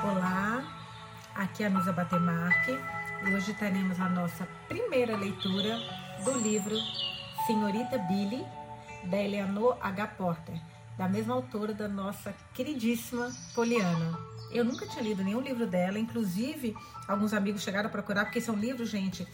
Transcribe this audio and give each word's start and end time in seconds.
Olá, 0.00 0.62
aqui 1.34 1.64
é 1.64 1.66
a 1.66 1.70
Nusa 1.70 1.92
Batemarque 1.92 2.70
e 3.26 3.34
hoje 3.34 3.52
teremos 3.54 3.98
a 3.98 4.08
nossa 4.08 4.46
primeira 4.68 5.16
leitura 5.16 5.76
do 6.24 6.38
livro 6.38 6.76
Senhorita 7.48 7.98
Billy, 7.98 8.46
da 9.10 9.16
Eleanor 9.16 9.76
H. 9.80 10.06
Porter, 10.06 10.54
da 10.96 11.08
mesma 11.08 11.34
autora 11.34 11.74
da 11.74 11.88
nossa 11.88 12.32
queridíssima 12.54 13.32
Poliana. 13.56 14.16
Eu 14.52 14.64
nunca 14.64 14.86
tinha 14.86 15.02
lido 15.02 15.24
nenhum 15.24 15.40
livro 15.40 15.66
dela, 15.66 15.98
inclusive 15.98 16.76
alguns 17.08 17.34
amigos 17.34 17.62
chegaram 17.62 17.88
a 17.88 17.92
procurar, 17.92 18.24
porque 18.26 18.40
são 18.40 18.54
livros, 18.54 18.88
gente, 18.88 19.26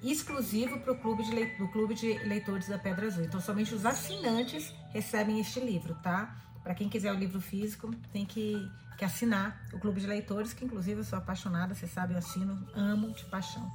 exclusivo 0.00 0.78
para 0.78 0.92
o 0.92 0.96
clube 0.96 1.24
do 1.58 1.68
Clube 1.68 1.94
de 1.94 2.12
Leitores 2.18 2.68
da 2.68 2.78
Pedra 2.78 3.08
Azul. 3.08 3.24
Então, 3.24 3.40
somente 3.40 3.74
os 3.74 3.84
assinantes 3.84 4.72
recebem 4.92 5.40
este 5.40 5.58
livro, 5.58 5.96
tá? 6.04 6.36
Para 6.64 6.74
quem 6.74 6.88
quiser 6.88 7.12
o 7.12 7.16
livro 7.16 7.40
físico, 7.40 7.94
tem 8.10 8.24
que, 8.24 8.68
que 8.96 9.04
assinar 9.04 9.64
o 9.72 9.78
Clube 9.78 10.00
de 10.00 10.06
Leitores, 10.06 10.54
que 10.54 10.64
inclusive 10.64 11.00
eu 11.00 11.04
sou 11.04 11.18
apaixonada, 11.18 11.74
vocês 11.74 11.92
sabem, 11.92 12.14
eu 12.14 12.18
assino, 12.18 12.66
amo 12.74 13.12
de 13.12 13.24
paixão. 13.26 13.70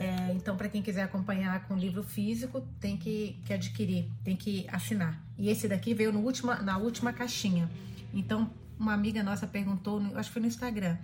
É, 0.00 0.32
então, 0.32 0.56
para 0.56 0.68
quem 0.68 0.82
quiser 0.82 1.02
acompanhar 1.02 1.66
com 1.68 1.74
o 1.74 1.78
livro 1.78 2.02
físico, 2.02 2.60
tem 2.80 2.96
que, 2.96 3.40
que 3.44 3.52
adquirir, 3.52 4.10
tem 4.24 4.36
que 4.36 4.66
assinar. 4.68 5.22
E 5.38 5.48
esse 5.48 5.68
daqui 5.68 5.94
veio 5.94 6.12
no 6.12 6.20
última, 6.20 6.56
na 6.56 6.76
última 6.76 7.12
caixinha. 7.12 7.70
Então, 8.12 8.50
uma 8.76 8.92
amiga 8.92 9.22
nossa 9.22 9.46
perguntou, 9.46 10.02
acho 10.16 10.28
que 10.28 10.32
foi 10.32 10.42
no 10.42 10.48
Instagram, 10.48 10.98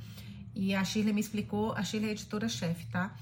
e 0.52 0.74
a 0.74 0.82
Shirley 0.82 1.12
me 1.12 1.20
explicou, 1.20 1.72
a 1.74 1.84
Shirley 1.84 2.10
é 2.10 2.12
editora-chefe, 2.12 2.86
tá? 2.86 3.14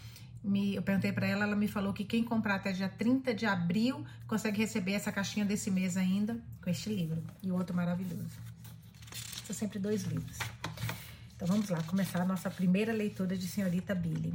Me, 0.46 0.74
eu 0.74 0.82
perguntei 0.82 1.12
para 1.12 1.26
ela, 1.26 1.44
ela 1.44 1.56
me 1.56 1.68
falou 1.68 1.92
que 1.92 2.04
quem 2.04 2.22
comprar 2.22 2.56
até 2.56 2.72
dia 2.72 2.88
30 2.88 3.34
de 3.34 3.44
abril 3.44 4.04
consegue 4.26 4.58
receber 4.58 4.92
essa 4.92 5.10
caixinha 5.10 5.44
desse 5.44 5.70
mês 5.70 5.96
ainda 5.96 6.36
com 6.62 6.70
este 6.70 6.88
livro 6.88 7.22
e 7.42 7.50
outro 7.50 7.74
maravilhoso. 7.74 8.38
São 9.44 9.54
sempre 9.54 9.78
dois 9.78 10.04
livros. 10.04 10.38
Então 11.34 11.46
vamos 11.46 11.68
lá, 11.68 11.82
começar 11.82 12.22
a 12.22 12.24
nossa 12.24 12.50
primeira 12.50 12.92
leitura 12.92 13.36
de 13.36 13.46
Senhorita 13.46 13.94
Billy. 13.94 14.32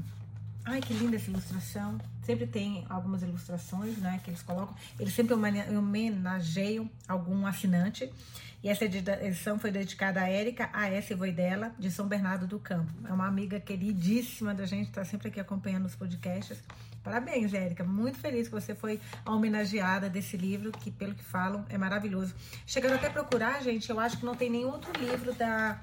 Ai, 0.63 0.81
que 0.81 0.93
linda 0.93 1.15
essa 1.15 1.31
ilustração. 1.31 1.97
Sempre 2.31 2.47
tem 2.47 2.85
algumas 2.87 3.21
ilustrações, 3.23 3.97
né, 3.97 4.21
que 4.23 4.29
eles 4.29 4.41
colocam. 4.41 4.73
Eles 4.97 5.13
sempre 5.13 5.33
homenageiam 5.33 6.89
algum 7.05 7.45
assinante. 7.45 8.09
E 8.63 8.69
essa 8.69 8.85
edição 8.85 9.59
foi 9.59 9.69
dedicada 9.69 10.21
a 10.21 10.29
Érica 10.29 10.69
A.S. 10.71 11.13
Voidela, 11.13 11.75
de 11.77 11.91
São 11.91 12.07
Bernardo 12.07 12.47
do 12.47 12.57
Campo. 12.57 12.89
É 13.05 13.11
uma 13.11 13.27
amiga 13.27 13.59
queridíssima 13.59 14.53
da 14.53 14.65
gente, 14.65 14.87
está 14.87 15.03
sempre 15.03 15.27
aqui 15.27 15.41
acompanhando 15.41 15.87
os 15.87 15.95
podcasts. 15.95 16.57
Parabéns, 17.03 17.53
Érica. 17.53 17.83
Muito 17.83 18.17
feliz 18.17 18.47
que 18.47 18.53
você 18.53 18.73
foi 18.73 19.01
a 19.25 19.31
homenageada 19.33 20.09
desse 20.09 20.37
livro, 20.37 20.71
que, 20.71 20.89
pelo 20.89 21.13
que 21.13 21.25
falam, 21.25 21.65
é 21.67 21.77
maravilhoso. 21.77 22.33
Chegando 22.65 22.93
até 22.93 23.07
a 23.07 23.11
procurar, 23.11 23.61
gente, 23.61 23.89
eu 23.89 23.99
acho 23.99 24.19
que 24.19 24.25
não 24.25 24.35
tem 24.35 24.49
nenhum 24.49 24.69
outro 24.69 24.89
livro 24.97 25.33
da, 25.33 25.81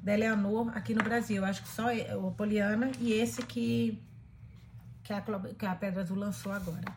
da 0.00 0.14
Eleanor 0.14 0.70
aqui 0.76 0.94
no 0.94 1.02
Brasil. 1.02 1.38
Eu 1.38 1.46
acho 1.46 1.62
que 1.64 1.68
só 1.68 1.86
o 2.16 2.30
Poliana 2.30 2.92
e 3.00 3.12
esse 3.12 3.42
que, 3.42 4.00
que, 5.10 5.14
a, 5.14 5.54
que 5.58 5.66
a 5.66 5.74
Pedra 5.74 6.02
Azul 6.02 6.16
lançou 6.16 6.52
agora. 6.52 6.94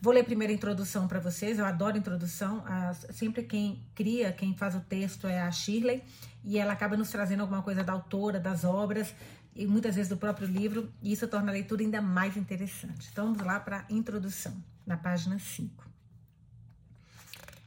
Vou 0.00 0.12
ler 0.12 0.24
primeiro 0.24 0.52
a 0.52 0.56
introdução 0.56 1.06
para 1.06 1.20
vocês. 1.20 1.58
Eu 1.58 1.66
adoro 1.66 1.98
introdução. 1.98 2.64
sempre 3.10 3.42
quem 3.42 3.82
cria, 3.94 4.32
quem 4.32 4.54
faz 4.54 4.74
o 4.74 4.80
texto 4.80 5.26
é 5.26 5.42
a 5.42 5.50
Shirley 5.50 6.02
e 6.42 6.58
ela 6.58 6.72
acaba 6.72 6.96
nos 6.96 7.10
trazendo 7.10 7.40
alguma 7.40 7.62
coisa 7.62 7.84
da 7.84 7.92
autora, 7.92 8.40
das 8.40 8.64
obras 8.64 9.14
e 9.54 9.66
muitas 9.66 9.96
vezes 9.96 10.08
do 10.08 10.16
próprio 10.16 10.46
livro, 10.46 10.90
e 11.02 11.12
isso 11.12 11.26
torna 11.26 11.50
a 11.50 11.52
leitura 11.52 11.82
ainda 11.82 12.00
mais 12.00 12.36
interessante. 12.36 13.08
Então 13.12 13.26
vamos 13.26 13.42
lá 13.42 13.58
para 13.60 13.80
a 13.80 13.92
introdução, 13.92 14.54
na 14.86 14.96
página 14.96 15.38
5. 15.38 15.90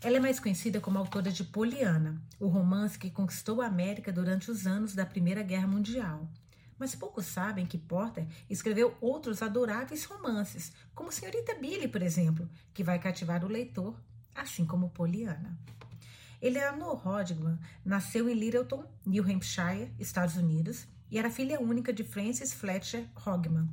Ela 0.02 0.18
é 0.18 0.20
mais 0.20 0.40
conhecida 0.40 0.82
como 0.82 0.98
autora 0.98 1.32
de 1.32 1.44
Poliana, 1.44 2.20
o 2.40 2.48
romance 2.48 2.98
que 2.98 3.10
conquistou 3.10 3.62
a 3.62 3.68
América 3.68 4.12
durante 4.12 4.50
os 4.50 4.66
anos 4.66 4.96
da 4.96 5.06
Primeira 5.06 5.44
Guerra 5.44 5.68
Mundial. 5.68 6.28
Mas 6.78 6.96
poucos 6.96 7.26
sabem 7.26 7.66
que 7.66 7.78
Porter 7.78 8.28
escreveu 8.50 8.96
outros 9.00 9.42
adoráveis 9.42 10.06
romances, 10.06 10.74
como 10.94 11.12
Senhorita 11.12 11.56
Billy, 11.56 11.88
por 11.88 12.02
exemplo, 12.02 12.50
que 12.74 12.84
vai 12.84 13.00
cativar 13.00 13.44
o 13.46 13.48
leitor, 13.48 13.96
assim 14.36 14.66
como 14.66 14.90
Poliana. 14.90 15.58
Eleanor 16.42 17.08
Hodgman 17.08 17.58
nasceu 17.86 18.28
em 18.28 18.34
Littleton, 18.34 18.86
New 19.06 19.24
Hampshire, 19.24 19.94
Estados 19.98 20.36
Unidos, 20.36 20.86
e 21.10 21.18
era 21.18 21.30
filha 21.30 21.62
única 21.62 21.94
de 21.94 22.04
Francis 22.04 22.54
Fletcher 22.54 23.08
Hodgman, 23.26 23.70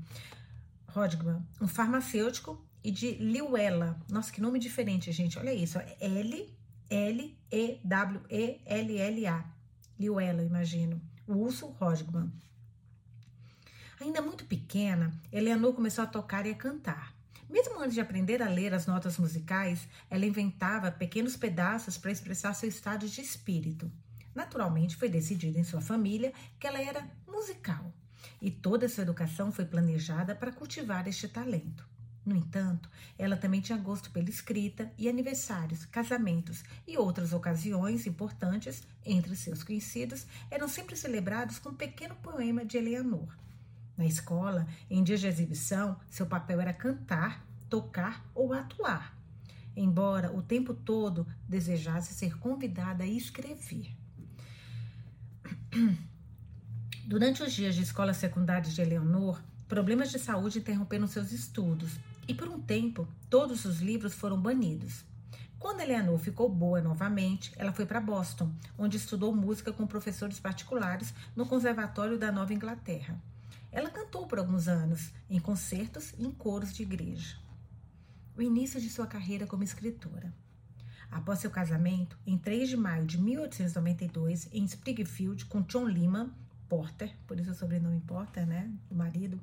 Hodgman 0.95 1.45
um 1.61 1.67
farmacêutico, 1.67 2.65
e 2.83 2.91
de 2.91 3.13
Liuella. 3.13 4.01
Nossa, 4.11 4.33
que 4.33 4.41
nome 4.41 4.59
diferente, 4.59 5.13
gente. 5.13 5.39
Olha 5.39 5.53
isso. 5.53 5.79
L 6.01 6.57
L 6.89 7.39
E 7.51 7.81
W 7.85 8.21
E 8.31 8.61
L 8.65 8.99
L 8.99 9.27
A. 9.27 9.45
Liuella, 9.99 10.43
imagino. 10.43 11.01
O 11.27 11.35
urso 11.35 11.77
Hodgman. 11.81 12.33
Ainda 14.01 14.23
muito 14.23 14.47
pequena, 14.47 15.13
Eleanor 15.31 15.75
começou 15.75 16.03
a 16.03 16.07
tocar 16.07 16.47
e 16.47 16.51
a 16.53 16.55
cantar. 16.55 17.15
Mesmo 17.51 17.79
antes 17.79 17.93
de 17.93 18.01
aprender 18.01 18.43
a 18.43 18.49
ler 18.49 18.73
as 18.73 18.87
notas 18.87 19.19
musicais, 19.19 19.87
ela 20.09 20.25
inventava 20.25 20.91
pequenos 20.91 21.37
pedaços 21.37 21.99
para 21.99 22.11
expressar 22.11 22.55
seu 22.55 22.67
estado 22.67 23.07
de 23.07 23.21
espírito. 23.21 23.93
Naturalmente, 24.35 24.97
foi 24.97 25.11
decidido 25.11 25.59
em 25.59 25.65
sua 25.65 25.83
família 25.83 26.33
que 26.59 26.67
ela 26.67 26.81
era 26.81 27.07
musical, 27.29 27.93
e 28.41 28.51
toda 28.51 28.89
sua 28.89 29.03
educação 29.03 29.53
foi 29.53 29.67
planejada 29.67 30.35
para 30.35 30.51
cultivar 30.51 31.07
este 31.07 31.29
talento. 31.29 31.87
No 32.25 32.35
entanto, 32.35 32.89
ela 33.19 33.37
também 33.37 33.61
tinha 33.61 33.77
gosto 33.77 34.11
pela 34.11 34.31
escrita 34.31 34.91
e 34.97 35.11
aniversários, 35.11 35.85
casamentos 35.85 36.65
e 36.87 36.97
outras 36.97 37.35
ocasiões 37.35 38.07
importantes 38.07 38.83
entre 39.05 39.37
seus 39.37 39.63
conhecidos 39.63 40.27
eram 40.51 40.69
sempre 40.69 40.97
celebrados 40.97 41.59
com 41.59 41.69
um 41.69 41.75
pequeno 41.75 42.15
poema 42.17 42.65
de 42.65 42.79
Eleanor. 42.79 43.29
Na 44.01 44.07
escola, 44.07 44.67
em 44.89 45.05
dias 45.05 45.21
de 45.21 45.27
exibição, 45.27 45.95
seu 46.09 46.25
papel 46.25 46.59
era 46.59 46.73
cantar, 46.73 47.47
tocar 47.69 48.25
ou 48.35 48.55
atuar, 48.55 49.15
embora 49.77 50.35
o 50.35 50.41
tempo 50.41 50.73
todo 50.73 51.27
desejasse 51.47 52.15
ser 52.15 52.39
convidada 52.39 53.05
a 53.05 53.07
escrever. 53.07 53.95
Durante 57.05 57.43
os 57.43 57.53
dias 57.53 57.75
de 57.75 57.83
escola 57.83 58.15
secundária 58.15 58.71
de 58.71 58.81
Eleonor, 58.81 59.39
problemas 59.69 60.11
de 60.11 60.19
saúde 60.19 60.61
interromperam 60.61 61.07
seus 61.07 61.31
estudos 61.31 62.01
e, 62.27 62.33
por 62.33 62.49
um 62.49 62.59
tempo, 62.59 63.07
todos 63.29 63.67
os 63.67 63.83
livros 63.83 64.15
foram 64.15 64.41
banidos. 64.41 65.05
Quando 65.59 65.83
Eleanor 65.83 66.19
ficou 66.19 66.49
boa 66.49 66.81
novamente, 66.81 67.53
ela 67.59 67.71
foi 67.71 67.85
para 67.85 68.01
Boston, 68.01 68.51
onde 68.79 68.97
estudou 68.97 69.37
música 69.37 69.75
com 69.75 69.87
professores 69.87 70.41
particulares 70.41 71.13
no 71.37 71.45
Conservatório 71.45 72.17
da 72.17 72.33
Nova 72.33 72.55
Inglaterra. 72.55 73.21
Ela 73.73 73.89
cantou 73.89 74.27
por 74.27 74.39
alguns 74.39 74.67
anos 74.67 75.13
em 75.29 75.39
concertos 75.39 76.13
e 76.19 76.27
em 76.27 76.31
coros 76.33 76.73
de 76.73 76.83
igreja. 76.83 77.37
O 78.37 78.43
início 78.43 78.81
de 78.81 78.91
sua 78.91 79.07
carreira 79.07 79.47
como 79.47 79.63
escritora. 79.63 80.33
Após 81.11 81.39
seu 81.39 81.51
casamento, 81.51 82.19
em 82.27 82.37
3 82.37 82.69
de 82.69 82.77
maio 82.77 83.05
de 83.07 83.19
1892, 83.19 84.49
em 84.53 84.65
Springfield, 84.65 85.45
com 85.45 85.63
John 85.63 85.87
Lima 85.87 86.35
Porter, 86.69 87.15
por 87.27 87.39
isso 87.39 87.51
o 87.51 87.55
sobrenome 87.55 88.01
Porter, 88.01 88.47
né, 88.47 88.71
o 88.89 88.95
marido, 88.95 89.41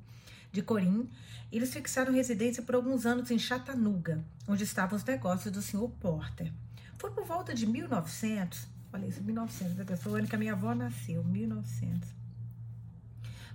de 0.50 0.62
Corim, 0.62 1.08
eles 1.52 1.72
fixaram 1.72 2.12
residência 2.12 2.62
por 2.62 2.74
alguns 2.74 3.04
anos 3.04 3.30
em 3.30 3.38
Chattanooga, 3.38 4.24
onde 4.46 4.64
estavam 4.64 4.96
os 4.96 5.04
negócios 5.04 5.52
do 5.52 5.60
Sr. 5.60 5.90
Porter. 6.00 6.52
Foi 6.96 7.10
por 7.10 7.24
volta 7.24 7.54
de 7.54 7.66
1900, 7.66 8.66
olha 8.92 9.06
isso, 9.06 9.22
1900, 9.22 10.00
foi 10.00 10.12
o 10.12 10.16
ano 10.16 10.26
que 10.26 10.34
a 10.34 10.38
minha 10.38 10.54
avó 10.54 10.74
nasceu, 10.74 11.22
1900 11.22 12.17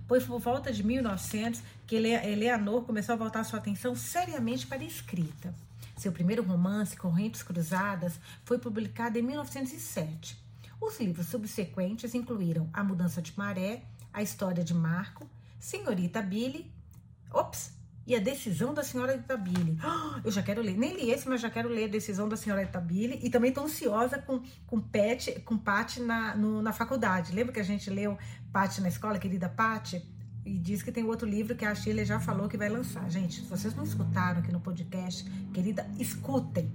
pois 0.08 0.24
por 0.24 0.38
volta 0.38 0.72
de 0.72 0.82
1900 0.82 1.62
que 1.86 1.96
Eleanor 1.96 2.82
começou 2.84 3.14
a 3.14 3.18
voltar 3.18 3.44
sua 3.44 3.58
atenção 3.58 3.94
seriamente 3.94 4.66
para 4.66 4.82
a 4.82 4.86
escrita. 4.86 5.54
Seu 5.96 6.10
primeiro 6.12 6.42
romance, 6.42 6.96
Correntes 6.96 7.42
Cruzadas, 7.42 8.18
foi 8.44 8.58
publicado 8.58 9.18
em 9.18 9.22
1907. 9.22 10.36
Os 10.80 10.98
livros 10.98 11.26
subsequentes 11.28 12.14
incluíram 12.14 12.68
A 12.72 12.82
Mudança 12.82 13.22
de 13.22 13.32
Maré, 13.36 13.82
A 14.12 14.22
História 14.22 14.64
de 14.64 14.74
Marco, 14.74 15.28
Senhorita 15.60 16.20
Billy, 16.20 16.70
ops, 17.32 17.72
e 18.06 18.14
a 18.14 18.18
decisão 18.18 18.74
da 18.74 18.82
senhora 18.82 19.14
Itabile. 19.14 19.78
eu 20.24 20.30
já 20.30 20.42
quero 20.42 20.60
ler. 20.60 20.76
Nem 20.76 20.94
li 20.94 21.10
esse, 21.10 21.28
mas 21.28 21.40
já 21.40 21.50
quero 21.50 21.68
ler 21.68 21.84
a 21.84 21.88
decisão 21.88 22.28
da 22.28 22.36
senhora 22.36 22.62
Itabile. 22.62 23.18
E 23.22 23.30
também 23.30 23.48
estou 23.48 23.64
ansiosa 23.64 24.18
com, 24.18 24.42
com 24.66 24.80
Pat, 24.80 25.40
com 25.44 25.56
Pat 25.56 25.98
na, 25.98 26.36
no, 26.36 26.60
na 26.60 26.72
faculdade. 26.72 27.34
Lembra 27.34 27.52
que 27.52 27.60
a 27.60 27.64
gente 27.64 27.88
leu 27.88 28.18
Pat 28.52 28.78
na 28.78 28.88
escola, 28.88 29.18
querida 29.18 29.48
Pat? 29.48 29.94
E 30.44 30.58
diz 30.58 30.82
que 30.82 30.92
tem 30.92 31.04
outro 31.04 31.26
livro 31.26 31.56
que 31.56 31.64
a 31.64 31.74
Shirley 31.74 32.04
já 32.04 32.20
falou 32.20 32.48
que 32.48 32.56
vai 32.58 32.68
lançar. 32.68 33.08
Gente, 33.10 33.40
se 33.40 33.46
vocês 33.46 33.74
não 33.74 33.84
escutaram 33.84 34.40
aqui 34.40 34.52
no 34.52 34.60
podcast, 34.60 35.24
querida, 35.54 35.88
escutem. 35.98 36.70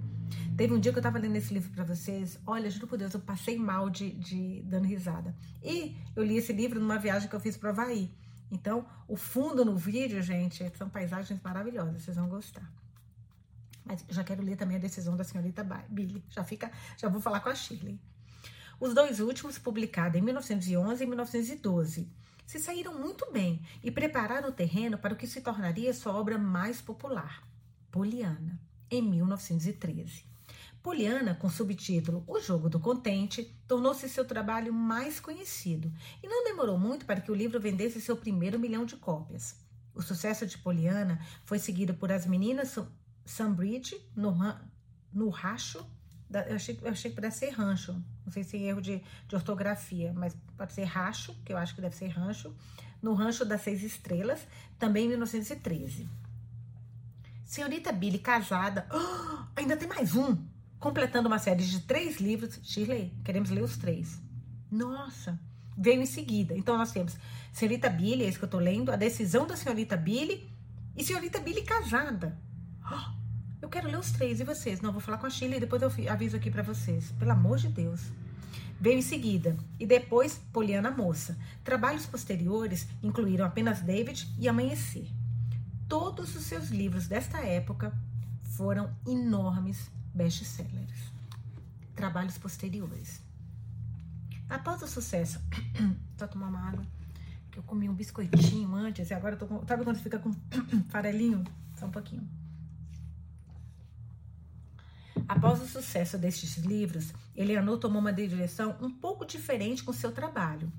Teve 0.56 0.74
um 0.74 0.80
dia 0.80 0.92
que 0.92 0.98
eu 0.98 1.02
tava 1.02 1.18
lendo 1.18 1.36
esse 1.36 1.54
livro 1.54 1.70
para 1.70 1.84
vocês. 1.84 2.38
Olha, 2.44 2.68
juro 2.68 2.88
por 2.88 2.98
Deus, 2.98 3.14
eu 3.14 3.20
passei 3.20 3.56
mal 3.56 3.88
de, 3.88 4.10
de 4.10 4.62
dando 4.66 4.86
risada. 4.86 5.34
E 5.62 5.96
eu 6.16 6.24
li 6.24 6.36
esse 6.36 6.52
livro 6.52 6.80
numa 6.80 6.98
viagem 6.98 7.28
que 7.28 7.34
eu 7.34 7.40
fiz 7.40 7.56
para 7.56 7.70
Havaí. 7.70 8.10
Então, 8.50 8.84
o 9.06 9.16
fundo 9.16 9.64
no 9.64 9.76
vídeo, 9.76 10.20
gente, 10.22 10.70
são 10.76 10.88
paisagens 10.88 11.40
maravilhosas, 11.42 12.02
vocês 12.02 12.16
vão 12.16 12.28
gostar. 12.28 12.68
Mas 13.84 14.04
já 14.08 14.24
quero 14.24 14.42
ler 14.42 14.56
também 14.56 14.76
a 14.76 14.80
decisão 14.80 15.16
da 15.16 15.24
senhorita 15.24 15.64
Billy. 15.88 16.22
Já 16.30 16.44
fica, 16.44 16.70
já 16.96 17.08
vou 17.08 17.20
falar 17.20 17.40
com 17.40 17.48
a 17.48 17.54
Shirley. 17.54 17.98
Os 18.78 18.94
dois 18.94 19.20
últimos, 19.20 19.58
publicados 19.58 20.18
em 20.18 20.22
1911 20.22 21.04
e 21.04 21.06
1912, 21.06 22.08
se 22.46 22.58
saíram 22.58 22.98
muito 22.98 23.30
bem 23.30 23.62
e 23.82 23.90
prepararam 23.90 24.48
o 24.48 24.52
terreno 24.52 24.98
para 24.98 25.14
o 25.14 25.16
que 25.16 25.26
se 25.26 25.40
tornaria 25.40 25.94
sua 25.94 26.14
obra 26.14 26.36
mais 26.38 26.80
popular, 26.80 27.46
Poliana, 27.90 28.60
em 28.90 29.02
1913. 29.02 30.24
Poliana, 30.82 31.34
com 31.34 31.48
subtítulo 31.50 32.24
O 32.26 32.40
Jogo 32.40 32.68
do 32.68 32.80
Contente, 32.80 33.54
tornou-se 33.68 34.08
seu 34.08 34.24
trabalho 34.24 34.72
mais 34.72 35.20
conhecido 35.20 35.92
e 36.22 36.26
não 36.26 36.44
demorou 36.44 36.78
muito 36.78 37.04
para 37.04 37.20
que 37.20 37.30
o 37.30 37.34
livro 37.34 37.60
vendesse 37.60 38.00
seu 38.00 38.16
primeiro 38.16 38.58
milhão 38.58 38.84
de 38.84 38.96
cópias. 38.96 39.56
O 39.94 40.00
sucesso 40.00 40.46
de 40.46 40.56
Poliana 40.58 41.20
foi 41.44 41.58
seguido 41.58 41.94
por 41.94 42.10
As 42.10 42.26
Meninas 42.26 42.78
Sunbridge, 43.26 44.00
no, 44.16 44.34
no 45.12 45.28
Racho 45.28 45.86
eu 46.32 46.54
achei, 46.54 46.78
eu 46.80 46.90
achei 46.90 47.10
que 47.10 47.16
pudesse 47.16 47.40
ser 47.40 47.50
rancho. 47.50 47.92
Não 48.24 48.32
sei 48.32 48.44
se 48.44 48.56
é 48.56 48.68
erro 48.68 48.80
de, 48.80 49.02
de 49.26 49.34
ortografia, 49.34 50.12
mas 50.14 50.36
pode 50.56 50.72
ser 50.72 50.84
racho, 50.84 51.34
que 51.44 51.52
eu 51.52 51.56
acho 51.56 51.74
que 51.74 51.80
deve 51.80 51.96
ser 51.96 52.08
rancho. 52.08 52.54
No 53.02 53.14
Rancho 53.14 53.44
das 53.44 53.62
Seis 53.62 53.82
Estrelas, 53.82 54.46
também 54.78 55.06
em 55.06 55.08
1913. 55.08 56.08
Senhorita 57.44 57.90
Billy 57.90 58.18
casada. 58.18 58.86
Oh, 58.92 59.44
ainda 59.56 59.76
tem 59.76 59.88
mais 59.88 60.14
um. 60.14 60.36
Completando 60.80 61.28
uma 61.28 61.38
série 61.38 61.62
de 61.62 61.80
três 61.80 62.18
livros. 62.18 62.58
Shirley, 62.62 63.12
queremos 63.22 63.50
ler 63.50 63.62
os 63.62 63.76
três. 63.76 64.18
Nossa, 64.70 65.38
veio 65.76 66.00
em 66.00 66.06
seguida. 66.06 66.56
Então 66.56 66.78
nós 66.78 66.90
temos 66.90 67.18
Senhorita 67.52 67.90
Billy, 67.90 68.24
é 68.24 68.28
isso 68.28 68.38
que 68.38 68.46
eu 68.46 68.48
tô 68.48 68.58
lendo, 68.58 68.90
A 68.90 68.96
Decisão 68.96 69.46
da 69.46 69.56
Senhorita 69.56 69.94
Billy 69.94 70.50
e 70.96 71.04
Senhorita 71.04 71.38
Billy 71.38 71.62
casada. 71.62 72.34
Oh, 72.82 73.12
eu 73.60 73.68
quero 73.68 73.88
ler 73.88 73.98
os 73.98 74.10
três. 74.10 74.40
E 74.40 74.44
vocês? 74.44 74.80
Não, 74.80 74.90
vou 74.90 75.02
falar 75.02 75.18
com 75.18 75.26
a 75.26 75.30
Sheila 75.30 75.56
e 75.56 75.60
depois 75.60 75.82
eu 75.82 75.92
aviso 76.10 76.36
aqui 76.36 76.50
para 76.50 76.62
vocês. 76.62 77.12
Pelo 77.18 77.32
amor 77.32 77.58
de 77.58 77.68
Deus. 77.68 78.00
Veio 78.80 78.98
em 78.98 79.02
seguida. 79.02 79.58
E 79.78 79.84
depois, 79.84 80.40
Poliana 80.50 80.90
Moça. 80.90 81.36
Trabalhos 81.62 82.06
posteriores 82.06 82.88
incluíram 83.02 83.44
apenas 83.44 83.82
David 83.82 84.34
e 84.38 84.48
Amanhecer. 84.48 85.06
Todos 85.86 86.34
os 86.34 86.44
seus 86.44 86.70
livros 86.70 87.06
desta 87.06 87.38
época 87.40 87.92
foram 88.56 88.96
enormes 89.06 89.90
best-sellers. 90.14 91.12
Trabalhos 91.94 92.38
posteriores. 92.38 93.20
Após 94.48 94.82
o 94.82 94.86
sucesso. 94.86 95.40
Só 96.18 96.26
tomar 96.26 96.48
uma 96.48 96.68
água. 96.68 96.84
Que 97.50 97.58
eu 97.58 97.62
comi 97.62 97.88
um 97.88 97.94
biscoitinho 97.94 98.74
antes 98.74 99.10
e 99.10 99.14
agora 99.14 99.34
eu 99.34 99.38
tô 99.38 99.46
com. 99.46 99.66
Sabe 99.66 99.84
quando 99.84 99.98
fica 99.98 100.18
com 100.18 100.32
farelinho? 100.90 101.44
Só 101.76 101.86
um 101.86 101.90
pouquinho. 101.90 102.28
Após 105.28 105.60
o 105.62 105.66
sucesso 105.66 106.18
destes 106.18 106.56
livros, 106.56 107.12
Eleanor 107.36 107.78
tomou 107.78 108.00
uma 108.00 108.12
direção 108.12 108.76
um 108.80 108.90
pouco 108.90 109.24
diferente 109.24 109.82
com 109.84 109.92
seu 109.92 110.10
trabalho. 110.10 110.72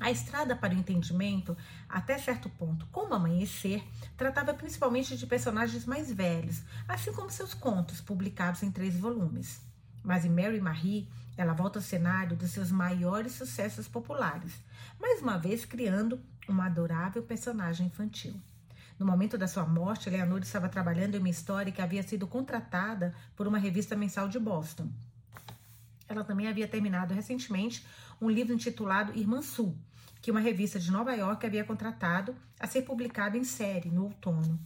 A 0.00 0.10
estrada 0.10 0.56
para 0.56 0.74
o 0.74 0.76
entendimento, 0.76 1.56
até 1.88 2.18
certo 2.18 2.48
ponto, 2.48 2.86
como 2.90 3.14
amanhecer, 3.14 3.82
tratava 4.16 4.52
principalmente 4.52 5.16
de 5.16 5.26
personagens 5.26 5.86
mais 5.86 6.12
velhos, 6.12 6.62
assim 6.88 7.12
como 7.12 7.30
seus 7.30 7.54
contos, 7.54 8.00
publicados 8.00 8.62
em 8.62 8.72
três 8.72 8.98
volumes. 8.98 9.60
Mas 10.02 10.24
em 10.24 10.30
Mary 10.30 10.60
Marie, 10.60 11.08
ela 11.36 11.54
volta 11.54 11.78
ao 11.78 11.82
cenário 11.82 12.36
dos 12.36 12.50
seus 12.50 12.70
maiores 12.70 13.32
sucessos 13.32 13.88
populares, 13.88 14.52
mais 15.00 15.22
uma 15.22 15.38
vez 15.38 15.64
criando 15.64 16.20
uma 16.48 16.66
adorável 16.66 17.22
personagem 17.22 17.86
infantil. 17.86 18.34
No 18.98 19.06
momento 19.06 19.38
da 19.38 19.48
sua 19.48 19.64
morte, 19.64 20.10
Leonor 20.10 20.40
estava 20.40 20.68
trabalhando 20.68 21.16
em 21.16 21.18
uma 21.18 21.28
história 21.28 21.72
que 21.72 21.82
havia 21.82 22.02
sido 22.02 22.26
contratada 22.26 23.14
por 23.34 23.46
uma 23.46 23.58
revista 23.58 23.96
mensal 23.96 24.28
de 24.28 24.38
Boston. 24.38 24.88
Ela 26.14 26.22
também 26.22 26.46
havia 26.46 26.68
terminado 26.68 27.12
recentemente 27.12 27.84
um 28.20 28.30
livro 28.30 28.54
intitulado 28.54 29.18
Irmã 29.18 29.42
Sul, 29.42 29.76
que 30.22 30.30
uma 30.30 30.38
revista 30.38 30.78
de 30.78 30.92
Nova 30.92 31.12
York 31.12 31.44
havia 31.44 31.64
contratado 31.64 32.36
a 32.58 32.68
ser 32.68 32.82
publicado 32.82 33.36
em 33.36 33.42
série 33.42 33.90
no 33.90 34.04
outono. 34.04 34.60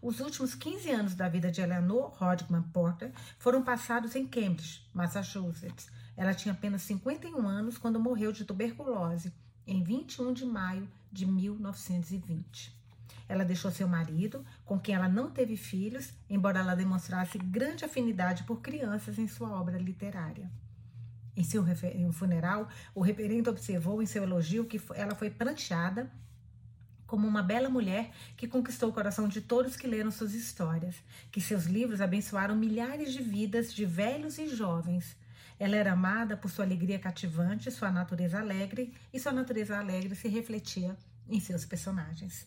Os 0.00 0.20
últimos 0.20 0.54
15 0.54 0.90
anos 0.90 1.14
da 1.16 1.28
vida 1.28 1.50
de 1.50 1.60
Eleanor 1.60 2.12
Rodman 2.16 2.62
Porter 2.72 3.10
foram 3.36 3.64
passados 3.64 4.14
em 4.14 4.24
Cambridge, 4.24 4.88
Massachusetts. 4.94 5.90
Ela 6.16 6.34
tinha 6.34 6.54
apenas 6.54 6.82
51 6.82 7.48
anos 7.48 7.78
quando 7.78 7.98
morreu 7.98 8.30
de 8.30 8.44
tuberculose, 8.44 9.32
em 9.66 9.82
21 9.82 10.32
de 10.32 10.46
maio 10.46 10.88
de 11.10 11.26
1920. 11.26 12.80
Ela 13.28 13.44
deixou 13.44 13.72
seu 13.72 13.88
marido, 13.88 14.44
com 14.64 14.78
quem 14.78 14.94
ela 14.94 15.08
não 15.08 15.30
teve 15.30 15.56
filhos, 15.56 16.12
embora 16.30 16.60
ela 16.60 16.76
demonstrasse 16.76 17.38
grande 17.38 17.84
afinidade 17.84 18.44
por 18.44 18.60
crianças 18.60 19.18
em 19.18 19.26
sua 19.26 19.50
obra 19.50 19.78
literária. 19.78 20.48
Em 21.36 21.42
seu 21.42 21.64
funeral, 22.12 22.68
o 22.94 23.00
reverendo 23.00 23.50
observou 23.50 24.02
em 24.02 24.06
seu 24.06 24.22
elogio 24.22 24.66
que 24.66 24.80
ela 24.94 25.14
foi 25.14 25.30
pranteada 25.30 26.10
como 27.06 27.28
uma 27.28 27.42
bela 27.42 27.68
mulher 27.68 28.10
que 28.38 28.48
conquistou 28.48 28.88
o 28.88 28.92
coração 28.92 29.28
de 29.28 29.42
todos 29.42 29.76
que 29.76 29.86
leram 29.86 30.10
suas 30.10 30.32
histórias, 30.32 30.96
que 31.30 31.42
seus 31.42 31.66
livros 31.66 32.00
abençoaram 32.00 32.56
milhares 32.56 33.12
de 33.12 33.22
vidas 33.22 33.72
de 33.74 33.84
velhos 33.84 34.38
e 34.38 34.48
jovens. 34.48 35.14
Ela 35.58 35.76
era 35.76 35.92
amada 35.92 36.38
por 36.38 36.50
sua 36.50 36.64
alegria 36.64 36.98
cativante, 36.98 37.70
sua 37.70 37.90
natureza 37.90 38.38
alegre, 38.38 38.94
e 39.12 39.20
sua 39.20 39.30
natureza 39.30 39.78
alegre 39.78 40.14
se 40.14 40.26
refletia 40.26 40.96
em 41.28 41.38
seus 41.38 41.66
personagens. 41.66 42.46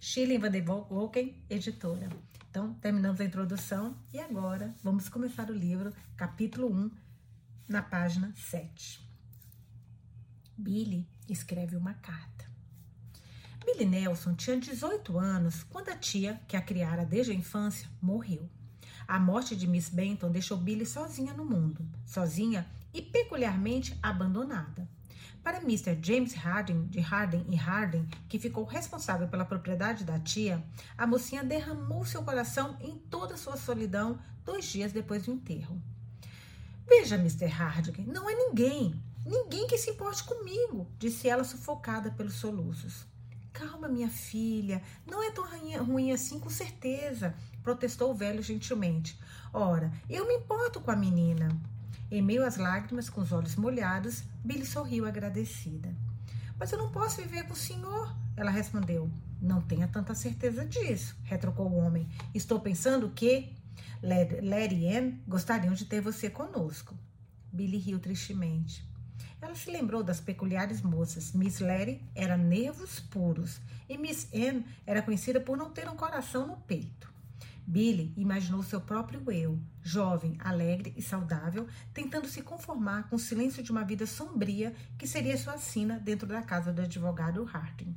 Shirley 0.00 0.38
Van 0.38 0.50
der 0.50 0.64
Wolken, 0.64 1.36
editora. 1.48 2.08
Então, 2.50 2.74
terminamos 2.74 3.20
a 3.20 3.24
introdução 3.24 3.96
e 4.12 4.18
agora 4.18 4.74
vamos 4.82 5.08
começar 5.08 5.48
o 5.50 5.54
livro, 5.54 5.92
capítulo 6.16 6.68
1, 6.68 6.90
na 7.70 7.80
página 7.80 8.32
7. 8.34 9.00
Billy 10.58 11.08
escreve 11.28 11.76
uma 11.76 11.94
carta. 11.94 12.50
Billy 13.64 13.84
Nelson 13.84 14.34
tinha 14.34 14.58
18 14.58 15.16
anos 15.16 15.62
quando 15.62 15.88
a 15.88 15.96
tia, 15.96 16.40
que 16.48 16.56
a 16.56 16.60
criara 16.60 17.06
desde 17.06 17.30
a 17.30 17.34
infância, 17.34 17.88
morreu. 18.02 18.50
A 19.06 19.20
morte 19.20 19.54
de 19.54 19.68
Miss 19.68 19.88
Benton 19.88 20.32
deixou 20.32 20.58
Billy 20.58 20.84
sozinha 20.84 21.32
no 21.32 21.44
mundo, 21.44 21.88
sozinha 22.04 22.66
e 22.92 23.00
peculiarmente 23.00 23.96
abandonada. 24.02 24.88
Para 25.40 25.58
Mr. 25.58 25.96
James 26.02 26.34
Harding, 26.34 26.88
de 26.88 26.98
Harding 26.98 27.46
e 27.48 27.54
Harding, 27.54 28.04
que 28.28 28.40
ficou 28.40 28.64
responsável 28.64 29.28
pela 29.28 29.44
propriedade 29.44 30.02
da 30.02 30.18
tia, 30.18 30.60
a 30.98 31.06
mocinha 31.06 31.44
derramou 31.44 32.04
seu 32.04 32.24
coração 32.24 32.76
em 32.80 32.98
toda 32.98 33.36
sua 33.36 33.56
solidão 33.56 34.18
dois 34.44 34.64
dias 34.64 34.90
depois 34.90 35.26
do 35.26 35.30
enterro. 35.30 35.80
Veja, 36.86 37.16
Mr. 37.16 37.46
Harding, 37.46 38.04
não 38.06 38.28
é 38.28 38.34
ninguém, 38.34 39.00
ninguém 39.24 39.66
que 39.66 39.78
se 39.78 39.90
importe 39.90 40.24
comigo, 40.24 40.86
disse 40.98 41.28
ela 41.28 41.44
sufocada 41.44 42.10
pelos 42.10 42.34
soluços. 42.34 43.06
Calma, 43.52 43.88
minha 43.88 44.08
filha, 44.08 44.82
não 45.06 45.22
é 45.22 45.30
tão 45.30 45.44
ruim 45.84 46.12
assim, 46.12 46.38
com 46.38 46.50
certeza, 46.50 47.34
protestou 47.62 48.10
o 48.10 48.14
velho 48.14 48.42
gentilmente. 48.42 49.18
Ora, 49.52 49.92
eu 50.08 50.26
me 50.26 50.34
importo 50.34 50.80
com 50.80 50.90
a 50.90 50.96
menina. 50.96 51.48
Em 52.10 52.22
meio 52.22 52.44
às 52.44 52.56
lágrimas, 52.56 53.08
com 53.08 53.20
os 53.20 53.32
olhos 53.32 53.56
molhados, 53.56 54.24
Billy 54.44 54.66
sorriu 54.66 55.06
agradecida. 55.06 55.94
Mas 56.58 56.72
eu 56.72 56.78
não 56.78 56.90
posso 56.90 57.16
viver 57.22 57.44
com 57.44 57.52
o 57.52 57.56
senhor, 57.56 58.14
ela 58.36 58.50
respondeu. 58.50 59.10
Não 59.40 59.62
tenha 59.62 59.88
tanta 59.88 60.14
certeza 60.14 60.66
disso, 60.66 61.16
retrucou 61.22 61.66
o 61.66 61.76
homem. 61.76 62.08
Estou 62.34 62.60
pensando 62.60 63.08
que 63.10 63.52
Larry 64.02 64.88
Anne 64.88 65.22
gostariam 65.26 65.74
de 65.74 65.84
ter 65.84 66.00
você 66.00 66.30
conosco. 66.30 66.96
Billy 67.52 67.78
riu 67.78 67.98
tristemente. 67.98 68.88
Ela 69.40 69.54
se 69.54 69.70
lembrou 69.70 70.02
das 70.02 70.20
peculiares 70.20 70.82
moças. 70.82 71.32
Miss 71.32 71.60
Larry 71.60 72.02
era 72.14 72.36
nervos 72.36 73.00
puros 73.00 73.60
e 73.88 73.96
Miss 73.96 74.28
Anne 74.34 74.64
era 74.86 75.02
conhecida 75.02 75.40
por 75.40 75.56
não 75.56 75.70
ter 75.70 75.88
um 75.88 75.96
coração 75.96 76.46
no 76.46 76.56
peito. 76.58 77.10
Billy 77.66 78.12
imaginou 78.16 78.62
seu 78.62 78.80
próprio 78.80 79.30
eu, 79.30 79.58
jovem, 79.82 80.36
alegre 80.40 80.92
e 80.96 81.02
saudável, 81.02 81.68
tentando 81.94 82.26
se 82.26 82.42
conformar 82.42 83.08
com 83.08 83.16
o 83.16 83.18
silêncio 83.18 83.62
de 83.62 83.70
uma 83.70 83.84
vida 83.84 84.06
sombria 84.06 84.74
que 84.98 85.06
seria 85.06 85.36
sua 85.38 85.56
sina 85.56 85.98
dentro 85.98 86.26
da 86.26 86.42
casa 86.42 86.72
do 86.72 86.82
advogado 86.82 87.44
Harding. 87.44 87.96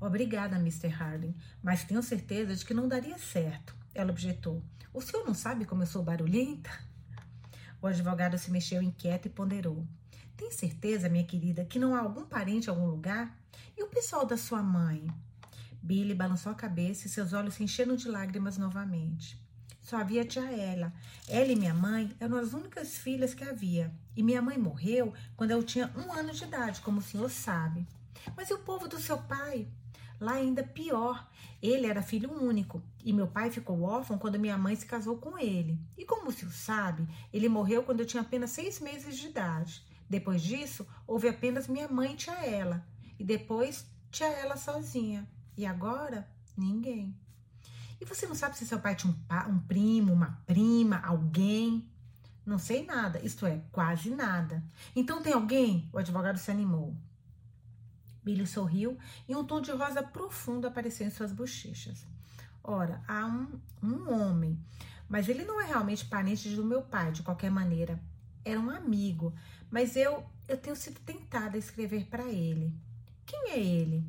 Obrigada, 0.00 0.56
Mr. 0.56 0.88
Harding, 0.88 1.34
mas 1.62 1.84
tenho 1.84 2.02
certeza 2.02 2.54
de 2.54 2.64
que 2.64 2.74
não 2.74 2.88
daria 2.88 3.18
certo, 3.18 3.74
ela 3.96 4.10
objetou. 4.10 4.62
O 4.92 5.00
senhor 5.00 5.24
não 5.24 5.34
sabe 5.34 5.64
como 5.64 5.82
eu 5.82 5.86
sou 5.86 6.02
barulhenta? 6.02 6.70
O 7.80 7.86
advogado 7.86 8.38
se 8.38 8.50
mexeu 8.50 8.82
inquieto 8.82 9.26
e 9.26 9.30
ponderou. 9.30 9.86
Tem 10.36 10.50
certeza, 10.50 11.08
minha 11.08 11.24
querida, 11.24 11.64
que 11.64 11.78
não 11.78 11.94
há 11.94 12.00
algum 12.00 12.24
parente 12.24 12.66
em 12.66 12.70
algum 12.70 12.86
lugar? 12.86 13.36
E 13.76 13.82
o 13.82 13.88
pessoal 13.88 14.26
da 14.26 14.36
sua 14.36 14.62
mãe? 14.62 15.06
Billy 15.82 16.14
balançou 16.14 16.52
a 16.52 16.54
cabeça 16.54 17.06
e 17.06 17.10
seus 17.10 17.32
olhos 17.32 17.54
se 17.54 17.62
encheram 17.62 17.96
de 17.96 18.08
lágrimas 18.08 18.58
novamente. 18.58 19.38
Só 19.80 19.98
havia 19.98 20.24
tia 20.24 20.50
Ela. 20.50 20.92
Ela 21.28 21.52
e 21.52 21.56
minha 21.56 21.72
mãe 21.72 22.10
eram 22.18 22.36
as 22.36 22.52
únicas 22.52 22.98
filhas 22.98 23.34
que 23.34 23.44
havia. 23.44 23.94
E 24.16 24.22
minha 24.22 24.42
mãe 24.42 24.58
morreu 24.58 25.14
quando 25.36 25.52
eu 25.52 25.62
tinha 25.62 25.92
um 25.96 26.12
ano 26.12 26.32
de 26.32 26.42
idade, 26.42 26.80
como 26.80 26.98
o 26.98 27.02
senhor 27.02 27.30
sabe. 27.30 27.86
Mas 28.36 28.50
e 28.50 28.54
o 28.54 28.58
povo 28.58 28.88
do 28.88 28.98
seu 28.98 29.16
pai? 29.18 29.68
Lá 30.20 30.32
ainda 30.32 30.62
pior. 30.62 31.28
Ele 31.62 31.86
era 31.86 32.02
filho 32.02 32.30
único 32.32 32.82
e 33.04 33.12
meu 33.12 33.26
pai 33.26 33.50
ficou 33.50 33.82
órfão 33.82 34.18
quando 34.18 34.38
minha 34.38 34.58
mãe 34.58 34.74
se 34.76 34.86
casou 34.86 35.16
com 35.16 35.38
ele. 35.38 35.78
E 35.96 36.04
como 36.04 36.30
se 36.30 36.50
sabe, 36.50 37.08
ele 37.32 37.48
morreu 37.48 37.82
quando 37.82 38.00
eu 38.00 38.06
tinha 38.06 38.22
apenas 38.22 38.50
seis 38.50 38.80
meses 38.80 39.16
de 39.16 39.28
idade. 39.28 39.84
Depois 40.08 40.42
disso, 40.42 40.86
houve 41.06 41.28
apenas 41.28 41.66
minha 41.66 41.88
mãe 41.88 42.12
e 42.12 42.16
tia 42.16 42.44
ela. 42.44 42.86
E 43.18 43.24
depois, 43.24 43.86
tia 44.10 44.26
ela 44.26 44.56
sozinha. 44.56 45.28
E 45.56 45.66
agora, 45.66 46.28
ninguém. 46.56 47.14
E 48.00 48.04
você 48.04 48.26
não 48.26 48.34
sabe 48.34 48.56
se 48.56 48.66
seu 48.66 48.78
pai 48.78 48.94
tinha 48.94 49.12
um, 49.12 49.52
um 49.52 49.58
primo, 49.60 50.12
uma 50.12 50.42
prima, 50.46 50.98
alguém? 50.98 51.88
Não 52.44 52.58
sei 52.58 52.84
nada, 52.84 53.20
isto 53.24 53.46
é, 53.46 53.60
quase 53.72 54.10
nada. 54.10 54.62
Então 54.94 55.22
tem 55.22 55.32
alguém? 55.32 55.88
O 55.92 55.98
advogado 55.98 56.38
se 56.38 56.50
animou. 56.50 56.94
Billy 58.26 58.44
sorriu 58.44 58.98
e 59.28 59.36
um 59.36 59.44
tom 59.44 59.60
de 59.60 59.70
rosa 59.70 60.02
profundo 60.02 60.66
apareceu 60.66 61.06
em 61.06 61.10
suas 61.10 61.30
bochechas. 61.30 62.04
Ora, 62.60 63.00
há 63.06 63.24
um, 63.24 63.60
um 63.80 64.12
homem, 64.12 64.58
mas 65.08 65.28
ele 65.28 65.44
não 65.44 65.60
é 65.60 65.66
realmente 65.66 66.04
parente 66.04 66.48
do 66.48 66.64
meu 66.64 66.82
pai, 66.82 67.12
de 67.12 67.22
qualquer 67.22 67.52
maneira. 67.52 68.02
Era 68.44 68.58
um 68.58 68.68
amigo, 68.68 69.32
mas 69.70 69.94
eu, 69.94 70.24
eu 70.48 70.56
tenho 70.56 70.74
sido 70.74 70.98
tentada 71.00 71.54
a 71.54 71.58
escrever 71.60 72.06
para 72.06 72.24
ele. 72.24 72.74
Quem 73.24 73.52
é 73.52 73.60
ele? 73.60 74.04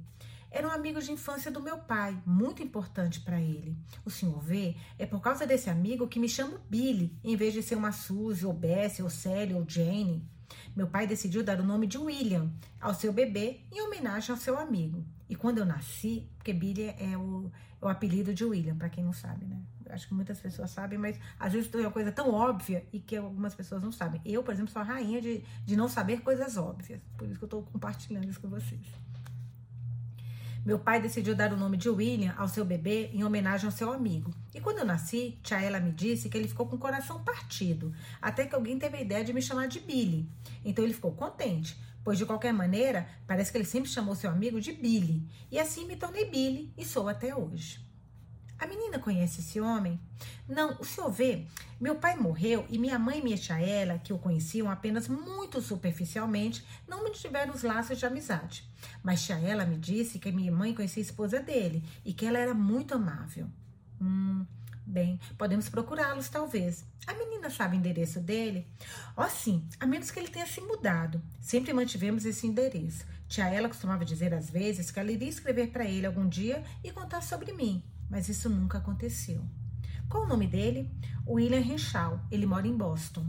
Era 0.49 0.67
um 0.67 0.71
amigo 0.71 0.99
de 0.99 1.11
infância 1.11 1.51
do 1.51 1.61
meu 1.61 1.77
pai, 1.77 2.19
muito 2.25 2.63
importante 2.63 3.19
para 3.19 3.39
ele. 3.39 3.77
O 4.03 4.09
senhor 4.09 4.39
vê, 4.41 4.75
é 4.97 5.05
por 5.05 5.21
causa 5.21 5.45
desse 5.45 5.69
amigo 5.69 6.07
que 6.07 6.19
me 6.19 6.27
chamo 6.27 6.57
Billy, 6.67 7.15
em 7.23 7.35
vez 7.35 7.53
de 7.53 7.61
ser 7.61 7.75
uma 7.75 7.91
Suzy, 7.91 8.47
ou 8.47 8.53
Bessie, 8.53 9.03
ou 9.03 9.11
Sally, 9.11 9.53
ou 9.53 9.63
Jane. 9.69 10.27
Meu 10.75 10.87
pai 10.87 11.07
decidiu 11.07 11.43
dar 11.43 11.59
o 11.59 11.63
nome 11.63 11.87
de 11.87 11.97
William 11.97 12.51
ao 12.79 12.93
seu 12.93 13.11
bebê 13.11 13.61
em 13.71 13.81
homenagem 13.81 14.31
ao 14.31 14.37
seu 14.37 14.57
amigo. 14.57 15.05
E 15.29 15.35
quando 15.35 15.57
eu 15.57 15.65
nasci, 15.65 16.29
porque 16.37 16.53
Billy 16.53 16.93
é 16.97 17.17
o, 17.17 17.51
é 17.81 17.85
o 17.85 17.89
apelido 17.89 18.33
de 18.33 18.45
William, 18.45 18.75
para 18.75 18.89
quem 18.89 19.03
não 19.03 19.13
sabe, 19.13 19.45
né? 19.45 19.61
Acho 19.89 20.07
que 20.07 20.13
muitas 20.13 20.39
pessoas 20.39 20.71
sabem, 20.71 20.97
mas 20.97 21.19
às 21.39 21.53
vezes 21.53 21.73
é 21.73 21.77
uma 21.77 21.91
coisa 21.91 22.11
tão 22.11 22.33
óbvia 22.33 22.85
e 22.91 22.99
que 22.99 23.15
algumas 23.15 23.55
pessoas 23.55 23.81
não 23.81 23.91
sabem. 23.91 24.21
Eu, 24.25 24.43
por 24.43 24.53
exemplo, 24.53 24.71
sou 24.71 24.81
a 24.81 24.85
rainha 24.85 25.21
de, 25.21 25.43
de 25.65 25.75
não 25.75 25.87
saber 25.87 26.21
coisas 26.21 26.57
óbvias. 26.57 27.01
Por 27.17 27.27
isso 27.27 27.37
que 27.37 27.43
eu 27.43 27.47
estou 27.47 27.63
compartilhando 27.63 28.29
isso 28.29 28.39
com 28.39 28.49
vocês. 28.49 28.81
Meu 30.67 30.77
pai 30.77 31.01
decidiu 31.01 31.33
dar 31.33 31.53
o 31.53 31.55
nome 31.55 31.77
de 31.77 31.87
William 31.87 32.35
ao 32.37 32.49
seu 32.49 32.65
bebê 32.65 33.09
em 33.13 33.23
homenagem 33.23 33.67
ao 33.67 33.71
seu 33.71 33.89
amigo. 33.89 34.33
E 34.53 34.59
quando 34.59 34.79
eu 34.79 34.85
nasci, 34.85 35.39
tia 35.41 35.61
ela 35.61 35.79
me 35.79 35.93
disse 35.93 36.27
que 36.27 36.37
ele 36.37 36.49
ficou 36.49 36.67
com 36.67 36.75
o 36.75 36.77
coração 36.77 37.23
partido, 37.23 37.93
até 38.21 38.45
que 38.45 38.53
alguém 38.53 38.77
teve 38.77 38.97
a 38.97 39.01
ideia 39.01 39.23
de 39.23 39.31
me 39.31 39.41
chamar 39.41 39.69
de 39.69 39.79
Billy. 39.79 40.29
Então 40.65 40.83
ele 40.83 40.93
ficou 40.93 41.13
contente, 41.13 41.79
pois 42.03 42.17
de 42.17 42.25
qualquer 42.25 42.51
maneira, 42.51 43.07
parece 43.25 43.49
que 43.49 43.57
ele 43.57 43.63
sempre 43.63 43.89
chamou 43.89 44.13
seu 44.13 44.29
amigo 44.29 44.59
de 44.59 44.73
Billy. 44.73 45.25
E 45.49 45.57
assim 45.57 45.87
me 45.87 45.95
tornei 45.95 46.29
Billy 46.29 46.73
e 46.77 46.83
sou 46.83 47.07
até 47.07 47.33
hoje. 47.33 47.86
A 48.59 48.65
menina 48.65 48.97
conhece 48.97 49.41
esse 49.41 49.59
homem? 49.61 49.99
Não, 50.47 50.77
o 50.79 50.83
senhor 50.83 51.11
vê, 51.11 51.45
meu 51.79 51.95
pai 51.95 52.15
morreu 52.15 52.65
e 52.69 52.79
minha 52.79 52.97
mãe 52.97 53.19
e 53.19 53.21
minha 53.21 53.37
ela, 53.59 53.99
que 53.99 54.11
o 54.11 54.17
conheciam 54.17 54.69
apenas 54.69 55.07
muito 55.07 55.61
superficialmente, 55.61 56.65
não 56.87 57.03
mantiveram 57.03 57.53
os 57.53 57.61
laços 57.61 57.99
de 57.99 58.05
amizade. 58.05 58.67
Mas 59.03 59.23
tia 59.23 59.37
ela 59.37 59.65
me 59.65 59.77
disse 59.77 60.17
que 60.17 60.31
minha 60.31 60.51
mãe 60.51 60.73
conhecia 60.73 61.01
a 61.01 61.05
esposa 61.05 61.39
dele 61.39 61.83
e 62.03 62.13
que 62.13 62.25
ela 62.25 62.39
era 62.39 62.53
muito 62.53 62.95
amável. 62.95 63.47
Hum, 64.01 64.43
bem, 64.85 65.19
podemos 65.37 65.69
procurá-los 65.69 66.27
talvez. 66.27 66.83
A 67.05 67.13
menina 67.13 67.51
sabe 67.51 67.75
o 67.75 67.79
endereço 67.79 68.19
dele? 68.19 68.67
Oh, 69.15 69.29
sim, 69.29 69.67
a 69.79 69.85
menos 69.85 70.09
que 70.09 70.19
ele 70.19 70.29
tenha 70.29 70.47
se 70.47 70.61
mudado. 70.61 71.21
Sempre 71.39 71.73
mantivemos 71.73 72.25
esse 72.25 72.47
endereço. 72.47 73.05
Tia 73.27 73.49
ela 73.49 73.69
costumava 73.69 74.03
dizer 74.03 74.33
às 74.33 74.49
vezes 74.49 74.89
que 74.89 74.99
ela 74.99 75.11
iria 75.11 75.29
escrever 75.29 75.67
para 75.67 75.85
ele 75.85 76.07
algum 76.07 76.27
dia 76.27 76.63
e 76.83 76.91
contar 76.91 77.21
sobre 77.21 77.53
mim 77.53 77.83
mas 78.09 78.29
isso 78.29 78.49
nunca 78.49 78.77
aconteceu. 78.77 79.43
Qual 80.09 80.23
o 80.23 80.27
nome 80.27 80.47
dele? 80.47 80.89
William 81.27 81.59
Renshaw. 81.59 82.19
Ele 82.31 82.45
mora 82.45 82.67
em 82.67 82.77
Boston. 82.77 83.25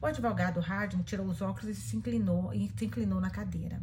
O 0.00 0.06
advogado 0.06 0.60
Harding 0.60 1.02
tirou 1.02 1.26
os 1.26 1.40
óculos 1.40 1.76
e 1.76 1.80
se 1.80 1.96
inclinou, 1.96 2.52
e 2.52 2.70
se 2.76 2.84
inclinou 2.84 3.20
na 3.20 3.30
cadeira. 3.30 3.82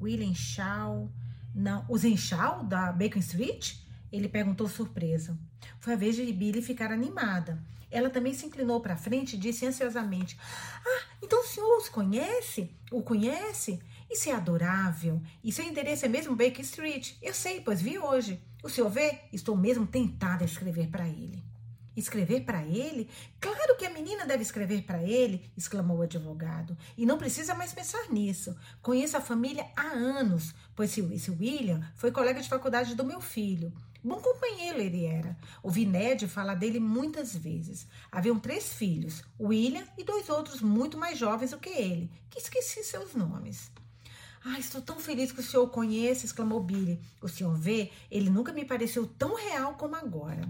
William 0.00 0.34
Shaw. 0.34 1.10
Não, 1.54 1.84
os 1.88 2.02
Renshaw 2.02 2.64
da 2.64 2.92
Bacon 2.92 3.18
Street? 3.18 3.76
Ele 4.10 4.28
perguntou 4.28 4.68
surpreso. 4.68 5.38
Foi 5.78 5.92
a 5.92 5.96
vez 5.96 6.16
de 6.16 6.32
Billy 6.32 6.62
ficar 6.62 6.90
animada. 6.90 7.62
Ela 7.90 8.08
também 8.08 8.32
se 8.32 8.46
inclinou 8.46 8.80
para 8.80 8.96
frente 8.96 9.34
e 9.34 9.38
disse 9.38 9.66
ansiosamente: 9.66 10.38
Ah, 10.84 11.02
então 11.22 11.40
o 11.40 11.46
senhor 11.46 11.76
os 11.76 11.88
conhece? 11.88 12.70
O 12.90 13.02
conhece? 13.02 13.80
Isso 14.10 14.28
é 14.28 14.32
adorável. 14.32 15.22
E 15.42 15.52
seu 15.52 15.64
endereço 15.64 16.06
é 16.06 16.08
mesmo 16.08 16.36
Baker 16.36 16.60
Street. 16.60 17.14
Eu 17.20 17.34
sei, 17.34 17.60
pois 17.60 17.82
vi 17.82 17.98
hoje. 17.98 18.42
O 18.62 18.68
senhor 18.68 18.90
vê? 18.90 19.20
Estou 19.32 19.56
mesmo 19.56 19.86
tentada 19.86 20.44
a 20.44 20.46
escrever 20.46 20.88
para 20.88 21.08
ele. 21.08 21.42
Escrever 21.96 22.42
para 22.42 22.64
ele? 22.64 23.08
Claro 23.40 23.76
que 23.76 23.84
a 23.84 23.90
menina 23.90 24.24
deve 24.24 24.42
escrever 24.42 24.82
para 24.82 25.02
ele, 25.02 25.50
exclamou 25.56 25.98
o 25.98 26.02
advogado. 26.02 26.76
E 26.96 27.04
não 27.04 27.18
precisa 27.18 27.54
mais 27.54 27.72
pensar 27.72 28.08
nisso. 28.10 28.56
Conheço 28.80 29.16
a 29.16 29.20
família 29.20 29.66
há 29.76 29.88
anos, 29.88 30.54
pois 30.74 30.96
esse 30.96 31.30
William 31.30 31.80
foi 31.96 32.12
colega 32.12 32.40
de 32.40 32.48
faculdade 32.48 32.94
do 32.94 33.04
meu 33.04 33.20
filho. 33.20 33.72
Bom 34.02 34.18
companheiro 34.18 34.80
ele 34.80 35.04
era. 35.04 35.36
Ouvi 35.62 35.84
Ned 35.84 36.26
falar 36.26 36.54
dele 36.54 36.80
muitas 36.80 37.36
vezes. 37.36 37.86
Haviam 38.10 38.38
três 38.38 38.72
filhos, 38.72 39.22
William 39.38 39.84
e 39.98 40.04
dois 40.04 40.30
outros 40.30 40.62
muito 40.62 40.96
mais 40.96 41.18
jovens 41.18 41.50
do 41.50 41.58
que 41.58 41.68
ele, 41.68 42.10
que 42.30 42.38
esqueci 42.38 42.82
seus 42.82 43.14
nomes. 43.14 43.70
Ah, 44.42 44.58
estou 44.58 44.80
tão 44.80 44.98
feliz 44.98 45.32
que 45.32 45.40
o 45.40 45.42
senhor 45.42 45.64
o 45.64 45.68
conhece, 45.68 46.24
exclamou 46.24 46.62
Billy. 46.62 46.98
O 47.20 47.28
senhor 47.28 47.54
vê, 47.54 47.90
ele 48.10 48.30
nunca 48.30 48.52
me 48.52 48.64
pareceu 48.64 49.06
tão 49.06 49.34
real 49.36 49.74
como 49.74 49.96
agora. 49.96 50.48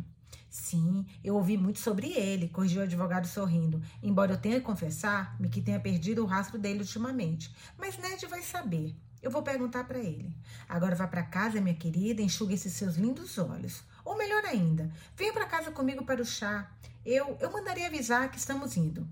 Sim, 0.48 1.06
eu 1.22 1.34
ouvi 1.34 1.56
muito 1.56 1.78
sobre 1.78 2.12
ele, 2.12 2.48
corrigiu 2.48 2.80
o 2.80 2.84
advogado 2.84 3.26
sorrindo, 3.26 3.80
embora 4.02 4.32
eu 4.32 4.40
tenha 4.40 4.60
que 4.60 4.66
confessar-me 4.66 5.48
que 5.48 5.60
tenha 5.60 5.78
perdido 5.78 6.22
o 6.22 6.26
rastro 6.26 6.58
dele 6.58 6.80
ultimamente. 6.80 7.54
Mas 7.76 7.98
Ned 7.98 8.26
vai 8.26 8.42
saber. 8.42 8.94
Eu 9.22 9.30
vou 9.30 9.42
perguntar 9.42 9.84
para 9.84 9.98
ele. 9.98 10.34
Agora 10.68 10.96
vá 10.96 11.06
para 11.06 11.22
casa, 11.22 11.60
minha 11.60 11.74
querida, 11.74 12.22
enxugue 12.22 12.54
esses 12.54 12.72
seus 12.72 12.96
lindos 12.96 13.38
olhos. 13.38 13.82
Ou 14.04 14.16
melhor 14.16 14.44
ainda, 14.44 14.90
venha 15.16 15.32
para 15.32 15.46
casa 15.46 15.70
comigo 15.70 16.04
para 16.04 16.22
o 16.22 16.24
chá. 16.24 16.70
Eu, 17.04 17.36
eu 17.40 17.52
mandarei 17.52 17.86
avisar 17.86 18.30
que 18.30 18.38
estamos 18.38 18.76
indo. 18.76 19.06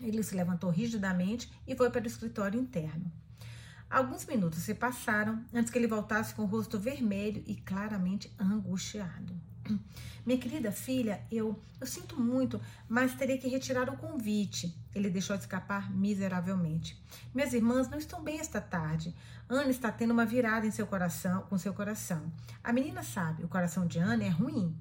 Ele 0.00 0.22
se 0.22 0.34
levantou 0.34 0.70
rigidamente 0.70 1.50
e 1.66 1.74
foi 1.74 1.90
para 1.90 2.04
o 2.04 2.06
escritório 2.06 2.60
interno. 2.60 3.10
Alguns 3.90 4.26
minutos 4.26 4.60
se 4.60 4.74
passaram 4.74 5.42
antes 5.52 5.72
que 5.72 5.78
ele 5.78 5.86
voltasse 5.86 6.34
com 6.34 6.42
o 6.42 6.46
rosto 6.46 6.78
vermelho 6.78 7.42
e 7.46 7.56
claramente 7.56 8.30
angustiado. 8.38 9.34
Minha 10.26 10.38
querida 10.38 10.70
filha, 10.70 11.22
eu, 11.30 11.58
eu 11.80 11.86
sinto 11.86 12.20
muito, 12.20 12.60
mas 12.86 13.14
terei 13.14 13.38
que 13.38 13.48
retirar 13.48 13.88
o 13.88 13.96
convite. 13.96 14.76
Ele 14.94 15.08
deixou 15.08 15.34
escapar 15.34 15.90
miseravelmente. 15.90 17.02
Minhas 17.34 17.54
irmãs 17.54 17.88
não 17.88 17.96
estão 17.96 18.22
bem 18.22 18.38
esta 18.38 18.60
tarde. 18.60 19.14
Ana 19.48 19.70
está 19.70 19.90
tendo 19.90 20.10
uma 20.10 20.26
virada 20.26 20.66
em 20.66 20.70
seu 20.70 20.86
coração, 20.86 21.42
com 21.42 21.56
seu 21.56 21.72
coração. 21.72 22.30
A 22.62 22.74
menina 22.74 23.02
sabe, 23.02 23.42
o 23.42 23.48
coração 23.48 23.86
de 23.86 23.98
Ana 23.98 24.24
é 24.24 24.28
ruim. 24.28 24.76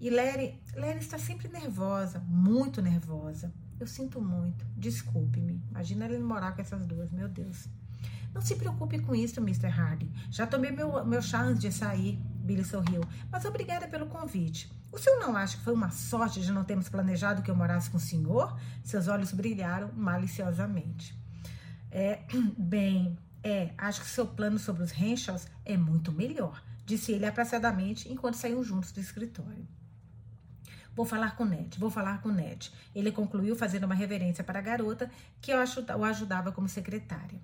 E 0.00 0.08
Lery, 0.08 0.60
Lery 0.74 1.00
está 1.00 1.18
sempre 1.18 1.48
nervosa, 1.48 2.20
muito 2.20 2.80
nervosa. 2.80 3.52
Eu 3.80 3.88
sinto 3.88 4.20
muito. 4.20 4.64
Desculpe-me. 4.76 5.60
Imagina 5.70 6.04
ele 6.04 6.18
morar 6.20 6.52
com 6.52 6.60
essas 6.60 6.86
duas, 6.86 7.10
meu 7.10 7.28
Deus. 7.28 7.68
Não 8.32 8.40
se 8.40 8.56
preocupe 8.56 8.98
com 9.00 9.14
isso, 9.14 9.40
Mr. 9.40 9.66
Hardy. 9.66 10.10
Já 10.30 10.46
tomei 10.46 10.70
meu, 10.70 11.04
meu 11.04 11.20
chá 11.20 11.42
antes 11.42 11.60
de 11.60 11.72
sair. 11.72 12.18
Billy 12.42 12.64
sorriu. 12.64 13.02
Mas 13.30 13.44
obrigada 13.44 13.86
pelo 13.86 14.06
convite. 14.06 14.70
O 14.90 14.98
senhor 14.98 15.20
não 15.20 15.36
acha 15.36 15.56
que 15.56 15.64
foi 15.64 15.72
uma 15.72 15.90
sorte 15.90 16.40
de 16.40 16.52
não 16.52 16.64
termos 16.64 16.88
planejado 16.88 17.42
que 17.42 17.50
eu 17.50 17.56
morasse 17.56 17.90
com 17.90 17.96
o 17.96 18.00
senhor? 18.00 18.58
Seus 18.82 19.08
olhos 19.08 19.32
brilharam 19.32 19.90
maliciosamente. 19.94 21.16
É, 21.90 22.22
bem, 22.58 23.18
é, 23.42 23.72
acho 23.76 24.00
que 24.00 24.06
seu 24.06 24.26
plano 24.26 24.58
sobre 24.58 24.82
os 24.82 24.92
Henshaws 24.92 25.46
é 25.64 25.76
muito 25.76 26.12
melhor, 26.12 26.62
disse 26.86 27.12
ele 27.12 27.26
apressadamente 27.26 28.10
enquanto 28.10 28.36
saíam 28.36 28.62
juntos 28.62 28.92
do 28.92 29.00
escritório. 29.00 29.66
Vou 30.94 31.06
falar 31.06 31.36
com 31.36 31.44
Ned, 31.44 31.78
vou 31.78 31.90
falar 31.90 32.20
com 32.20 32.28
Ned. 32.28 32.70
Ele 32.94 33.10
concluiu 33.10 33.56
fazendo 33.56 33.84
uma 33.84 33.94
reverência 33.94 34.44
para 34.44 34.58
a 34.58 34.62
garota 34.62 35.10
que 35.40 35.52
o 35.54 36.04
ajudava 36.04 36.52
como 36.52 36.68
secretária. 36.68 37.40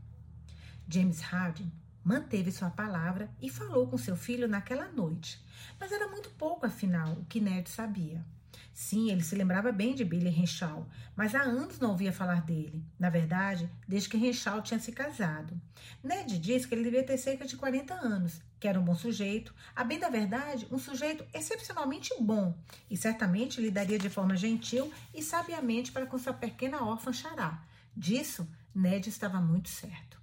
James 0.88 1.20
Harding 1.20 1.70
manteve 2.02 2.50
sua 2.50 2.70
palavra 2.70 3.30
e 3.42 3.50
falou 3.50 3.86
com 3.86 3.98
seu 3.98 4.16
filho 4.16 4.48
naquela 4.48 4.88
noite, 4.88 5.38
mas 5.78 5.92
era 5.92 6.08
muito 6.08 6.30
pouco, 6.30 6.64
afinal, 6.64 7.12
o 7.12 7.24
que 7.26 7.40
Ned 7.40 7.68
sabia. 7.68 8.24
Sim, 8.72 9.10
ele 9.10 9.22
se 9.22 9.34
lembrava 9.34 9.70
bem 9.70 9.94
de 9.94 10.04
Billy 10.04 10.30
Renshaw, 10.30 10.88
mas 11.14 11.34
há 11.34 11.42
anos 11.42 11.78
não 11.78 11.90
ouvia 11.90 12.12
falar 12.12 12.42
dele. 12.42 12.82
Na 12.98 13.10
verdade, 13.10 13.68
desde 13.86 14.08
que 14.08 14.16
Renshaw 14.16 14.62
tinha 14.62 14.80
se 14.80 14.92
casado. 14.92 15.60
Ned 16.02 16.38
disse 16.38 16.66
que 16.66 16.74
ele 16.74 16.84
devia 16.84 17.04
ter 17.04 17.18
cerca 17.18 17.44
de 17.44 17.56
40 17.56 17.92
anos, 17.92 18.40
que 18.58 18.66
era 18.66 18.80
um 18.80 18.84
bom 18.84 18.94
sujeito, 18.94 19.54
a 19.76 19.84
bem 19.84 19.98
da 19.98 20.08
verdade, 20.08 20.66
um 20.70 20.78
sujeito 20.78 21.26
excepcionalmente 21.34 22.14
bom, 22.20 22.56
e 22.88 22.96
certamente 22.96 23.60
lidaria 23.60 23.98
de 23.98 24.08
forma 24.08 24.36
gentil 24.36 24.90
e 25.12 25.22
sabiamente 25.22 25.92
para 25.92 26.06
com 26.06 26.16
sua 26.16 26.32
pequena 26.32 26.82
órfã 26.82 27.12
Xará. 27.12 27.62
Disso, 27.94 28.48
Ned 28.74 29.08
estava 29.08 29.40
muito 29.40 29.68
certo. 29.68 30.18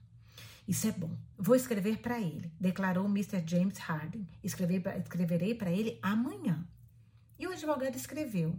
Isso 0.67 0.87
é 0.87 0.91
bom. 0.91 1.15
Vou 1.37 1.55
escrever 1.55 1.99
para 1.99 2.19
ele, 2.19 2.51
declarou 2.59 3.05
Mr. 3.05 3.43
James 3.45 3.77
Harding. 3.77 4.27
escreverei 4.43 5.53
para 5.53 5.71
ele 5.71 5.99
amanhã. 6.01 6.67
E 7.37 7.45
o 7.45 7.51
advogado 7.51 7.95
escreveu, 7.95 8.55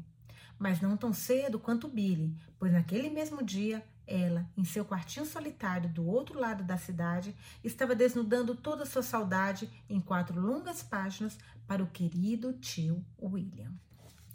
mas 0.58 0.80
não 0.80 0.96
tão 0.96 1.12
cedo 1.12 1.58
quanto 1.58 1.88
Billy, 1.88 2.36
pois 2.58 2.72
naquele 2.72 3.10
mesmo 3.10 3.42
dia 3.42 3.84
ela, 4.06 4.48
em 4.56 4.64
seu 4.64 4.84
quartinho 4.84 5.26
solitário 5.26 5.90
do 5.90 6.06
outro 6.06 6.38
lado 6.38 6.62
da 6.62 6.78
cidade, 6.78 7.34
estava 7.64 7.94
desnudando 7.94 8.54
toda 8.54 8.84
a 8.84 8.86
sua 8.86 9.02
saudade 9.02 9.68
em 9.88 10.00
quatro 10.00 10.40
longas 10.40 10.82
páginas 10.82 11.36
para 11.66 11.82
o 11.82 11.88
querido 11.88 12.52
tio 12.52 13.04
William. 13.20 13.72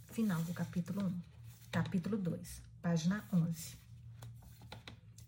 Final 0.08 0.44
do 0.44 0.54
capítulo 0.54 1.06
1. 1.06 1.22
Capítulo 1.72 2.18
2, 2.18 2.62
página 2.82 3.24
11. 3.32 3.78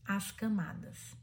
As 0.05 0.31
camadas. 0.31 1.22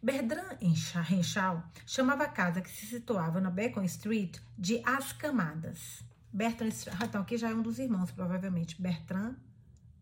Bertrand 0.00 0.56
Renshaw 1.02 1.62
chamava 1.84 2.22
a 2.24 2.28
casa 2.28 2.60
que 2.60 2.70
se 2.70 2.86
situava 2.86 3.40
na 3.40 3.50
Bacon 3.50 3.82
Street 3.82 4.38
de 4.56 4.80
As 4.84 5.12
Camadas. 5.12 6.04
Bertrand, 6.32 6.70
então 7.02 7.22
aqui 7.22 7.36
já 7.36 7.50
é 7.50 7.54
um 7.54 7.62
dos 7.62 7.80
irmãos, 7.80 8.12
provavelmente. 8.12 8.80
Bertrand, 8.80 9.34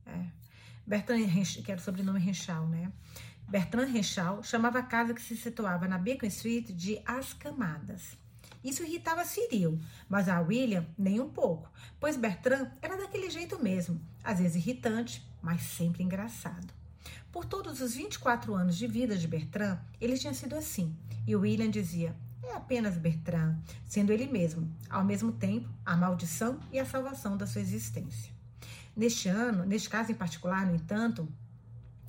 é, 0.04 0.26
Bertrand, 0.86 1.24
que 1.64 1.72
era 1.72 1.80
o 1.80 1.82
sobrenome 1.82 2.20
Renshaw, 2.20 2.68
né? 2.68 2.92
Bertrand 3.48 3.86
Renshaw 3.86 4.42
chamava 4.42 4.80
a 4.80 4.82
casa 4.82 5.14
que 5.14 5.22
se 5.22 5.34
situava 5.34 5.88
na 5.88 5.96
Bacon 5.96 6.26
Street 6.26 6.72
de 6.72 7.00
As 7.06 7.32
Camadas. 7.32 8.18
Isso 8.62 8.82
irritava 8.82 9.24
Cyril, 9.24 9.80
mas 10.08 10.28
a 10.28 10.40
William 10.40 10.84
nem 10.98 11.20
um 11.20 11.30
pouco, 11.30 11.70
pois 11.98 12.16
Bertrand 12.16 12.70
era 12.82 12.96
daquele 12.96 13.30
jeito 13.30 13.62
mesmo, 13.62 14.00
às 14.22 14.40
vezes 14.40 14.56
irritante, 14.56 15.26
mas 15.40 15.62
sempre 15.62 16.02
engraçado. 16.02 16.75
Por 17.30 17.44
todos 17.44 17.80
os 17.80 17.94
24 17.94 18.54
anos 18.54 18.76
de 18.76 18.86
vida 18.86 19.16
de 19.16 19.28
Bertrand, 19.28 19.78
ele 20.00 20.18
tinha 20.18 20.34
sido 20.34 20.56
assim. 20.56 20.96
E 21.26 21.34
William 21.34 21.70
dizia: 21.70 22.14
é 22.42 22.54
apenas 22.54 22.96
Bertrand, 22.96 23.56
sendo 23.84 24.12
ele 24.12 24.26
mesmo, 24.26 24.72
ao 24.88 25.04
mesmo 25.04 25.32
tempo, 25.32 25.68
a 25.84 25.96
maldição 25.96 26.60
e 26.72 26.78
a 26.78 26.86
salvação 26.86 27.36
da 27.36 27.46
sua 27.46 27.60
existência. 27.60 28.32
Neste 28.96 29.28
ano, 29.28 29.66
neste 29.66 29.90
caso 29.90 30.12
em 30.12 30.14
particular, 30.14 30.64
no 30.64 30.74
entanto, 30.74 31.28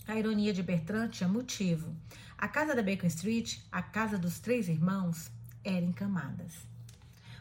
a 0.07 0.15
ironia 0.15 0.53
de 0.53 0.63
Bertrand 0.63 1.09
tinha 1.09 1.27
motivo. 1.27 1.93
A 2.37 2.47
casa 2.47 2.75
da 2.75 2.83
Bacon 2.83 3.07
Street, 3.07 3.57
a 3.71 3.81
casa 3.81 4.17
dos 4.17 4.39
três 4.39 4.69
irmãos, 4.69 5.29
era 5.63 5.83
em 5.83 5.91
camadas. 5.91 6.53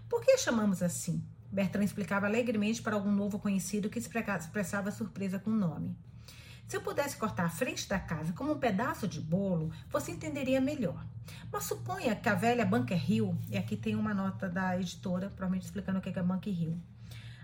Por 0.08 0.24
que 0.24 0.38
chamamos 0.38 0.82
assim? 0.82 1.22
Bertrand 1.52 1.84
explicava 1.84 2.26
alegremente 2.26 2.82
para 2.82 2.96
algum 2.96 3.12
novo 3.12 3.38
conhecido 3.38 3.90
que 3.90 3.98
expressava 3.98 4.90
surpresa 4.90 5.38
com 5.38 5.50
o 5.50 5.56
nome. 5.56 5.96
Se 6.68 6.76
eu 6.76 6.80
pudesse 6.80 7.16
cortar 7.16 7.44
a 7.44 7.50
frente 7.50 7.88
da 7.88 7.98
casa 7.98 8.32
como 8.32 8.52
um 8.52 8.58
pedaço 8.58 9.06
de 9.06 9.20
bolo, 9.20 9.70
você 9.88 10.10
entenderia 10.10 10.60
melhor. 10.60 11.06
Mas 11.52 11.64
suponha 11.64 12.16
que 12.16 12.28
a 12.28 12.34
velha 12.34 12.66
Bunker 12.66 13.10
Hill, 13.10 13.38
e 13.48 13.56
aqui 13.56 13.76
tem 13.76 13.94
uma 13.94 14.12
nota 14.12 14.48
da 14.48 14.78
editora, 14.78 15.28
provavelmente 15.28 15.64
explicando 15.64 15.98
o 15.98 16.02
que 16.02 16.18
é 16.18 16.22
Bunker 16.22 16.52
Hill. 16.52 16.76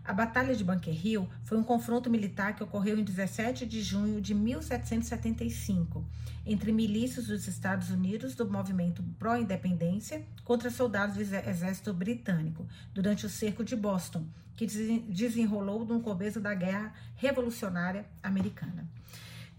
A 0.04 0.12
Batalha 0.12 0.54
de 0.54 0.64
Bunker 0.64 1.06
Hill 1.06 1.28
foi 1.44 1.56
um 1.56 1.62
confronto 1.62 2.10
militar 2.10 2.56
que 2.56 2.62
ocorreu 2.64 2.98
em 2.98 3.04
17 3.04 3.64
de 3.64 3.80
junho 3.80 4.20
de 4.20 4.34
1775 4.34 6.04
entre 6.44 6.72
milícias 6.72 7.28
dos 7.28 7.46
Estados 7.46 7.88
Unidos 7.90 8.34
do 8.34 8.50
movimento 8.50 9.00
pró-independência 9.16 10.26
contra 10.44 10.70
soldados 10.70 11.14
do 11.14 11.22
exército 11.22 11.94
britânico 11.94 12.66
durante 12.92 13.26
o 13.26 13.28
cerco 13.28 13.62
de 13.62 13.76
Boston, 13.76 14.26
que 14.56 14.66
desenrolou 14.66 15.84
no 15.84 16.00
começo 16.00 16.40
da 16.40 16.52
Guerra 16.52 16.92
Revolucionária 17.14 18.04
Americana. 18.20 18.88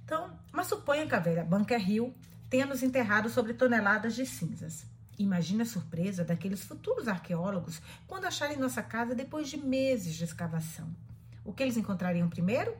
Então, 0.04 0.30
mas 0.52 0.68
suponha 0.68 1.08
que 1.08 1.16
a 1.16 1.20
velha 1.20 1.46
Bunker 1.46 1.90
Hill 1.90 2.14
tenha 2.50 2.66
nos 2.66 2.84
enterrado 2.84 3.30
sobre 3.30 3.54
toneladas 3.54 4.14
de 4.14 4.26
cinzas. 4.26 4.86
Imagine 5.17 5.62
a 5.62 5.65
surpresa 5.65 6.24
daqueles 6.24 6.63
futuros 6.63 7.08
arqueólogos 7.08 7.82
quando 8.08 8.25
acharem 8.25 8.58
nossa 8.58 8.82
casa 8.82 9.13
depois 9.13 9.50
de 9.50 9.58
meses 9.58 10.15
de 10.15 10.24
escavação. 10.24 10.89
O 11.46 11.53
que 11.53 11.62
eles 11.62 11.77
encontrariam 11.77 12.29
primeiro? 12.29 12.75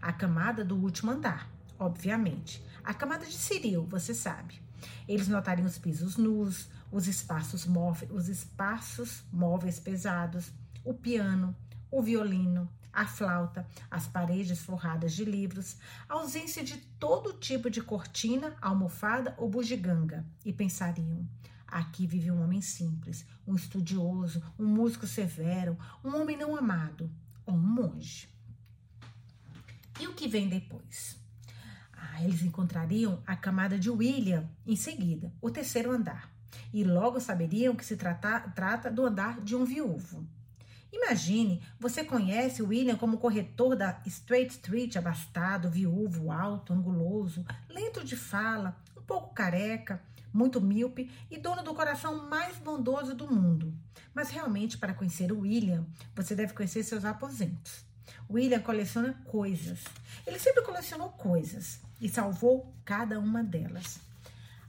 A 0.00 0.12
camada 0.12 0.64
do 0.64 0.76
último 0.76 1.10
andar, 1.10 1.50
obviamente. 1.78 2.62
A 2.82 2.94
camada 2.94 3.26
de 3.26 3.36
Ciril, 3.36 3.84
você 3.84 4.14
sabe. 4.14 4.62
Eles 5.08 5.28
notariam 5.28 5.66
os 5.66 5.78
pisos 5.78 6.16
nus, 6.16 6.68
os 6.90 7.08
espaços, 7.08 7.66
móveis, 7.66 8.10
os 8.10 8.28
espaços 8.28 9.24
móveis 9.32 9.80
pesados, 9.80 10.52
o 10.84 10.94
piano, 10.94 11.56
o 11.90 12.02
violino, 12.02 12.68
a 12.92 13.06
flauta, 13.06 13.66
as 13.90 14.06
paredes 14.06 14.60
forradas 14.60 15.12
de 15.12 15.24
livros, 15.24 15.76
a 16.08 16.14
ausência 16.14 16.62
de 16.62 16.76
todo 16.98 17.32
tipo 17.32 17.68
de 17.68 17.82
cortina, 17.82 18.56
almofada 18.62 19.34
ou 19.36 19.48
bugiganga, 19.48 20.24
e 20.44 20.52
pensariam: 20.52 21.26
aqui 21.74 22.06
vive 22.06 22.30
um 22.30 22.40
homem 22.40 22.60
simples, 22.60 23.26
um 23.44 23.56
estudioso, 23.56 24.40
um 24.56 24.64
músico 24.64 25.08
severo, 25.08 25.76
um 26.04 26.16
homem 26.16 26.36
não 26.36 26.56
amado, 26.56 27.10
ou 27.44 27.54
um 27.54 27.58
monge. 27.58 28.28
E 29.98 30.06
o 30.06 30.14
que 30.14 30.28
vem 30.28 30.48
depois? 30.48 31.18
Ah, 31.92 32.22
eles 32.22 32.42
encontrariam 32.42 33.20
a 33.26 33.34
camada 33.34 33.76
de 33.76 33.90
William 33.90 34.48
em 34.64 34.76
seguida, 34.76 35.32
o 35.40 35.50
terceiro 35.50 35.90
andar, 35.90 36.32
e 36.72 36.84
logo 36.84 37.18
saberiam 37.18 37.74
que 37.74 37.84
se 37.84 37.96
trata, 37.96 38.40
trata 38.50 38.88
do 38.88 39.04
andar 39.04 39.40
de 39.40 39.56
um 39.56 39.64
viúvo. 39.64 40.24
Imagine, 40.92 41.60
você 41.80 42.04
conhece 42.04 42.62
William 42.62 42.96
como 42.96 43.18
corretor 43.18 43.74
da 43.74 44.00
Straight 44.06 44.52
Street, 44.52 44.94
abastado, 44.94 45.68
viúvo, 45.68 46.30
alto, 46.30 46.72
anguloso, 46.72 47.44
lento 47.68 48.04
de 48.04 48.14
fala, 48.14 48.80
um 48.96 49.02
pouco 49.02 49.34
careca, 49.34 50.00
muito 50.34 50.60
míope 50.60 51.08
e 51.30 51.38
dono 51.38 51.62
do 51.62 51.72
coração 51.72 52.28
mais 52.28 52.56
bondoso 52.56 53.14
do 53.14 53.32
mundo. 53.32 53.72
Mas 54.12 54.30
realmente, 54.30 54.76
para 54.76 54.92
conhecer 54.92 55.30
o 55.30 55.40
William, 55.40 55.86
você 56.14 56.34
deve 56.34 56.52
conhecer 56.52 56.82
seus 56.82 57.04
aposentos. 57.04 57.84
William 58.28 58.60
coleciona 58.60 59.14
coisas. 59.26 59.84
Ele 60.26 60.38
sempre 60.38 60.62
colecionou 60.62 61.10
coisas 61.10 61.80
e 62.00 62.08
salvou 62.08 62.74
cada 62.84 63.18
uma 63.20 63.44
delas. 63.44 64.00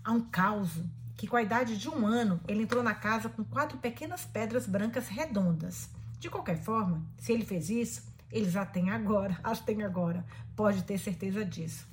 Há 0.03 0.11
um 0.11 0.21
caos 0.21 0.69
que, 1.17 1.27
com 1.27 1.35
a 1.35 1.41
idade 1.41 1.77
de 1.77 1.89
um 1.89 2.05
ano, 2.05 2.39
ele 2.47 2.63
entrou 2.63 2.83
na 2.83 2.93
casa 2.93 3.27
com 3.27 3.43
quatro 3.43 3.79
pequenas 3.79 4.23
pedras 4.23 4.67
brancas 4.67 5.07
redondas. 5.07 5.89
De 6.19 6.29
qualquer 6.29 6.61
forma, 6.61 7.03
se 7.17 7.31
ele 7.31 7.45
fez 7.45 7.69
isso, 7.69 8.03
eles 8.31 8.51
já 8.51 8.65
têm 8.65 8.91
agora, 8.91 9.39
as 9.43 9.59
têm 9.59 9.83
agora, 9.83 10.23
pode 10.55 10.83
ter 10.83 10.97
certeza 10.97 11.43
disso. 11.43 11.87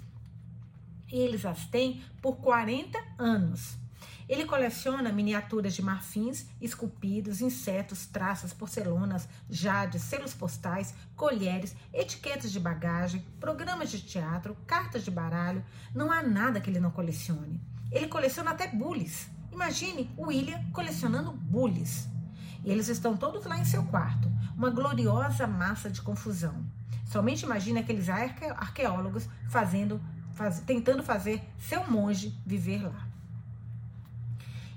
Eles 1.13 1.45
as 1.45 1.67
têm 1.67 2.03
por 2.21 2.37
40 2.39 2.99
anos. 3.19 3.77
Ele 4.29 4.47
coleciona 4.47 5.13
miniaturas 5.13 5.75
de 5.75 5.83
marfins, 5.83 6.47
esculpidos, 6.59 7.43
insetos, 7.43 8.07
traças, 8.07 8.53
porcelanas, 8.55 9.29
jades, 9.51 10.03
selos 10.03 10.33
postais, 10.33 10.95
colheres, 11.15 11.77
etiquetas 11.93 12.51
de 12.51 12.59
bagagem, 12.59 13.23
programas 13.39 13.91
de 13.91 14.01
teatro, 14.01 14.57
cartas 14.67 15.05
de 15.05 15.11
baralho. 15.11 15.63
Não 15.95 16.11
há 16.11 16.23
nada 16.23 16.61
que 16.61 16.71
ele 16.71 16.81
não 16.81 16.91
colecione. 16.91 17.61
Ele 17.91 18.09
coleciona 18.09 18.53
até 18.53 18.69
bules. 18.69 19.29
Imagine 19.53 20.11
William 20.17 20.65
colecionando 20.73 21.31
bules. 21.31 22.09
E 22.65 22.71
eles 22.71 22.89
estão 22.89 23.17
todos 23.17 23.45
lá 23.45 23.59
em 23.59 23.67
seu 23.67 23.85
quarto, 23.85 24.33
uma 24.57 24.71
gloriosa 24.71 25.47
massa 25.47 25.91
de 25.91 26.01
confusão. 26.01 26.65
Somente 27.05 27.45
imagine 27.45 27.81
aqueles 27.81 28.09
arque 28.09 28.47
arqueólogos 28.47 29.29
fazendo, 29.51 30.01
faz, 30.35 30.61
tentando 30.61 31.03
fazer 31.03 31.43
seu 31.59 31.89
monge 31.91 32.37
viver 32.45 32.83
lá. 32.83 33.09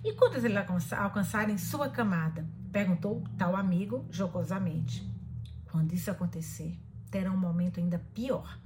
E 0.03 0.13
quando 0.13 0.35
eles 0.35 0.55
alcançarem 0.91 1.57
sua 1.57 1.89
camada? 1.89 2.45
Perguntou 2.71 3.23
tal 3.37 3.55
amigo 3.55 4.05
jocosamente. 4.11 5.07
Quando 5.71 5.93
isso 5.93 6.11
acontecer, 6.11 6.77
terá 7.09 7.31
um 7.31 7.37
momento 7.37 7.79
ainda 7.79 7.99
pior. 8.13 8.59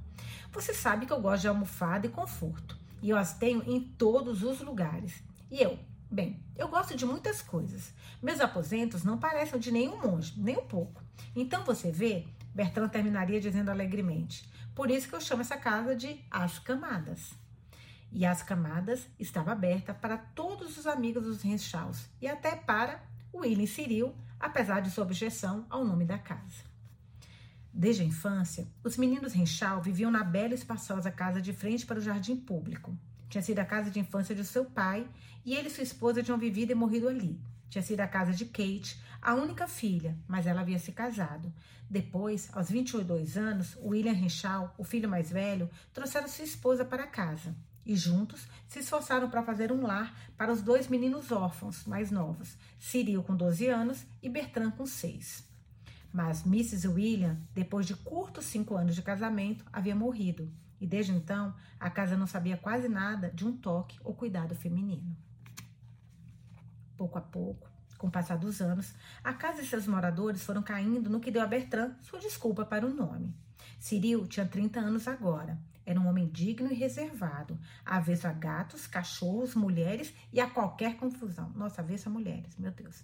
Você 0.52 0.74
sabe 0.74 1.06
que 1.06 1.14
eu 1.14 1.22
gosto 1.22 1.42
de 1.42 1.48
almofada 1.48 2.08
e 2.08 2.10
conforto, 2.10 2.78
e 3.02 3.10
eu 3.10 3.18
as 3.18 3.38
tenho 3.38 3.64
em 3.66 3.80
todos 3.80 4.44
os 4.44 4.60
lugares. 4.60 5.24
E 5.50 5.62
eu, 5.62 5.80
Bem, 6.12 6.40
eu 6.58 6.68
gosto 6.68 6.98
de 6.98 7.06
muitas 7.06 7.40
coisas. 7.40 7.94
Meus 8.20 8.42
aposentos 8.42 9.04
não 9.04 9.20
parecem 9.20 9.60
de 9.60 9.72
nenhum 9.72 10.02
monge, 10.02 10.34
nem 10.38 10.58
um 10.58 10.66
pouco. 10.66 11.04
Então 11.36 11.64
você 11.64 11.92
vê, 11.92 12.26
Bertrand 12.54 12.90
terminaria 12.90 13.40
dizendo 13.40 13.70
alegremente. 13.70 14.50
Por 14.80 14.90
isso 14.90 15.10
que 15.10 15.14
eu 15.14 15.20
chamo 15.20 15.42
essa 15.42 15.58
casa 15.58 15.94
de 15.94 16.24
As 16.32 16.58
Camadas. 16.58 17.34
E 18.14 18.26
As 18.26 18.42
Camadas 18.42 19.10
estava 19.20 19.52
aberta 19.52 19.94
para 19.94 20.18
todos 20.18 20.78
os 20.78 20.88
amigos 20.88 21.26
dos 21.26 21.42
Renshaws 21.42 22.06
e 22.22 22.30
até 22.30 22.56
para 22.56 23.04
William 23.34 23.68
Cyril, 23.68 24.16
apesar 24.40 24.80
de 24.80 24.90
sua 24.90 25.04
objeção 25.04 25.66
ao 25.70 25.84
nome 25.84 26.06
da 26.06 26.18
casa. 26.18 26.64
Desde 27.74 28.04
a 28.04 28.06
infância, 28.06 28.70
os 28.82 28.96
meninos 28.96 29.34
Renshaw 29.34 29.82
viviam 29.82 30.10
na 30.10 30.24
bela 30.24 30.54
e 30.54 30.56
espaçosa 30.56 31.12
casa 31.12 31.42
de 31.42 31.52
frente 31.52 31.86
para 31.86 32.00
o 32.00 32.02
jardim 32.02 32.38
público. 32.38 32.98
Tinha 33.28 33.42
sido 33.42 33.60
a 33.60 33.66
casa 33.66 33.92
de 33.92 34.00
infância 34.00 34.34
de 34.34 34.46
seu 34.46 34.64
pai 34.64 35.06
e 35.44 35.56
ele 35.56 35.68
e 35.68 35.72
sua 35.72 35.84
esposa 35.84 36.24
tinham 36.24 36.40
vivido 36.40 36.72
e 36.72 36.76
morrido 36.76 37.10
ali. 37.10 37.38
Tinha 37.70 37.82
sido 37.82 38.02
a 38.02 38.08
casa 38.08 38.34
de 38.34 38.46
Kate, 38.46 39.00
a 39.22 39.36
única 39.36 39.68
filha, 39.68 40.18
mas 40.28 40.48
ela 40.48 40.62
havia 40.62 40.80
se 40.80 40.92
casado. 40.92 41.54
Depois, 41.90 42.50
aos 42.54 42.70
22 42.70 43.38
anos, 43.38 43.78
William 43.82 44.14
Renshaw, 44.14 44.74
o 44.78 44.84
filho 44.84 45.10
mais 45.10 45.32
velho, 45.32 45.70
trouxeram 45.94 46.28
sua 46.28 46.46
esposa 46.46 46.86
para 46.86 47.08
casa. 47.08 47.56
e 47.86 47.96
juntos 47.96 48.48
se 48.68 48.80
esforçaram 48.80 49.30
para 49.32 49.42
fazer 49.42 49.72
um 49.72 49.82
lar 49.82 50.16
para 50.38 50.52
os 50.52 50.62
dois 50.62 50.88
meninos 50.88 51.32
órfãos 51.32 51.86
mais 51.86 52.12
novos, 52.12 52.56
Cyril 52.80 53.24
com 53.24 53.36
12 53.36 53.68
anos 53.68 54.06
e 54.22 54.30
Bertrand 54.30 54.72
com 54.72 54.86
6. 54.86 55.44
Mas 56.14 56.46
Mrs. 56.46 56.88
William, 56.88 57.40
depois 57.54 57.88
de 57.88 57.96
curtos 57.96 58.46
cinco 58.46 58.76
anos 58.76 58.94
de 58.96 59.02
casamento, 59.02 59.66
havia 59.74 59.96
morrido 59.96 60.52
e 60.80 60.88
desde 60.88 61.12
então 61.12 61.54
a 61.80 61.90
casa 61.90 62.16
não 62.16 62.28
sabia 62.28 62.58
quase 62.58 62.88
nada 62.88 63.32
de 63.32 63.46
um 63.46 63.56
toque 63.56 64.00
ou 64.04 64.14
cuidado 64.14 64.56
feminino. 64.56 65.16
Pouco 67.00 67.18
a 67.18 67.22
pouco, 67.22 67.66
com 67.98 68.08
o 68.08 68.12
passar 68.12 68.38
dos 68.38 68.60
anos, 68.60 68.94
a 69.24 69.32
casa 69.32 69.62
e 69.62 69.66
seus 69.66 69.88
moradores 69.88 70.44
foram 70.44 70.62
caindo 70.62 71.10
no 71.10 71.22
que 71.22 71.32
deu 71.32 71.42
a 71.42 71.48
Bertrand 71.48 71.96
sua 72.02 72.20
desculpa 72.20 72.66
para 72.66 72.86
o 72.86 72.94
nome. 72.94 73.34
Cyril 73.80 74.28
tinha 74.28 74.46
30 74.46 74.82
anos 74.82 75.08
agora. 75.08 75.58
Era 75.86 75.98
um 75.98 76.10
homem 76.10 76.28
digno 76.28 76.70
e 76.70 76.76
reservado, 76.76 77.58
avesso 77.86 78.28
a 78.28 78.34
gatos, 78.34 78.86
cachorros, 78.86 79.56
mulheres 79.56 80.14
e 80.34 80.42
a 80.42 80.50
qualquer 80.50 80.98
confusão. 80.98 81.50
Nossa, 81.56 81.80
avesso 81.80 82.10
a 82.10 82.12
mulheres, 82.12 82.58
meu 82.58 82.72
Deus. 82.74 83.02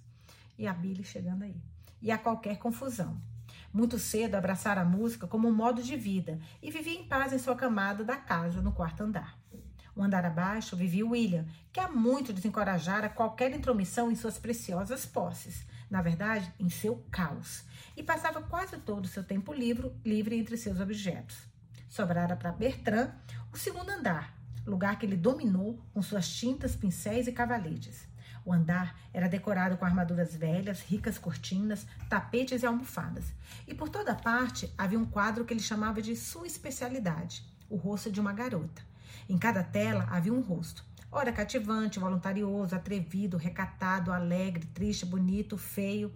E 0.58 0.68
a 0.68 0.74
Billy 0.74 1.06
chegando 1.06 1.44
aí. 1.44 1.56
E 2.02 2.12
a 2.12 2.18
qualquer 2.18 2.58
confusão. 2.58 3.18
Muito 3.72 3.98
cedo 3.98 4.36
abraçara 4.36 4.82
a 4.82 4.86
música 4.86 5.26
como 5.26 5.48
um 5.48 5.56
modo 5.56 5.82
de 5.82 5.96
vida 5.96 6.38
e 6.62 6.70
vivia 6.70 7.00
em 7.00 7.08
paz 7.08 7.32
em 7.32 7.40
sua 7.40 7.56
camada 7.56 8.04
da 8.04 8.18
casa 8.18 8.62
no 8.62 8.74
quarto 8.74 9.04
andar. 9.04 9.40
O 9.96 10.04
andar 10.04 10.26
abaixo 10.26 10.76
vivia 10.76 11.08
William, 11.08 11.46
que 11.72 11.80
há 11.80 11.88
muito 11.88 12.34
desencorajara 12.34 13.08
qualquer 13.08 13.56
intromissão 13.56 14.12
em 14.12 14.16
suas 14.16 14.38
preciosas 14.38 15.06
posses, 15.06 15.66
na 15.90 16.02
verdade, 16.02 16.54
em 16.60 16.70
seu 16.70 16.98
caos, 17.10 17.64
e 17.96 18.04
passava 18.04 18.42
quase 18.42 18.78
todo 18.78 19.06
o 19.06 19.08
seu 19.08 19.24
tempo 19.24 19.54
livre, 19.54 19.90
livre 20.04 20.38
entre 20.38 20.58
seus 20.58 20.82
objetos. 20.82 21.38
Sobrara 21.88 22.36
para 22.36 22.52
Bertrand 22.52 23.14
o 23.54 23.58
segundo 23.58 23.90
andar, 23.90 24.36
lugar 24.66 25.00
que 25.00 25.06
ele 25.06 25.16
dominou 25.16 25.80
com 25.94 26.02
suas 26.02 26.28
tintas, 26.28 26.76
pincéis 26.76 27.26
e 27.26 27.32
cavaletes. 27.32 28.06
O 28.44 28.52
andar 28.52 29.00
era 29.14 29.30
decorado 29.30 29.78
com 29.78 29.86
armaduras 29.86 30.36
velhas, 30.36 30.82
ricas 30.82 31.18
cortinas, 31.18 31.88
tapetes 32.10 32.62
e 32.62 32.66
almofadas. 32.66 33.34
E 33.66 33.74
por 33.74 33.88
toda 33.88 34.14
parte 34.14 34.72
havia 34.78 35.00
um 35.00 35.06
quadro 35.06 35.46
que 35.46 35.54
ele 35.54 35.62
chamava 35.62 36.02
de 36.02 36.16
sua 36.18 36.46
especialidade, 36.46 37.44
o 37.70 37.78
rosto 37.78 38.12
de 38.12 38.20
uma 38.20 38.34
garota. 38.34 38.84
Em 39.28 39.38
cada 39.38 39.64
tela 39.64 40.08
havia 40.12 40.34
um 40.34 40.42
rosto. 40.42 40.86
Ora 41.12 41.32
cativante, 41.32 42.00
voluntarioso, 42.00 42.76
atrevido, 42.76 43.38
recatado, 43.38 44.12
alegre, 44.12 44.66
triste, 44.68 45.06
bonito, 45.06 45.58
feio. 45.58 46.14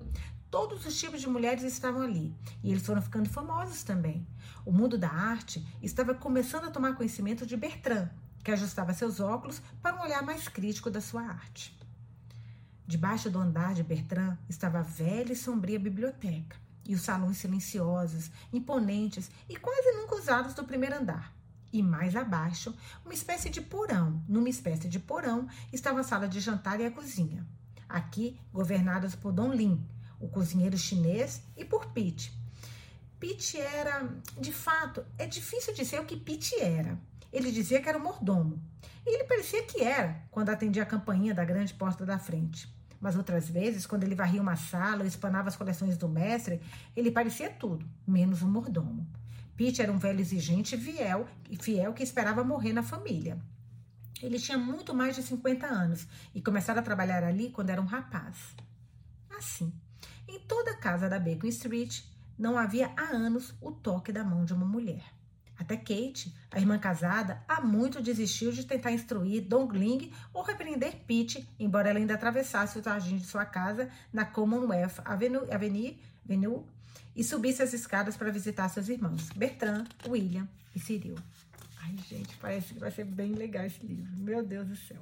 Todos 0.51 0.85
os 0.85 0.99
tipos 0.99 1.21
de 1.21 1.27
mulheres 1.27 1.63
estavam 1.63 2.01
ali 2.01 2.35
e 2.63 2.71
eles 2.71 2.85
foram 2.85 3.01
ficando 3.01 3.29
famosos 3.29 3.81
também. 3.81 4.27
O 4.65 4.71
mundo 4.71 4.97
da 4.97 5.09
arte 5.09 5.65
estava 5.81 6.13
começando 6.13 6.65
a 6.65 6.71
tomar 6.71 6.95
conhecimento 6.95 7.45
de 7.45 7.57
Bertrand, 7.57 8.09
que 8.43 8.51
ajustava 8.51 8.93
seus 8.93 9.19
óculos 9.19 9.61
para 9.81 9.95
um 9.95 10.01
olhar 10.01 10.21
mais 10.21 10.47
crítico 10.47 10.91
da 10.91 11.01
sua 11.01 11.23
arte. 11.23 11.77
Debaixo 12.85 13.29
do 13.29 13.39
andar 13.39 13.73
de 13.73 13.83
Bertrand 13.83 14.37
estava 14.47 14.79
a 14.79 14.83
velha 14.83 15.33
e 15.33 15.35
sombria 15.35 15.79
biblioteca 15.79 16.57
e 16.87 16.95
os 16.95 17.01
salões 17.01 17.37
silenciosos, 17.37 18.31
imponentes 18.51 19.29
e 19.47 19.55
quase 19.55 19.91
nunca 19.93 20.15
usados 20.15 20.53
do 20.53 20.63
primeiro 20.63 20.97
andar. 20.97 21.38
E 21.71 21.83
mais 21.83 22.15
abaixo, 22.15 22.75
uma 23.05 23.13
espécie 23.13 23.49
de 23.49 23.61
porão. 23.61 24.23
Numa 24.27 24.49
espécie 24.49 24.87
de 24.87 24.99
porão 24.99 25.47
estava 25.71 25.99
a 25.99 26.03
sala 26.03 26.27
de 26.27 26.39
jantar 26.39 26.79
e 26.79 26.85
a 26.85 26.91
cozinha. 26.91 27.45
Aqui, 27.87 28.39
governadas 28.51 29.15
por 29.15 29.31
Dom 29.31 29.53
Lin, 29.53 29.83
o 30.19 30.27
cozinheiro 30.27 30.77
chinês, 30.77 31.41
e 31.55 31.63
por 31.63 31.87
Pete. 31.87 32.33
Pete 33.19 33.59
era, 33.59 34.09
de 34.39 34.51
fato, 34.51 35.05
é 35.17 35.25
difícil 35.25 35.73
dizer 35.73 35.99
o 35.99 36.05
que 36.05 36.15
Pete 36.15 36.59
era. 36.59 36.97
Ele 37.31 37.51
dizia 37.51 37.81
que 37.81 37.89
era 37.89 37.97
o 37.97 38.01
mordomo. 38.01 38.61
E 39.05 39.15
ele 39.15 39.23
parecia 39.25 39.63
que 39.63 39.81
era, 39.83 40.23
quando 40.31 40.49
atendia 40.49 40.83
a 40.83 40.85
campainha 40.85 41.33
da 41.33 41.43
grande 41.45 41.73
porta 41.73 42.05
da 42.05 42.17
frente. 42.17 42.67
Mas 42.99 43.15
outras 43.15 43.49
vezes, 43.49 43.85
quando 43.85 44.03
ele 44.03 44.15
varria 44.15 44.41
uma 44.41 44.55
sala 44.55 45.01
ou 45.01 45.07
espanava 45.07 45.47
as 45.47 45.55
coleções 45.55 45.97
do 45.97 46.09
mestre, 46.09 46.61
ele 46.95 47.11
parecia 47.11 47.49
tudo, 47.49 47.85
menos 48.05 48.41
um 48.41 48.49
mordomo. 48.49 49.07
Pete 49.59 49.81
era 49.81 49.91
um 49.91 49.97
velho 49.97 50.21
exigente 50.21 50.75
e 50.75 50.77
fiel, 50.77 51.27
fiel 51.59 51.91
que 51.91 52.01
esperava 52.01 52.45
morrer 52.45 52.71
na 52.71 52.81
família. 52.81 53.37
Ele 54.23 54.39
tinha 54.39 54.57
muito 54.57 54.95
mais 54.95 55.17
de 55.17 55.21
50 55.21 55.67
anos 55.67 56.07
e 56.33 56.41
começara 56.41 56.79
a 56.79 56.81
trabalhar 56.81 57.25
ali 57.25 57.49
quando 57.49 57.69
era 57.69 57.81
um 57.81 57.85
rapaz. 57.85 58.55
Assim, 59.37 59.73
em 60.29 60.39
toda 60.39 60.71
a 60.71 60.77
casa 60.77 61.09
da 61.09 61.19
Bacon 61.19 61.47
Street 61.47 62.03
não 62.37 62.57
havia 62.57 62.89
há 62.95 63.13
anos 63.13 63.53
o 63.59 63.69
toque 63.69 64.13
da 64.13 64.23
mão 64.23 64.45
de 64.45 64.53
uma 64.53 64.65
mulher. 64.65 65.03
Até 65.57 65.75
Kate, 65.75 66.33
a 66.49 66.57
irmã 66.57 66.79
casada, 66.79 67.43
há 67.45 67.59
muito 67.59 68.01
desistiu 68.01 68.53
de 68.53 68.65
tentar 68.65 68.93
instruir 68.93 69.41
Dongling 69.41 70.09
ou 70.33 70.41
repreender 70.41 71.03
Pete, 71.05 71.45
embora 71.59 71.89
ela 71.89 71.99
ainda 71.99 72.13
atravessasse 72.13 72.79
o 72.79 72.81
jardim 72.81 73.17
de 73.17 73.25
sua 73.25 73.43
casa 73.43 73.89
na 74.13 74.23
Commonwealth 74.23 75.01
Avenue, 75.03 75.51
Avenue, 75.51 75.99
Avenue 76.23 76.63
e 77.15 77.23
subisse 77.23 77.61
as 77.61 77.73
escadas 77.73 78.15
para 78.15 78.31
visitar 78.31 78.69
seus 78.69 78.87
irmãos, 78.87 79.29
Bertrand, 79.35 79.85
William 80.07 80.47
e 80.75 80.79
Cyril. 80.79 81.15
Ai, 81.81 81.95
gente, 82.07 82.35
parece 82.37 82.73
que 82.73 82.79
vai 82.79 82.91
ser 82.91 83.05
bem 83.05 83.33
legal 83.33 83.65
esse 83.65 83.85
livro. 83.85 84.11
Meu 84.17 84.43
Deus 84.43 84.67
do 84.67 84.75
céu. 84.75 85.01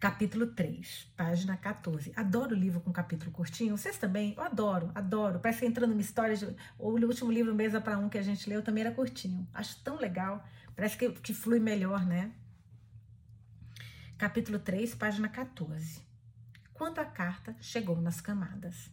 Capítulo 0.00 0.46
3, 0.46 1.08
página 1.16 1.56
14. 1.56 2.12
Adoro 2.14 2.54
livro 2.54 2.80
com 2.80 2.92
capítulo 2.92 3.32
curtinho. 3.32 3.76
Vocês 3.76 3.98
também? 3.98 4.32
Eu 4.36 4.44
adoro, 4.44 4.92
adoro. 4.94 5.40
Parece 5.40 5.60
que 5.60 5.66
entrando 5.66 5.90
numa 5.90 6.00
história. 6.00 6.36
De... 6.36 6.54
O 6.78 6.90
último 6.90 7.32
livro, 7.32 7.52
Mesa 7.52 7.80
para 7.80 7.98
Um, 7.98 8.08
que 8.08 8.16
a 8.16 8.22
gente 8.22 8.48
leu, 8.48 8.62
também 8.62 8.84
era 8.84 8.94
curtinho. 8.94 9.44
Acho 9.52 9.76
tão 9.82 9.96
legal. 9.96 10.46
Parece 10.76 10.96
que, 10.96 11.10
que 11.10 11.34
flui 11.34 11.58
melhor, 11.58 12.06
né? 12.06 12.30
Capítulo 14.16 14.60
3, 14.60 14.94
página 14.94 15.28
14. 15.28 16.00
Quando 16.72 17.00
a 17.00 17.04
carta 17.04 17.56
chegou 17.60 18.00
nas 18.00 18.20
camadas. 18.20 18.88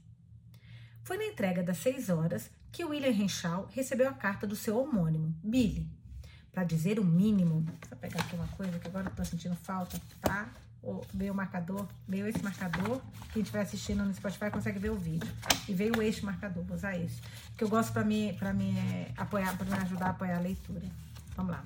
Foi 1.06 1.18
na 1.18 1.26
entrega 1.26 1.62
das 1.62 1.78
seis 1.78 2.10
horas 2.10 2.50
que 2.72 2.84
William 2.84 3.12
Renshaw 3.12 3.70
recebeu 3.72 4.10
a 4.10 4.14
carta 4.14 4.48
do 4.48 4.56
seu 4.56 4.76
homônimo, 4.76 5.36
Billy. 5.44 5.88
Para 6.52 6.64
dizer 6.64 7.00
o 7.00 7.06
mínimo, 7.06 7.64
vou 7.90 8.00
pegar 8.00 8.22
aqui 8.22 8.36
uma 8.36 8.48
coisa 8.48 8.80
que 8.80 8.88
agora 8.88 9.08
estou 9.08 9.24
sentindo 9.24 9.56
falta, 9.56 10.02
tá? 10.20 10.50
veio 11.14 11.32
o 11.32 11.36
marcador, 11.36 11.88
veio 12.08 12.28
esse 12.28 12.42
marcador. 12.44 13.00
Quem 13.32 13.44
estiver 13.44 13.62
assistindo 13.62 14.04
no 14.04 14.14
Spotify 14.16 14.50
consegue 14.50 14.80
ver 14.80 14.90
o 14.90 14.96
vídeo. 14.96 15.32
E 15.68 15.74
veio 15.76 16.02
este 16.02 16.26
marcador, 16.26 16.64
vou 16.64 16.76
usar 16.76 16.98
esse. 16.98 17.22
Que 17.56 17.64
eu 17.64 17.70
gosto 17.70 17.94
para 17.94 18.04
me, 18.04 18.34
pra 18.34 18.52
me 18.52 18.74
apoiar, 19.16 19.56
para 19.58 19.66
me 19.66 19.84
ajudar 19.84 20.08
a 20.08 20.10
apoiar 20.10 20.38
a 20.38 20.42
leitura. 20.42 20.88
Vamos 21.36 21.52
lá. 21.52 21.64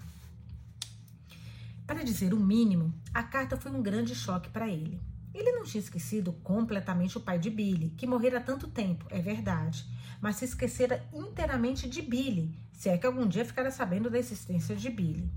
Para 1.88 2.04
dizer 2.04 2.34
o 2.34 2.39
mínimo, 2.39 2.93
a 3.13 3.23
carta 3.23 3.56
foi 3.56 3.71
um 3.71 3.82
grande 3.82 4.13
choque 4.13 4.49
para 4.49 4.67
ele. 4.67 4.99
Ele 5.39 5.54
não 5.54 5.63
tinha 5.63 5.80
esquecido 5.80 6.34
completamente 6.43 7.17
o 7.17 7.21
pai 7.21 7.39
de 7.39 7.49
Billy, 7.49 7.91
que 7.91 8.06
morrera 8.06 8.39
há 8.39 8.41
tanto 8.41 8.67
tempo, 8.67 9.06
é 9.10 9.21
verdade, 9.21 9.86
mas 10.19 10.36
se 10.36 10.43
esquecera 10.43 11.08
inteiramente 11.13 11.88
de 11.88 12.02
Billy, 12.02 12.54
se 12.73 12.89
é 12.89 12.97
que 12.97 13.08
algum 13.08 13.25
dia 13.25 13.45
ficara 13.45 13.71
sabendo 13.71 14.10
da 14.10 14.19
existência 14.19 14.75
de 14.75 14.89
Billy. 14.89 15.32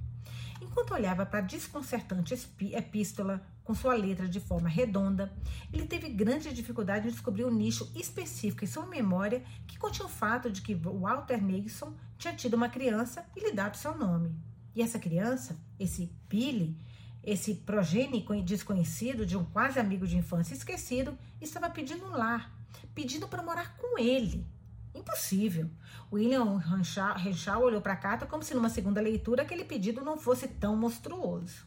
Enquanto 0.61 0.93
olhava 0.93 1.25
para 1.25 1.38
a 1.38 1.43
desconcertante 1.43 2.35
epístola 2.73 3.47
com 3.62 3.77
sua 3.77 3.95
letra 3.95 4.29
de 4.29 4.41
forma 4.41 4.69
redonda, 4.69 5.33
ele 5.73 5.87
teve 5.87 6.09
grande 6.09 6.53
dificuldade 6.53 7.07
em 7.07 7.12
descobrir 7.12 7.45
o 7.45 7.49
um 7.49 7.55
nicho 7.55 7.88
específico 7.95 8.65
em 8.65 8.67
sua 8.67 8.87
memória 8.87 9.45
que 9.69 9.79
continha 9.79 10.07
o 10.07 10.11
fato 10.11 10.51
de 10.51 10.62
que 10.62 10.75
Walter 10.75 11.41
Mason 11.41 11.95
tinha 12.19 12.35
tido 12.35 12.55
uma 12.55 12.69
criança 12.69 13.25
e 13.37 13.41
lhe 13.41 13.53
dado 13.53 13.77
seu 13.77 13.97
nome. 13.97 14.35
E 14.75 14.83
essa 14.83 14.99
criança, 14.99 15.57
esse 15.79 16.12
Billy, 16.29 16.77
esse 17.23 17.55
progênico 17.55 18.35
desconhecido 18.43 19.25
de 19.25 19.37
um 19.37 19.45
quase 19.45 19.79
amigo 19.79 20.07
de 20.07 20.17
infância 20.17 20.55
esquecido 20.55 21.17
estava 21.41 21.71
pedindo 21.71 22.05
um 22.05 22.11
lar, 22.11 22.53
pedindo 22.95 23.29
para 23.29 23.43
morar 23.43 23.77
com 23.77 23.99
ele. 23.99 24.47
Impossível. 24.95 25.71
William 26.13 26.59
Renshaw 26.59 27.63
olhou 27.63 27.81
para 27.81 27.95
a 27.95 27.97
carta 27.97 28.27
como 28.27 28.43
se 28.43 28.55
numa 28.55 28.69
segunda 28.69 29.01
leitura 29.01 29.43
aquele 29.43 29.65
pedido 29.65 30.05
não 30.05 30.19
fosse 30.19 30.49
tão 30.49 30.77
monstruoso. 30.77 31.67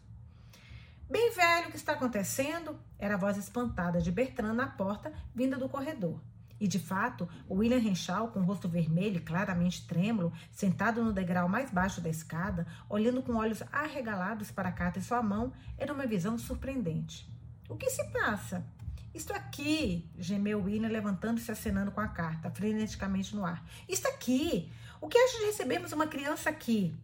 Bem 1.10 1.32
velho, 1.32 1.68
o 1.68 1.72
que 1.72 1.78
está 1.78 1.94
acontecendo? 1.94 2.78
Era 3.00 3.14
a 3.14 3.18
voz 3.18 3.38
espantada 3.38 4.02
de 4.02 4.12
Bertrand 4.12 4.54
na 4.54 4.68
porta, 4.68 5.14
vinda 5.34 5.58
do 5.58 5.70
corredor. 5.70 6.20
E 6.60 6.68
de 6.68 6.80
fato, 6.80 7.28
William 7.50 7.80
Renshaw, 7.80 8.30
com 8.30 8.40
o 8.40 8.44
rosto 8.44 8.70
vermelho 8.70 9.18
e 9.18 9.22
claramente 9.22 9.86
trêmulo, 9.86 10.32
sentado 10.52 11.04
no 11.04 11.12
degrau 11.12 11.50
mais 11.50 11.70
baixo 11.70 12.00
da 12.00 12.10
escada, 12.10 12.66
olhando 12.90 13.22
com 13.22 13.36
olhos 13.36 13.62
arregalados 13.72 14.52
para 14.52 14.70
a 14.70 14.72
carta 14.72 15.00
em 15.00 15.02
sua 15.02 15.22
mão, 15.22 15.54
era 15.78 15.94
uma 15.94 16.08
visão 16.08 16.38
surpreendente. 16.38 17.30
O 17.68 17.76
que 17.76 17.90
se 17.90 18.04
passa? 18.12 18.66
Isto 19.14 19.34
aqui, 19.34 20.10
gemeu 20.18 20.64
William, 20.64 20.90
levantando-se 20.90 21.50
e 21.50 21.54
acenando 21.54 21.92
com 21.92 22.02
a 22.02 22.08
carta, 22.08 22.52
freneticamente 22.52 23.36
no 23.36 23.46
ar. 23.46 23.66
Isto 23.88 24.08
aqui! 24.08 24.72
O 25.02 25.08
que 25.08 25.18
acha 25.18 25.40
de 25.40 25.46
recebermos 25.46 25.92
uma 25.92 26.08
criança 26.08 26.50
aqui? 26.50 26.96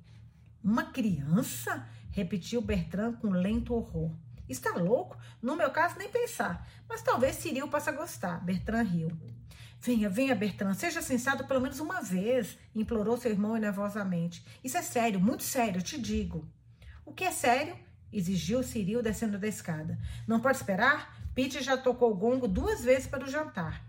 Uma 0.64 0.86
criança? 0.86 1.88
repetiu 2.12 2.62
Bertrand 2.62 3.14
com 3.14 3.30
lento 3.30 3.74
horror. 3.74 4.12
Está 4.48 4.72
louco? 4.72 5.18
No 5.42 5.56
meu 5.56 5.72
caso, 5.72 5.98
nem 5.98 6.10
pensar. 6.10 6.68
Mas 6.90 7.02
talvez 7.02 7.38
Cyril 7.38 7.70
possa 7.70 7.92
gostar. 7.92 8.44
Bertrand 8.44 8.84
riu. 8.84 9.12
Venha, 9.84 10.08
venha, 10.08 10.36
Bertrand, 10.36 10.76
seja 10.76 11.02
sensato 11.02 11.44
pelo 11.48 11.60
menos 11.60 11.80
uma 11.80 12.04
vez, 12.04 12.56
implorou 12.76 13.18
seu 13.18 13.32
irmão 13.32 13.56
nervosamente. 13.56 14.46
Isso 14.64 14.78
é 14.78 14.82
sério, 14.84 15.20
muito 15.20 15.42
sério, 15.42 15.82
te 15.82 16.00
digo. 16.00 16.48
O 17.04 17.12
que 17.12 17.24
é 17.24 17.32
sério? 17.32 17.76
Exigiu 18.14 18.62
Ciril 18.62 19.02
descendo 19.02 19.40
da 19.40 19.48
escada. 19.48 19.98
Não 20.28 20.40
pode 20.40 20.58
esperar? 20.58 21.20
Pete 21.34 21.64
já 21.64 21.76
tocou 21.76 22.12
o 22.12 22.16
gongo 22.16 22.48
duas 22.48 22.84
vezes 22.84 23.08
para 23.08 23.24
o 23.24 23.30
jantar. 23.30 23.84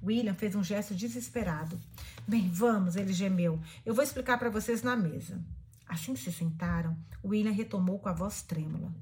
William 0.00 0.34
fez 0.34 0.54
um 0.54 0.62
gesto 0.62 0.94
desesperado. 0.94 1.80
Bem, 2.26 2.48
vamos, 2.48 2.94
ele 2.94 3.12
gemeu. 3.12 3.60
Eu 3.84 3.94
vou 3.94 4.04
explicar 4.04 4.38
para 4.38 4.48
vocês 4.48 4.80
na 4.82 4.94
mesa. 4.94 5.40
Assim 5.88 6.14
que 6.14 6.20
se 6.20 6.32
sentaram, 6.32 6.96
William 7.24 7.52
retomou 7.52 7.98
com 7.98 8.08
a 8.08 8.12
voz 8.12 8.42
trêmula. 8.42 8.92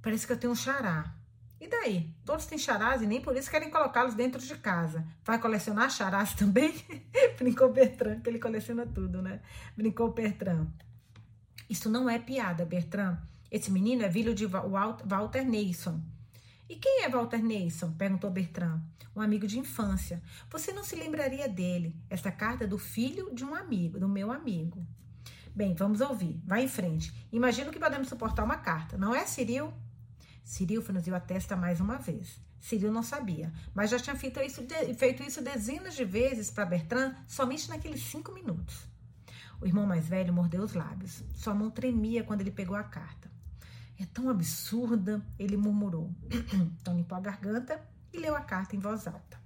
Parece 0.00 0.24
que 0.24 0.32
eu 0.32 0.38
tenho 0.38 0.52
um 0.52 0.56
xará. 0.56 1.14
E 1.60 1.66
daí? 1.66 2.14
Todos 2.24 2.46
têm 2.46 2.56
charás 2.56 3.02
e 3.02 3.06
nem 3.06 3.20
por 3.20 3.36
isso 3.36 3.50
querem 3.50 3.70
colocá-los 3.70 4.14
dentro 4.14 4.40
de 4.40 4.56
casa. 4.56 5.04
Vai 5.24 5.40
colecionar 5.40 5.90
charás 5.90 6.34
também? 6.34 6.72
Brincou 7.36 7.72
Bertrand, 7.72 8.20
que 8.20 8.30
ele 8.30 8.38
coleciona 8.38 8.86
tudo, 8.86 9.20
né? 9.20 9.40
Brincou 9.76 10.12
Bertrand. 10.12 10.68
Isso 11.68 11.90
não 11.90 12.08
é 12.08 12.18
piada, 12.18 12.64
Bertrand. 12.64 13.18
Esse 13.50 13.70
menino 13.70 14.04
é 14.04 14.10
filho 14.10 14.34
de 14.34 14.46
Walter 14.46 15.44
Neison. 15.44 16.00
E 16.68 16.76
quem 16.76 17.02
é 17.02 17.08
Walter 17.08 17.42
Neison? 17.42 17.92
perguntou 17.92 18.30
Bertrand. 18.30 18.80
Um 19.16 19.20
amigo 19.20 19.46
de 19.46 19.58
infância. 19.58 20.22
Você 20.50 20.72
não 20.72 20.84
se 20.84 20.94
lembraria 20.94 21.48
dele. 21.48 21.96
Essa 22.08 22.30
carta 22.30 22.64
é 22.64 22.66
do 22.66 22.78
filho 22.78 23.34
de 23.34 23.44
um 23.44 23.54
amigo, 23.54 23.98
do 23.98 24.08
meu 24.08 24.30
amigo. 24.30 24.86
Bem, 25.54 25.74
vamos 25.74 26.00
ouvir. 26.00 26.40
Vai 26.44 26.62
em 26.62 26.68
frente. 26.68 27.12
Imagino 27.32 27.72
que 27.72 27.80
podemos 27.80 28.08
suportar 28.08 28.44
uma 28.44 28.58
carta, 28.58 28.96
não 28.96 29.14
é, 29.14 29.26
Ciril? 29.26 29.72
Ciril 30.48 30.80
franziu 30.80 31.14
a 31.14 31.20
testa 31.20 31.54
mais 31.54 31.78
uma 31.78 31.98
vez. 31.98 32.40
Ciril 32.58 32.90
não 32.90 33.02
sabia, 33.02 33.52
mas 33.74 33.90
já 33.90 33.98
tinha 33.98 34.16
feito 34.16 34.40
isso, 34.40 34.66
feito 34.96 35.22
isso 35.22 35.42
dezenas 35.42 35.94
de 35.94 36.06
vezes 36.06 36.50
para 36.50 36.64
Bertrand 36.64 37.14
somente 37.26 37.68
naqueles 37.68 38.00
cinco 38.00 38.32
minutos. 38.32 38.88
O 39.60 39.66
irmão 39.66 39.86
mais 39.86 40.08
velho 40.08 40.32
mordeu 40.32 40.62
os 40.62 40.72
lábios. 40.72 41.22
Sua 41.34 41.52
mão 41.52 41.70
tremia 41.70 42.24
quando 42.24 42.40
ele 42.40 42.50
pegou 42.50 42.74
a 42.74 42.82
carta. 42.82 43.30
É 44.00 44.06
tão 44.06 44.30
absurda, 44.30 45.22
ele 45.38 45.58
murmurou. 45.58 46.10
então 46.80 46.96
limpou 46.96 47.18
a 47.18 47.20
garganta 47.20 47.78
e 48.10 48.16
leu 48.16 48.34
a 48.34 48.40
carta 48.40 48.74
em 48.74 48.78
voz 48.78 49.06
alta. 49.06 49.38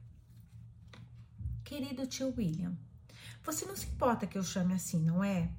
Querido 1.64 2.06
tio 2.06 2.32
William, 2.38 2.76
você 3.42 3.64
não 3.64 3.74
se 3.74 3.86
importa 3.86 4.24
que 4.24 4.38
eu 4.38 4.44
chame 4.44 4.72
assim, 4.72 5.02
não 5.02 5.24
é? 5.24 5.50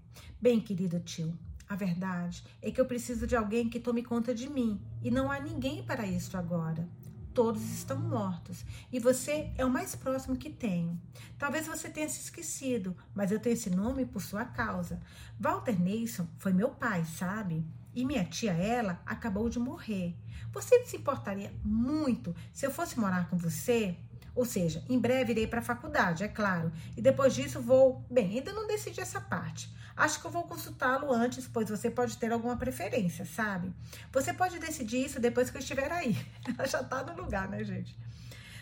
Bem, 0.41 0.61
querido 0.61 1.01
tio, 1.01 1.37
a 1.73 1.75
verdade 1.75 2.43
é 2.61 2.69
que 2.69 2.79
eu 2.79 2.85
preciso 2.85 3.25
de 3.25 3.35
alguém 3.35 3.67
que 3.67 3.79
tome 3.79 4.03
conta 4.03 4.33
de 4.33 4.47
mim 4.47 4.79
e 5.01 5.09
não 5.09 5.31
há 5.31 5.39
ninguém 5.39 5.81
para 5.81 6.05
isso 6.05 6.37
agora. 6.37 6.87
Todos 7.33 7.63
estão 7.63 7.99
mortos 7.99 8.63
e 8.91 8.99
você 8.99 9.51
é 9.57 9.65
o 9.65 9.71
mais 9.71 9.95
próximo 9.95 10.37
que 10.37 10.51
tenho. 10.51 11.01
Talvez 11.35 11.65
você 11.65 11.89
tenha 11.89 12.07
se 12.07 12.21
esquecido, 12.21 12.95
mas 13.15 13.31
eu 13.31 13.39
tenho 13.39 13.55
esse 13.55 13.71
nome 13.71 14.05
por 14.05 14.21
sua 14.21 14.45
causa. 14.45 15.01
Walter 15.39 15.75
Nason 15.81 16.27
foi 16.37 16.53
meu 16.53 16.69
pai, 16.69 17.03
sabe? 17.05 17.65
E 17.95 18.05
minha 18.05 18.23
tia, 18.23 18.53
ela, 18.53 19.01
acabou 19.03 19.49
de 19.49 19.57
morrer. 19.57 20.15
Você 20.51 20.85
se 20.85 20.97
importaria 20.97 21.51
muito 21.63 22.35
se 22.51 22.67
eu 22.67 22.71
fosse 22.71 22.99
morar 22.99 23.27
com 23.31 23.37
você? 23.37 23.97
Ou 24.35 24.45
seja, 24.45 24.83
em 24.89 24.97
breve 24.97 25.31
irei 25.31 25.47
para 25.47 25.59
a 25.59 25.63
faculdade, 25.63 26.23
é 26.23 26.27
claro. 26.27 26.71
E 26.97 27.01
depois 27.01 27.35
disso 27.35 27.61
vou. 27.61 28.03
Bem, 28.09 28.37
ainda 28.37 28.51
não 28.51 28.67
decidi 28.67 28.99
essa 28.99 29.21
parte. 29.21 29.71
Acho 29.95 30.19
que 30.19 30.25
eu 30.25 30.31
vou 30.31 30.43
consultá-lo 30.43 31.13
antes, 31.13 31.47
pois 31.47 31.69
você 31.69 31.89
pode 31.89 32.17
ter 32.17 32.31
alguma 32.31 32.57
preferência, 32.57 33.25
sabe? 33.25 33.71
Você 34.11 34.33
pode 34.33 34.57
decidir 34.57 35.05
isso 35.05 35.19
depois 35.19 35.51
que 35.51 35.57
eu 35.57 35.61
estiver 35.61 35.91
aí. 35.91 36.17
Ela 36.57 36.67
já 36.67 36.83
tá 36.83 37.03
no 37.03 37.21
lugar, 37.21 37.47
né, 37.47 37.63
gente? 37.63 37.95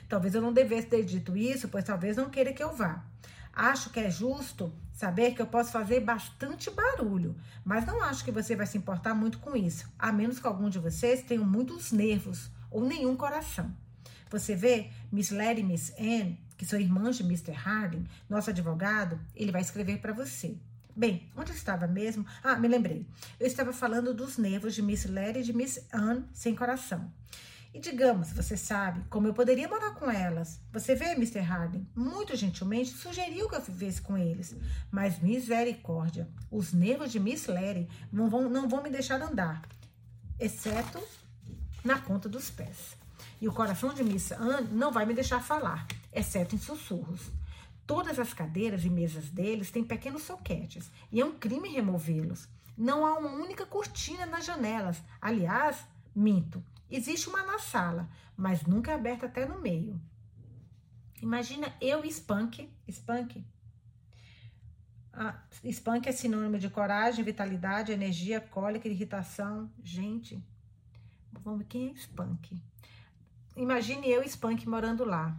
Talvez 0.09 0.35
eu 0.35 0.41
não 0.41 0.51
devesse 0.51 0.87
ter 0.87 1.05
dito 1.05 1.37
isso, 1.37 1.69
pois 1.69 1.85
talvez 1.85 2.17
não 2.17 2.29
queira 2.29 2.51
que 2.51 2.61
eu 2.61 2.75
vá. 2.75 3.01
Acho 3.53 3.89
que 3.91 3.99
é 3.99 4.09
justo 4.09 4.73
saber 4.91 5.33
que 5.33 5.41
eu 5.41 5.47
posso 5.47 5.71
fazer 5.71 6.01
bastante 6.01 6.69
barulho, 6.69 7.35
mas 7.63 7.85
não 7.85 8.01
acho 8.01 8.23
que 8.23 8.31
você 8.31 8.55
vai 8.55 8.67
se 8.67 8.77
importar 8.77 9.13
muito 9.13 9.39
com 9.39 9.55
isso, 9.55 9.89
a 9.97 10.11
menos 10.11 10.39
que 10.39 10.47
algum 10.47 10.69
de 10.69 10.79
vocês 10.79 11.23
tenham 11.23 11.45
muitos 11.45 11.91
nervos 11.91 12.51
ou 12.69 12.83
nenhum 12.85 13.15
coração. 13.15 13.73
Você 14.31 14.55
vê, 14.55 14.89
Miss 15.11 15.29
Letty 15.29 15.59
e 15.59 15.63
Miss 15.63 15.93
Anne, 15.99 16.39
que 16.57 16.65
são 16.65 16.79
irmãs 16.79 17.17
de 17.17 17.23
Mr. 17.23 17.51
Harding, 17.51 18.07
nosso 18.29 18.49
advogado, 18.49 19.19
ele 19.35 19.51
vai 19.51 19.61
escrever 19.61 19.99
para 19.99 20.13
você. 20.13 20.55
Bem, 20.95 21.29
onde 21.35 21.51
eu 21.51 21.55
estava 21.55 21.85
mesmo? 21.85 22.25
Ah, 22.41 22.55
me 22.55 22.69
lembrei. 22.69 23.05
Eu 23.37 23.45
estava 23.45 23.73
falando 23.73 24.13
dos 24.13 24.37
nervos 24.37 24.73
de 24.73 24.81
Miss 24.81 25.03
Letty 25.03 25.39
e 25.39 25.43
de 25.43 25.53
Miss 25.53 25.85
Anne 25.91 26.23
sem 26.33 26.55
coração. 26.55 27.11
E 27.73 27.79
digamos, 27.79 28.31
você 28.31 28.55
sabe, 28.55 29.03
como 29.09 29.27
eu 29.27 29.33
poderia 29.33 29.67
morar 29.67 29.95
com 29.95 30.09
elas. 30.09 30.61
Você 30.71 30.95
vê, 30.95 31.11
Mr. 31.11 31.39
Harding, 31.39 31.85
muito 31.93 32.35
gentilmente 32.35 32.91
sugeriu 32.91 33.49
que 33.49 33.55
eu 33.55 33.61
vivesse 33.61 34.01
com 34.01 34.17
eles. 34.17 34.55
Mas 34.89 35.19
misericórdia, 35.19 36.29
os 36.49 36.71
nervos 36.71 37.11
de 37.11 37.19
Miss 37.19 37.47
Letty 37.47 37.89
não 38.11 38.29
vão, 38.29 38.49
não 38.49 38.69
vão 38.69 38.81
me 38.81 38.89
deixar 38.89 39.21
andar, 39.21 39.61
exceto 40.39 41.01
na 41.83 41.97
ponta 41.99 42.29
dos 42.29 42.49
pés. 42.49 43.00
E 43.41 43.47
o 43.47 43.51
coração 43.51 43.91
de 43.91 44.03
Miss 44.03 44.31
Anne 44.31 44.67
não 44.71 44.91
vai 44.91 45.03
me 45.03 45.15
deixar 45.15 45.41
falar, 45.41 45.87
exceto 46.13 46.53
em 46.53 46.59
sussurros. 46.59 47.31
Todas 47.87 48.19
as 48.19 48.35
cadeiras 48.35 48.85
e 48.85 48.89
mesas 48.89 49.31
deles 49.31 49.71
têm 49.71 49.83
pequenos 49.83 50.21
soquetes 50.21 50.91
e 51.11 51.19
é 51.19 51.25
um 51.25 51.37
crime 51.37 51.67
removê-los. 51.67 52.47
Não 52.77 53.03
há 53.03 53.17
uma 53.17 53.31
única 53.31 53.65
cortina 53.65 54.27
nas 54.27 54.45
janelas. 54.45 55.01
Aliás, 55.19 55.83
minto, 56.15 56.63
existe 56.87 57.27
uma 57.29 57.43
na 57.43 57.57
sala, 57.57 58.07
mas 58.37 58.61
nunca 58.63 58.91
é 58.91 58.93
aberta 58.93 59.25
até 59.25 59.43
no 59.43 59.59
meio. 59.59 59.99
Imagina 61.19 61.73
eu 61.81 62.05
e 62.05 62.09
Spunk. 62.09 62.71
Spunk? 62.87 63.43
Ah, 65.11 65.41
Spunk 65.63 66.07
é 66.07 66.11
sinônimo 66.11 66.59
de 66.59 66.69
coragem, 66.69 67.25
vitalidade, 67.25 67.91
energia, 67.91 68.39
cólica, 68.39 68.87
irritação. 68.87 69.69
Gente, 69.83 70.41
vamos, 71.43 71.65
quem 71.67 71.89
é 71.89 71.93
Spunk? 71.93 72.61
Imagine 73.55 74.09
eu 74.09 74.23
e 74.23 74.27
Spunk 74.27 74.67
morando 74.67 75.03
lá. 75.03 75.35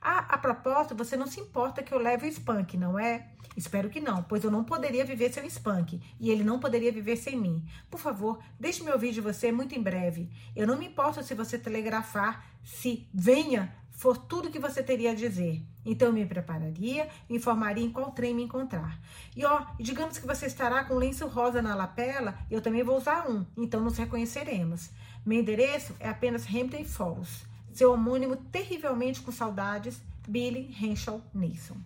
Ah, 0.00 0.26
a 0.28 0.38
propósito, 0.38 0.94
você 0.94 1.16
não 1.16 1.26
se 1.26 1.40
importa 1.40 1.82
que 1.82 1.92
eu 1.92 1.98
leve 1.98 2.26
o 2.26 2.30
Spunk, 2.30 2.76
não 2.76 2.98
é? 2.98 3.28
Espero 3.56 3.88
que 3.88 4.00
não, 4.00 4.22
pois 4.22 4.44
eu 4.44 4.50
não 4.50 4.62
poderia 4.62 5.04
viver 5.04 5.32
sem 5.32 5.42
o 5.42 5.50
Spunk 5.50 6.00
e 6.20 6.30
ele 6.30 6.44
não 6.44 6.60
poderia 6.60 6.92
viver 6.92 7.16
sem 7.16 7.36
mim. 7.36 7.66
Por 7.90 7.98
favor, 7.98 8.38
deixe-me 8.60 8.90
ouvir 8.92 9.12
de 9.12 9.20
você 9.20 9.50
muito 9.50 9.74
em 9.74 9.82
breve. 9.82 10.30
Eu 10.54 10.66
não 10.66 10.78
me 10.78 10.86
importo 10.86 11.22
se 11.24 11.34
você 11.34 11.58
telegrafar, 11.58 12.44
se 12.62 13.08
venha 13.12 13.74
for 13.96 14.18
tudo 14.18 14.50
que 14.50 14.58
você 14.58 14.82
teria 14.82 15.12
a 15.12 15.14
dizer. 15.14 15.62
Então 15.84 16.08
eu 16.08 16.14
me 16.14 16.26
prepararia, 16.26 17.08
informaria 17.30 17.84
em 17.84 17.90
qual 17.90 18.10
trem 18.12 18.34
me 18.34 18.42
encontrar. 18.42 19.00
E 19.34 19.44
ó, 19.44 19.64
digamos 19.80 20.18
que 20.18 20.26
você 20.26 20.46
estará 20.46 20.84
com 20.84 20.94
lenço 20.94 21.26
rosa 21.26 21.62
na 21.62 21.74
lapela, 21.74 22.36
eu 22.50 22.60
também 22.60 22.82
vou 22.82 22.96
usar 22.96 23.26
um, 23.28 23.46
então 23.56 23.80
nos 23.80 23.96
reconheceremos. 23.96 24.90
Meu 25.26 25.40
endereço 25.40 25.94
é 26.00 26.08
apenas 26.08 26.46
Hampton 26.46 26.84
Falls 26.84 27.44
seu 27.76 27.92
homônimo 27.92 28.36
terrivelmente 28.36 29.20
com 29.20 29.30
saudades, 29.30 30.02
Billy 30.26 30.74
Henshaw 30.80 31.20
Nilsson. 31.34 31.76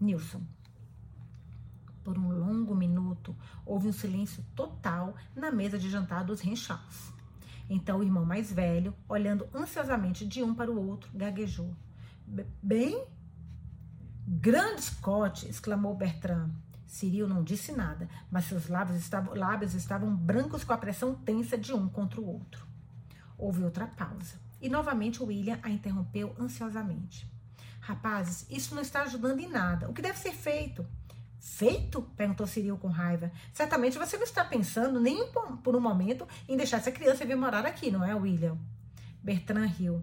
Nilson. 0.00 0.42
Por 2.02 2.18
um 2.18 2.32
longo 2.32 2.74
minuto, 2.74 3.36
houve 3.64 3.86
um 3.86 3.92
silêncio 3.92 4.44
total 4.56 5.14
na 5.36 5.52
mesa 5.52 5.78
de 5.78 5.88
jantar 5.88 6.24
dos 6.24 6.44
Henshaws. 6.44 7.12
Então 7.70 8.00
o 8.00 8.02
irmão 8.02 8.24
mais 8.24 8.52
velho, 8.52 8.92
olhando 9.08 9.48
ansiosamente 9.54 10.26
de 10.26 10.42
um 10.42 10.52
para 10.52 10.68
o 10.68 10.88
outro, 10.88 11.08
gaguejou. 11.14 11.72
Bem? 12.60 13.06
Grande 14.26 14.82
Scott! 14.82 15.48
exclamou 15.48 15.94
Bertrand. 15.94 16.50
Cyril 16.88 17.28
não 17.28 17.44
disse 17.44 17.70
nada, 17.70 18.08
mas 18.30 18.46
seus 18.46 18.66
lábios 18.66 18.98
estavam, 18.98 19.34
lábios 19.34 19.74
estavam 19.74 20.16
brancos 20.16 20.64
com 20.64 20.72
a 20.72 20.78
pressão 20.78 21.14
tensa 21.14 21.56
de 21.56 21.72
um 21.72 21.86
contra 21.88 22.20
o 22.20 22.26
outro. 22.26 22.66
Houve 23.36 23.62
outra 23.62 23.86
pausa. 23.86 24.40
E 24.60 24.68
novamente 24.68 25.22
William 25.22 25.60
a 25.62 25.70
interrompeu 25.70 26.34
ansiosamente. 26.40 27.30
Rapazes, 27.80 28.46
isso 28.50 28.74
não 28.74 28.82
está 28.82 29.02
ajudando 29.02 29.38
em 29.38 29.48
nada. 29.48 29.88
O 29.88 29.92
que 29.92 30.02
deve 30.02 30.18
ser 30.18 30.32
feito? 30.32 30.84
Feito? 31.38 32.02
perguntou 32.16 32.46
Ciril 32.46 32.76
com 32.78 32.88
raiva. 32.88 33.30
Certamente 33.52 33.98
você 33.98 34.16
não 34.16 34.24
está 34.24 34.44
pensando 34.44 34.98
nem 34.98 35.30
por 35.62 35.76
um 35.76 35.80
momento 35.80 36.26
em 36.48 36.56
deixar 36.56 36.78
essa 36.78 36.90
criança 36.90 37.24
vir 37.24 37.36
morar 37.36 37.64
aqui, 37.64 37.90
não 37.90 38.04
é, 38.04 38.14
William? 38.14 38.58
Bertrand 39.22 39.66
riu. 39.66 40.02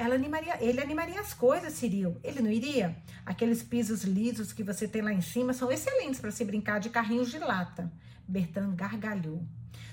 Ela 0.00 0.14
animaria, 0.14 0.56
ele 0.64 0.80
animaria 0.80 1.20
as 1.20 1.34
coisas, 1.34 1.74
Ciril. 1.74 2.18
Ele 2.24 2.40
não 2.40 2.50
iria? 2.50 2.96
Aqueles 3.26 3.62
pisos 3.62 4.02
lisos 4.02 4.50
que 4.50 4.64
você 4.64 4.88
tem 4.88 5.02
lá 5.02 5.12
em 5.12 5.20
cima 5.20 5.52
são 5.52 5.70
excelentes 5.70 6.18
para 6.18 6.30
se 6.30 6.42
brincar 6.42 6.80
de 6.80 6.88
carrinhos 6.88 7.30
de 7.30 7.38
lata. 7.38 7.92
Bertrand 8.26 8.74
gargalhou. 8.74 9.44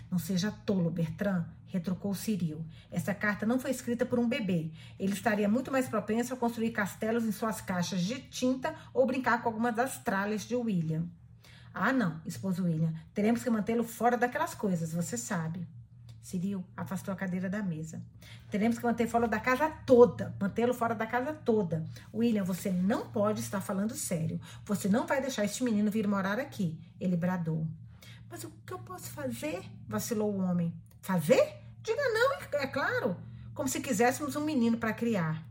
Não 0.10 0.17
seja 0.17 0.50
tolo, 0.50 0.89
Bertrand 0.89 1.46
retrucou 1.65 2.15
Ciril. 2.15 2.65
Essa 2.89 3.13
carta 3.13 3.46
não 3.46 3.60
foi 3.60 3.70
escrita 3.70 4.06
por 4.06 4.17
um 4.17 4.30
bebê. 4.30 4.72
Ele 4.98 5.12
estaria 5.12 5.50
muito 5.50 5.74
mais 5.74 5.89
propenso 5.89 6.34
a 6.34 6.38
construir 6.38 6.72
castelos 6.72 7.26
em 7.26 7.32
suas 7.34 7.60
caixas 7.60 8.00
de 8.00 8.17
tinta 8.17 8.74
ou 8.93 9.06
brincar 9.06 9.43
com 9.43 9.50
algumas 9.50 9.76
das 9.76 9.98
tralhas 9.98 10.43
de 10.43 10.56
William. 10.56 11.06
Ah, 11.74 11.91
não, 11.91 12.22
expôs 12.26 12.60
William. 12.60 12.93
Teremos 13.13 13.43
que 13.43 13.50
mantê-lo 13.50 13.84
fora 13.84 14.15
daquelas 14.15 14.56
coisas, 14.56 14.93
você 14.93 15.17
sabe. 15.17 15.67
Ciril 16.28 16.62
afastou 16.76 17.13
a 17.13 17.16
cadeira 17.16 17.50
da 17.50 17.63
mesa. 17.63 18.02
Teremos 18.52 18.78
que 18.78 18.84
manter 18.84 19.08
fora 19.08 19.30
da 19.30 19.40
casa 19.40 19.70
toda, 19.86 20.36
mantê-lo 20.38 20.74
fora 20.74 20.94
da 20.94 21.08
casa 21.08 21.32
toda. 21.32 21.86
William, 22.13 22.44
você 22.44 22.70
não 22.70 23.08
pode 23.08 23.40
estar 23.40 23.62
falando 23.62 23.96
sério. 23.96 24.38
Você 24.66 24.90
não 24.90 25.08
vai 25.08 25.22
deixar 25.22 25.46
este 25.46 25.63
menino 25.63 25.90
vir 25.90 26.06
morar 26.06 26.38
aqui, 26.38 26.78
ele 27.00 27.16
bradou. 27.16 27.66
Mas 28.30 28.44
o 28.44 28.52
que 28.66 28.74
eu 28.74 28.80
posso 28.80 29.10
fazer? 29.12 29.63
vacilou 29.88 30.34
o 30.34 30.42
homem. 30.42 30.74
Fazer? 31.02 31.62
Diga 31.82 32.04
não, 32.10 32.60
é 32.60 32.68
claro. 32.68 33.16
Como 33.54 33.70
se 33.70 33.80
quiséssemos 33.80 34.36
um 34.36 34.44
menino 34.44 34.78
para 34.78 34.92
criar. 34.92 35.48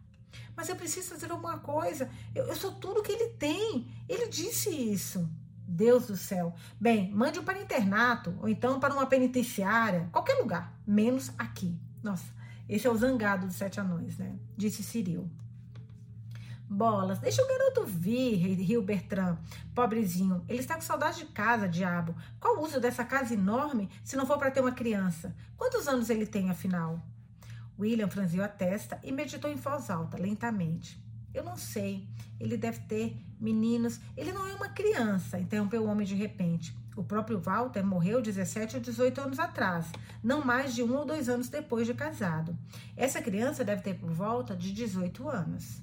Mas 0.54 0.68
eu 0.68 0.76
preciso 0.76 1.08
fazer 1.08 1.30
alguma 1.30 1.58
coisa. 1.58 2.10
Eu, 2.34 2.44
eu 2.44 2.54
sou 2.54 2.72
tudo 2.72 3.02
que 3.02 3.12
ele 3.12 3.30
tem. 3.30 3.90
Ele 4.06 4.28
disse 4.28 4.68
isso. 4.68 5.26
Deus 5.66 6.06
do 6.06 6.16
céu. 6.16 6.54
Bem, 6.80 7.10
mande-o 7.10 7.42
para 7.42 7.60
internato 7.60 8.34
ou 8.40 8.48
então 8.48 8.78
para 8.78 8.94
uma 8.94 9.06
penitenciária, 9.06 10.08
qualquer 10.12 10.34
lugar, 10.34 10.72
menos 10.86 11.32
aqui. 11.36 11.78
Nossa, 12.02 12.32
esse 12.68 12.86
é 12.86 12.90
o 12.90 12.96
zangado 12.96 13.46
dos 13.46 13.56
sete 13.56 13.80
anões, 13.80 14.16
né? 14.16 14.36
Disse 14.56 14.82
Ciril. 14.82 15.30
Bolas, 16.68 17.20
deixa 17.20 17.42
o 17.42 17.46
garoto 17.46 17.84
vir, 17.84 18.54
riu 18.56 18.82
Bertrand. 18.82 19.38
Pobrezinho, 19.72 20.44
ele 20.48 20.58
está 20.58 20.74
com 20.74 20.80
saudade 20.80 21.18
de 21.18 21.26
casa, 21.26 21.68
diabo. 21.68 22.14
Qual 22.40 22.56
o 22.56 22.62
uso 22.64 22.80
dessa 22.80 23.04
casa 23.04 23.34
enorme 23.34 23.88
se 24.02 24.16
não 24.16 24.26
for 24.26 24.36
para 24.36 24.50
ter 24.50 24.60
uma 24.60 24.72
criança? 24.72 25.34
Quantos 25.56 25.86
anos 25.86 26.10
ele 26.10 26.26
tem, 26.26 26.50
afinal? 26.50 27.00
William 27.78 28.08
franziu 28.08 28.42
a 28.42 28.48
testa 28.48 28.98
e 29.04 29.12
meditou 29.12 29.50
em 29.50 29.54
voz 29.54 29.90
alta, 29.90 30.20
lentamente. 30.20 31.00
Eu 31.32 31.44
não 31.44 31.56
sei. 31.56 32.08
Ele 32.40 32.56
deve 32.56 32.80
ter 32.80 33.16
meninos. 33.40 34.00
Ele 34.16 34.32
não 34.32 34.46
é 34.46 34.54
uma 34.54 34.68
criança, 34.68 35.38
interrompeu 35.38 35.82
o 35.82 35.86
homem 35.86 36.06
de 36.06 36.14
repente. 36.14 36.76
O 36.96 37.04
próprio 37.04 37.38
Walter 37.38 37.84
morreu 37.84 38.22
17 38.22 38.76
ou 38.76 38.82
18 38.82 39.20
anos 39.20 39.38
atrás, 39.38 39.86
não 40.22 40.44
mais 40.44 40.74
de 40.74 40.82
um 40.82 40.96
ou 40.96 41.04
dois 41.04 41.28
anos 41.28 41.48
depois 41.48 41.86
de 41.86 41.92
casado. 41.92 42.56
Essa 42.96 43.20
criança 43.20 43.62
deve 43.62 43.82
ter 43.82 43.94
por 43.94 44.10
volta 44.10 44.56
de 44.56 44.72
18 44.72 45.28
anos. 45.28 45.82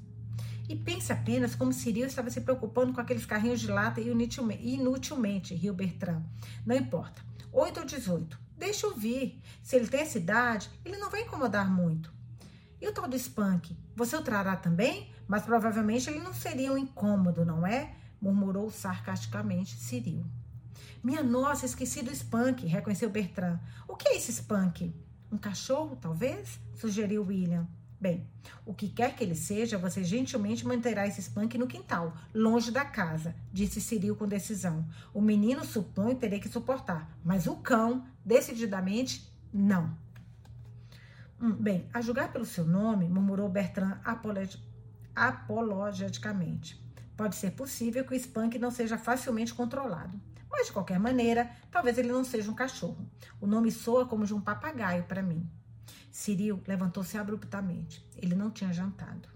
E 0.68 0.76
pense 0.76 1.12
apenas 1.12 1.54
como 1.54 1.74
Cyril 1.74 2.08
estava 2.08 2.30
se 2.30 2.42
preocupando 2.42 2.94
com 2.94 3.02
aqueles 3.02 3.26
carrinhos 3.26 3.60
de 3.60 3.68
lata 3.68 4.02
inutilmente, 4.02 5.54
riu 5.54 5.74
Bertrand. 5.74 6.24
Não 6.66 6.76
importa, 6.76 7.22
8 7.52 7.82
ou 7.82 7.86
18. 7.86 8.40
Deixa 8.58 8.88
eu 8.88 8.96
vir. 8.96 9.40
Se 9.62 9.76
ele 9.76 9.88
tem 9.88 10.02
essa 10.02 10.18
idade, 10.18 10.70
ele 10.84 10.98
não 10.98 11.12
vai 11.12 11.22
incomodar 11.22 11.70
muito. 11.70 12.12
E 12.82 12.88
o 12.88 12.92
tal 12.92 13.08
do 13.08 13.16
Spunk? 13.16 13.78
Você 13.96 14.16
o 14.16 14.22
trará 14.22 14.56
também? 14.56 15.13
Mas 15.28 15.44
provavelmente 15.44 16.10
ele 16.10 16.20
não 16.20 16.34
seria 16.34 16.72
um 16.72 16.78
incômodo, 16.78 17.46
não 17.46 17.66
é? 17.66 17.94
Murmurou 18.22 18.70
sarcasticamente 18.70 19.76
Cyril. 19.76 20.26
Minha 21.04 21.22
nossa, 21.22 21.66
esqueci 21.66 22.02
do 22.02 22.12
Spunk, 22.12 22.66
reconheceu 22.66 23.10
Bertrand. 23.10 23.60
O 23.88 23.96
que 23.96 24.08
é 24.08 24.16
esse 24.16 24.32
Spunk? 24.32 24.94
Um 25.32 25.38
cachorro, 25.38 25.98
talvez? 26.00 26.60
Sugeriu 26.76 27.26
William. 27.26 27.68
Bem, 28.00 28.28
o 28.66 28.74
que 28.74 28.90
quer 28.90 29.16
que 29.16 29.24
ele 29.24 29.34
seja, 29.34 29.78
você 29.78 30.04
gentilmente 30.04 30.68
manterá 30.68 31.08
esse 31.08 31.22
Spunk 31.22 31.58
no 31.58 31.68
quintal, 31.68 32.14
longe 32.34 32.70
da 32.70 32.84
casa, 32.84 33.34
disse 33.52 33.80
Cyril 33.80 34.16
com 34.18 34.28
decisão. 34.28 34.86
O 35.14 35.22
menino 35.22 35.64
supõe 35.64 36.14
terei 36.14 36.40
que 36.40 36.50
suportar, 36.50 37.18
mas 37.24 37.48
o 37.48 37.56
cão, 37.56 38.06
decididamente, 38.26 39.32
não. 39.54 39.98
Hum, 41.40 41.54
bem, 41.54 41.88
a 41.94 42.02
julgar 42.02 42.32
pelo 42.32 42.46
seu 42.46 42.66
nome, 42.66 43.08
murmurou 43.08 43.48
Bertrand 43.48 43.98
apologeticamente. 45.16 46.82
Pode 47.16 47.36
ser 47.36 47.52
possível 47.52 48.04
que 48.04 48.14
o 48.14 48.20
Spunk 48.20 48.58
não 48.58 48.72
seja 48.72 48.98
facilmente 48.98 49.54
controlado. 49.54 50.20
Mas, 50.50 50.68
de 50.68 50.74
qualquer 50.74 51.00
maneira, 51.00 51.50
talvez 51.72 51.98
ele 51.98 52.12
não 52.12 52.24
seja 52.24 52.50
um 52.50 52.56
cachorro. 52.56 53.10
O 53.42 53.48
nome 53.48 53.72
soa 53.72 54.06
como 54.06 54.26
de 54.26 54.34
um 54.34 54.42
papagaio 54.42 55.04
para 55.04 55.22
mim. 55.22 55.50
Cyril 56.12 56.62
levantou-se 56.68 57.18
abruptamente. 57.18 58.06
Ele 58.16 58.36
não 58.36 58.52
tinha 58.52 58.72
jantado. 58.72 59.28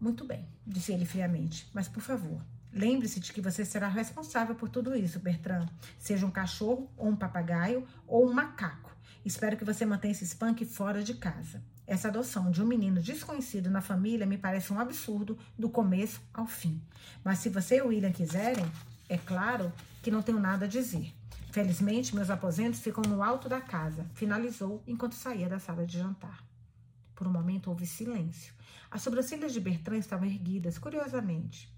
Muito 0.00 0.24
bem, 0.24 0.46
disse 0.66 0.92
ele 0.92 1.06
friamente, 1.06 1.70
mas 1.72 1.88
por 1.88 2.02
favor, 2.02 2.44
lembre-se 2.72 3.18
de 3.18 3.32
que 3.32 3.40
você 3.40 3.64
será 3.64 3.88
responsável 3.88 4.54
por 4.54 4.68
tudo 4.68 4.94
isso, 4.94 5.18
Bertrand. 5.18 5.68
Seja 5.98 6.26
um 6.26 6.30
cachorro, 6.30 6.90
ou 6.96 7.08
um 7.08 7.16
papagaio, 7.16 7.86
ou 8.06 8.28
um 8.28 8.32
macaco. 8.32 8.94
Espero 9.24 9.56
que 9.56 9.64
você 9.64 9.86
mantenha 9.86 10.12
esse 10.12 10.26
Spunk 10.26 10.64
fora 10.66 11.02
de 11.02 11.14
casa. 11.14 11.62
Essa 11.86 12.08
adoção 12.08 12.50
de 12.50 12.60
um 12.60 12.66
menino 12.66 13.00
desconhecido 13.00 13.70
na 13.70 13.80
família 13.80 14.26
me 14.26 14.36
parece 14.36 14.72
um 14.72 14.80
absurdo 14.80 15.38
do 15.56 15.70
começo 15.70 16.20
ao 16.34 16.46
fim. 16.46 16.82
Mas 17.22 17.38
se 17.38 17.48
você 17.48 17.76
e 17.76 17.82
o 17.82 17.88
William 17.88 18.10
quiserem, 18.10 18.66
é 19.08 19.16
claro 19.16 19.72
que 20.02 20.10
não 20.10 20.20
tenho 20.20 20.40
nada 20.40 20.64
a 20.64 20.68
dizer. 20.68 21.14
Felizmente, 21.52 22.14
meus 22.14 22.28
aposentos 22.28 22.80
ficam 22.80 23.04
no 23.04 23.22
alto 23.22 23.48
da 23.48 23.60
casa, 23.60 24.04
finalizou 24.14 24.82
enquanto 24.84 25.14
saía 25.14 25.48
da 25.48 25.60
sala 25.60 25.86
de 25.86 25.96
jantar. 25.96 26.44
Por 27.14 27.28
um 27.28 27.32
momento 27.32 27.68
houve 27.68 27.86
silêncio. 27.86 28.52
As 28.90 29.02
sobrancelhas 29.02 29.52
de 29.52 29.60
Bertrand 29.60 29.98
estavam 29.98 30.26
erguidas, 30.26 30.78
curiosamente. 30.78 31.72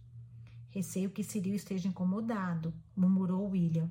Receio 0.70 1.10
que 1.10 1.22
Cyril 1.22 1.54
esteja 1.54 1.86
incomodado, 1.86 2.72
murmurou 2.96 3.50
William. 3.50 3.90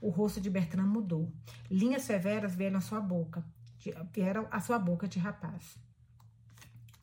O 0.00 0.08
rosto 0.08 0.40
de 0.40 0.48
Bertrand 0.48 0.86
mudou. 0.86 1.30
Linhas 1.70 2.02
severas 2.02 2.54
vieram 2.54 2.78
à 2.78 2.80
sua 2.80 3.00
boca 3.00 3.44
vieram 4.12 4.46
à 4.50 4.60
sua 4.60 4.78
boca 4.78 5.08
de 5.08 5.18
rapaz. 5.18 5.76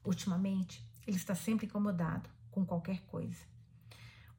Ultimamente, 0.04 0.86
ele 1.06 1.18
está 1.18 1.36
sempre 1.36 1.66
incomodado 1.66 2.30
com 2.52 2.66
qualquer 2.66 3.02
coisa. 3.02 3.46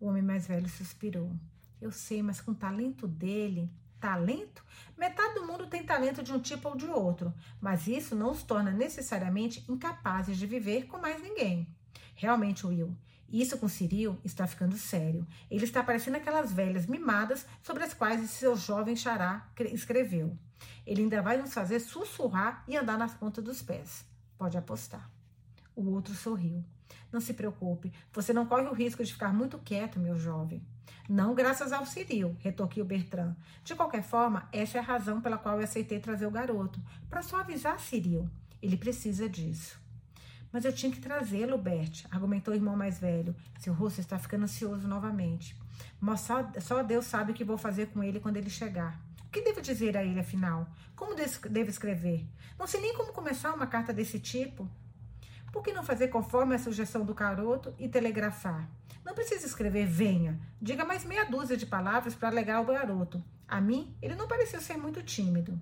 O 0.00 0.06
homem 0.06 0.22
mais 0.22 0.46
velho 0.46 0.68
suspirou. 0.68 1.32
Eu 1.80 1.90
sei, 1.90 2.22
mas 2.22 2.40
com 2.40 2.52
o 2.52 2.54
talento 2.54 3.06
dele, 3.06 3.70
talento? 4.00 4.64
Metade 4.96 5.34
do 5.34 5.46
mundo 5.46 5.66
tem 5.66 5.84
talento 5.84 6.22
de 6.22 6.32
um 6.32 6.40
tipo 6.40 6.68
ou 6.68 6.76
de 6.76 6.86
outro, 6.86 7.32
mas 7.60 7.86
isso 7.86 8.14
não 8.14 8.30
os 8.30 8.42
torna 8.42 8.70
necessariamente 8.70 9.64
incapazes 9.68 10.36
de 10.36 10.46
viver 10.46 10.86
com 10.86 10.98
mais 10.98 11.20
ninguém. 11.22 11.66
Realmente, 12.14 12.66
Will, 12.66 12.96
isso 13.30 13.58
com 13.58 13.68
Ciril 13.68 14.18
está 14.24 14.46
ficando 14.46 14.76
sério. 14.76 15.26
Ele 15.50 15.64
está 15.64 15.82
parecendo 15.82 16.16
aquelas 16.16 16.52
velhas 16.52 16.86
mimadas 16.86 17.46
sobre 17.62 17.84
as 17.84 17.92
quais 17.92 18.28
seu 18.30 18.56
jovem 18.56 18.96
xará 18.96 19.48
escreveu. 19.72 20.36
Ele 20.86 21.02
ainda 21.02 21.22
vai 21.22 21.36
nos 21.36 21.52
fazer 21.52 21.80
sussurrar 21.80 22.64
e 22.66 22.76
andar 22.76 22.98
nas 22.98 23.14
pontas 23.14 23.44
dos 23.44 23.62
pés. 23.62 24.04
Pode 24.36 24.56
apostar. 24.56 25.10
O 25.74 25.90
outro 25.90 26.14
sorriu. 26.14 26.64
Não 27.12 27.20
se 27.20 27.34
preocupe, 27.34 27.92
você 28.12 28.32
não 28.32 28.46
corre 28.46 28.68
o 28.68 28.74
risco 28.74 29.02
de 29.02 29.12
ficar 29.12 29.32
muito 29.32 29.58
quieto, 29.58 29.98
meu 29.98 30.16
jovem. 30.16 30.62
Não 31.08 31.34
graças 31.34 31.72
ao 31.72 31.86
Ciril, 31.86 32.36
retorquiu 32.40 32.84
Bertrand. 32.84 33.34
De 33.64 33.74
qualquer 33.74 34.02
forma, 34.02 34.46
essa 34.52 34.76
é 34.76 34.80
a 34.80 34.84
razão 34.84 35.20
pela 35.20 35.38
qual 35.38 35.56
eu 35.56 35.64
aceitei 35.64 35.98
trazer 35.98 36.26
o 36.26 36.30
garoto, 36.30 36.80
para 37.08 37.22
suavizar 37.22 37.78
Ciril. 37.78 38.28
Ele 38.60 38.76
precisa 38.76 39.28
disso. 39.28 39.80
Mas 40.52 40.64
eu 40.64 40.72
tinha 40.72 40.92
que 40.92 41.00
trazê-lo, 41.00 41.58
Bert, 41.58 42.04
argumentou 42.10 42.52
o 42.52 42.56
irmão 42.56 42.76
mais 42.76 42.98
velho. 42.98 43.34
Seu 43.58 43.72
rosto 43.72 44.00
está 44.00 44.18
ficando 44.18 44.44
ansioso 44.44 44.88
novamente. 44.88 45.56
Mas 46.00 46.20
só, 46.20 46.46
só 46.60 46.82
Deus 46.82 47.06
sabe 47.06 47.32
o 47.32 47.34
que 47.34 47.44
vou 47.44 47.58
fazer 47.58 47.86
com 47.86 48.02
ele 48.02 48.20
quando 48.20 48.36
ele 48.36 48.50
chegar. 48.50 49.00
O 49.28 49.30
que 49.30 49.42
devo 49.42 49.60
dizer 49.60 49.94
a 49.94 50.02
ele, 50.02 50.18
afinal? 50.18 50.66
Como 50.96 51.14
devo 51.14 51.70
escrever? 51.70 52.26
Não 52.58 52.66
sei 52.66 52.80
nem 52.80 52.94
como 52.94 53.12
começar 53.12 53.52
uma 53.52 53.66
carta 53.66 53.92
desse 53.92 54.18
tipo. 54.18 54.66
Por 55.52 55.62
que 55.62 55.70
não 55.70 55.82
fazer 55.82 56.08
conforme 56.08 56.54
a 56.54 56.58
sugestão 56.58 57.04
do 57.04 57.12
garoto 57.12 57.74
e 57.78 57.88
telegrafar? 57.88 58.66
Não 59.04 59.14
precisa 59.14 59.46
escrever 59.46 59.86
venha. 59.86 60.40
Diga 60.60 60.82
mais 60.82 61.04
meia 61.04 61.24
dúzia 61.24 61.58
de 61.58 61.66
palavras 61.66 62.14
para 62.14 62.28
alegar 62.28 62.62
o 62.62 62.64
garoto. 62.64 63.22
A 63.46 63.60
mim, 63.60 63.94
ele 64.00 64.14
não 64.14 64.26
pareceu 64.26 64.62
ser 64.62 64.78
muito 64.78 65.02
tímido. 65.02 65.60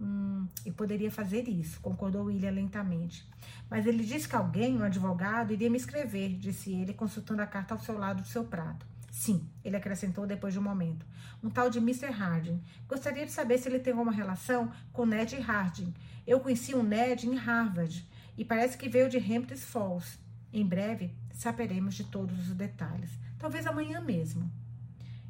Hum, 0.00 0.46
e 0.64 0.70
poderia 0.70 1.10
fazer 1.10 1.48
isso, 1.48 1.80
concordou 1.80 2.26
William 2.26 2.50
lentamente. 2.52 3.28
Mas 3.68 3.84
ele 3.84 4.04
disse 4.04 4.28
que 4.28 4.36
alguém, 4.36 4.76
um 4.76 4.84
advogado, 4.84 5.52
iria 5.52 5.70
me 5.70 5.76
escrever, 5.76 6.36
disse 6.38 6.72
ele, 6.72 6.94
consultando 6.94 7.42
a 7.42 7.46
carta 7.46 7.74
ao 7.74 7.80
seu 7.80 7.98
lado 7.98 8.22
do 8.22 8.28
seu 8.28 8.44
prato. 8.44 8.86
Sim, 9.16 9.48
ele 9.64 9.78
acrescentou 9.78 10.26
depois 10.26 10.52
de 10.52 10.58
um 10.58 10.62
momento. 10.62 11.06
Um 11.42 11.48
tal 11.48 11.70
de 11.70 11.78
Mr. 11.78 12.10
Harding. 12.10 12.62
Gostaria 12.86 13.24
de 13.24 13.32
saber 13.32 13.56
se 13.56 13.66
ele 13.66 13.78
tem 13.78 13.94
alguma 13.94 14.12
relação 14.12 14.70
com 14.92 15.06
Ned 15.06 15.34
Harding. 15.36 15.94
Eu 16.26 16.38
conheci 16.38 16.74
um 16.74 16.82
Ned 16.82 17.26
em 17.26 17.34
Harvard 17.34 18.06
e 18.36 18.44
parece 18.44 18.76
que 18.76 18.90
veio 18.90 19.08
de 19.08 19.16
Hampton 19.16 19.56
Falls. 19.56 20.18
Em 20.52 20.66
breve 20.66 21.16
saberemos 21.32 21.94
de 21.94 22.04
todos 22.04 22.38
os 22.38 22.54
detalhes. 22.54 23.10
Talvez 23.38 23.66
amanhã 23.66 24.02
mesmo. 24.02 24.52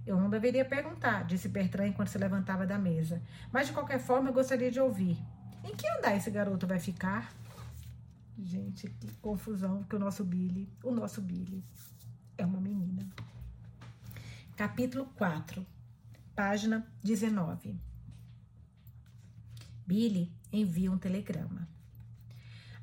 Eu 0.05 0.18
não 0.18 0.29
deveria 0.29 0.64
perguntar, 0.64 1.25
disse 1.25 1.49
Bertrand 1.49 1.87
enquanto 1.87 2.09
se 2.09 2.18
levantava 2.18 2.66
da 2.66 2.77
mesa. 2.77 3.22
Mas 3.53 3.68
de 3.68 3.72
qualquer 3.72 4.01
forma 4.01 4.31
eu 4.31 4.35
gostaria 4.35 4.70
de 4.70 4.81
ouvir. 4.81 5.16
Em 5.62 5.77
que 5.77 5.88
andar 5.90 6.16
esse 6.16 6.31
garoto 6.33 6.66
vai 6.66 6.81
ficar? 6.81 7.33
Gente, 8.37 8.88
que 8.88 9.12
confusão, 9.22 9.79
porque 9.79 9.94
o 9.94 10.01
nosso 10.01 10.25
Billy, 10.25 10.68
o 10.83 10.90
nosso 10.90 11.22
Billy 11.22 11.62
é 12.37 12.44
uma 12.44 12.61
menina. 12.61 13.09
Capítulo 14.57 15.05
4, 15.17 15.67
página 16.35 16.91
19. 17.03 17.79
Billy 19.87 20.33
envia 20.51 20.91
um 20.91 20.97
telegrama. 20.97 21.69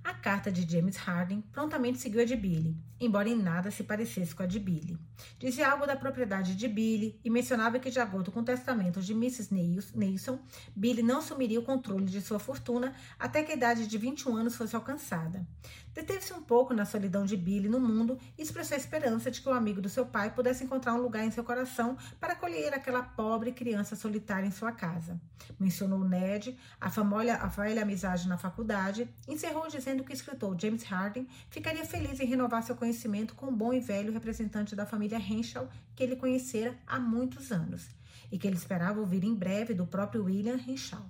A 0.03 0.13
carta 0.13 0.51
de 0.51 0.71
James 0.71 0.97
Harding 0.97 1.41
prontamente 1.41 1.97
seguiu 1.97 2.21
a 2.21 2.25
de 2.25 2.35
Billy, 2.35 2.77
embora 3.05 3.29
em 3.29 3.35
nada 3.35 3.71
se 3.71 3.83
parecesse 3.83 4.33
com 4.33 4.43
a 4.43 4.45
de 4.45 4.59
Billy. 4.59 4.97
Dizia 5.37 5.69
algo 5.69 5.85
da 5.85 5.95
propriedade 5.95 6.55
de 6.55 6.67
Billy 6.67 7.19
e 7.23 7.29
mencionava 7.29 7.79
que, 7.79 7.89
de 7.89 7.99
acordo 7.99 8.31
com 8.31 8.39
o 8.39 8.45
testamento 8.45 9.01
de 9.01 9.13
Mrs. 9.13 9.53
Nelson, 9.95 10.39
Billy 10.75 11.03
não 11.03 11.19
assumiria 11.19 11.59
o 11.59 11.63
controle 11.63 12.05
de 12.05 12.21
sua 12.21 12.39
fortuna 12.39 12.93
até 13.19 13.43
que 13.43 13.51
a 13.51 13.55
idade 13.55 13.87
de 13.87 13.97
21 13.97 14.35
anos 14.35 14.55
fosse 14.55 14.75
alcançada. 14.75 15.45
Deteve-se 15.93 16.33
um 16.33 16.41
pouco 16.41 16.73
na 16.73 16.85
solidão 16.85 17.23
de 17.23 17.37
Billy 17.37 17.69
no 17.69 17.79
mundo 17.79 18.17
e 18.37 18.41
expressou 18.41 18.75
a 18.75 18.79
esperança 18.79 19.29
de 19.29 19.41
que 19.41 19.49
o 19.49 19.53
amigo 19.53 19.79
do 19.79 19.89
seu 19.89 20.05
pai 20.05 20.31
pudesse 20.31 20.63
encontrar 20.63 20.95
um 20.95 21.01
lugar 21.01 21.23
em 21.23 21.29
seu 21.29 21.43
coração 21.43 21.95
para 22.19 22.33
acolher 22.33 22.73
aquela 22.73 23.03
pobre 23.03 23.51
criança 23.51 23.95
solitária 23.95 24.47
em 24.47 24.51
sua 24.51 24.71
casa. 24.71 25.21
Mencionou 25.59 26.03
Ned, 26.03 26.57
a 26.81 26.89
famosa, 26.89 27.35
a 27.35 27.47
velha 27.47 27.83
amizade 27.83 28.27
na 28.27 28.37
faculdade, 28.37 29.07
encerrou 29.27 29.67
dizendo 29.67 30.03
que 30.03 30.11
o 30.11 30.15
escritor 30.15 30.59
James 30.59 30.83
Harding 30.83 31.27
ficaria 31.49 31.85
feliz 31.85 32.19
em 32.19 32.25
renovar 32.25 32.63
seu 32.63 32.75
conhecimento 32.75 32.92
com 33.35 33.47
o 33.47 33.51
bom 33.51 33.73
e 33.73 33.79
velho 33.79 34.13
representante 34.13 34.75
da 34.75 34.85
família 34.85 35.17
Henshaw 35.17 35.67
que 35.95 36.03
ele 36.03 36.15
conhecera 36.15 36.77
há 36.85 36.99
muitos 36.99 37.51
anos 37.51 37.87
e 38.31 38.37
que 38.37 38.47
ele 38.47 38.55
esperava 38.55 38.99
ouvir 38.99 39.23
em 39.23 39.35
breve 39.35 39.73
do 39.73 39.85
próprio 39.85 40.25
William 40.25 40.59
Henshaw 40.67 41.05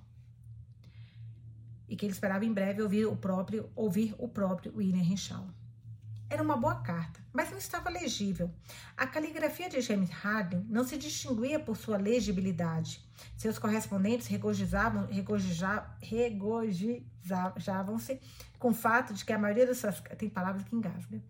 e 1.88 1.96
que 1.96 2.06
ele 2.06 2.12
esperava 2.12 2.44
em 2.44 2.52
breve 2.52 2.82
ouvir 2.82 3.06
o 3.06 3.16
próprio, 3.16 3.70
ouvir 3.74 4.14
o 4.18 4.28
próprio 4.28 4.76
William 4.76 5.02
Henshaw. 5.02 5.48
Era 6.28 6.42
uma 6.42 6.56
boa 6.56 6.76
carta, 6.76 7.20
mas 7.32 7.50
não 7.50 7.58
estava 7.58 7.90
legível. 7.90 8.50
A 8.96 9.06
caligrafia 9.06 9.68
de 9.68 9.80
James 9.80 10.10
Harden 10.10 10.66
não 10.68 10.82
se 10.82 10.96
distinguia 10.96 11.60
por 11.60 11.76
sua 11.76 11.96
legibilidade. 11.96 13.00
Seus 13.36 13.56
correspondentes 13.58 14.26
regozijavam, 14.26 15.06
regozijavam-se 16.00 18.20
com 18.58 18.70
o 18.70 18.74
fato 18.74 19.14
de 19.14 19.24
que 19.24 19.32
a 19.32 19.38
maioria 19.38 19.66
das 19.66 19.78
suas 19.78 20.00
tem 20.18 20.28
palavras 20.28 20.64
que 20.64 20.74
engasgam, 20.74 21.22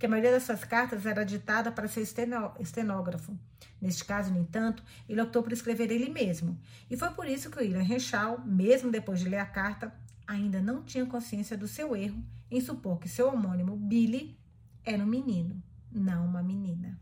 que 0.00 0.06
a 0.06 0.08
maioria 0.08 0.32
das 0.32 0.44
suas 0.44 0.64
cartas 0.64 1.04
era 1.04 1.26
ditada 1.26 1.70
para 1.70 1.86
seu 1.86 2.02
estenógrafo. 2.02 3.38
Neste 3.78 4.02
caso, 4.02 4.32
no 4.32 4.40
entanto, 4.40 4.82
ele 5.06 5.20
optou 5.20 5.42
por 5.42 5.52
escrever 5.52 5.92
ele 5.92 6.08
mesmo. 6.08 6.58
E 6.90 6.96
foi 6.96 7.10
por 7.10 7.26
isso 7.26 7.50
que 7.50 7.58
o 7.58 7.60
William 7.60 7.82
Renshaw, 7.82 8.40
mesmo 8.46 8.90
depois 8.90 9.20
de 9.20 9.28
ler 9.28 9.36
a 9.36 9.44
carta, 9.44 9.94
ainda 10.26 10.62
não 10.62 10.82
tinha 10.82 11.04
consciência 11.04 11.54
do 11.54 11.68
seu 11.68 11.94
erro 11.94 12.24
em 12.50 12.62
supor 12.62 12.98
que 12.98 13.10
seu 13.10 13.28
homônimo 13.28 13.76
Billy 13.76 14.38
era 14.82 15.02
um 15.02 15.06
menino, 15.06 15.62
não 15.92 16.24
uma 16.24 16.42
menina. 16.42 16.98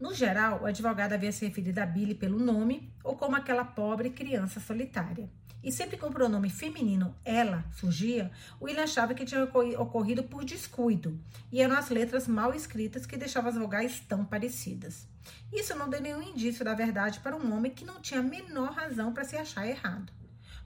No 0.00 0.12
geral, 0.12 0.62
o 0.62 0.66
advogado 0.66 1.12
havia 1.12 1.30
se 1.30 1.46
referido 1.46 1.80
a 1.80 1.86
Billy 1.86 2.16
pelo 2.16 2.40
nome 2.40 2.92
ou 3.04 3.14
como 3.14 3.36
aquela 3.36 3.64
pobre 3.64 4.10
criança 4.10 4.58
solitária. 4.58 5.30
E 5.62 5.70
sempre 5.70 5.96
que 5.96 6.04
o 6.04 6.10
pronome 6.10 6.50
feminino 6.50 7.14
ela 7.24 7.64
surgia, 7.72 8.30
William 8.60 8.82
achava 8.82 9.14
que 9.14 9.24
tinha 9.24 9.44
ocorrido 9.44 10.24
por 10.24 10.44
descuido, 10.44 11.18
e 11.52 11.60
eram 11.60 11.76
as 11.76 11.88
letras 11.88 12.26
mal 12.26 12.52
escritas 12.52 13.06
que 13.06 13.16
deixavam 13.16 13.50
as 13.50 13.56
vogais 13.56 14.00
tão 14.00 14.24
parecidas. 14.24 15.06
Isso 15.52 15.76
não 15.76 15.88
deu 15.88 16.00
nenhum 16.00 16.22
indício 16.22 16.64
da 16.64 16.74
verdade 16.74 17.20
para 17.20 17.36
um 17.36 17.54
homem 17.54 17.70
que 17.70 17.84
não 17.84 18.00
tinha 18.00 18.20
a 18.20 18.24
menor 18.24 18.72
razão 18.72 19.12
para 19.12 19.24
se 19.24 19.36
achar 19.36 19.66
errado. 19.66 20.12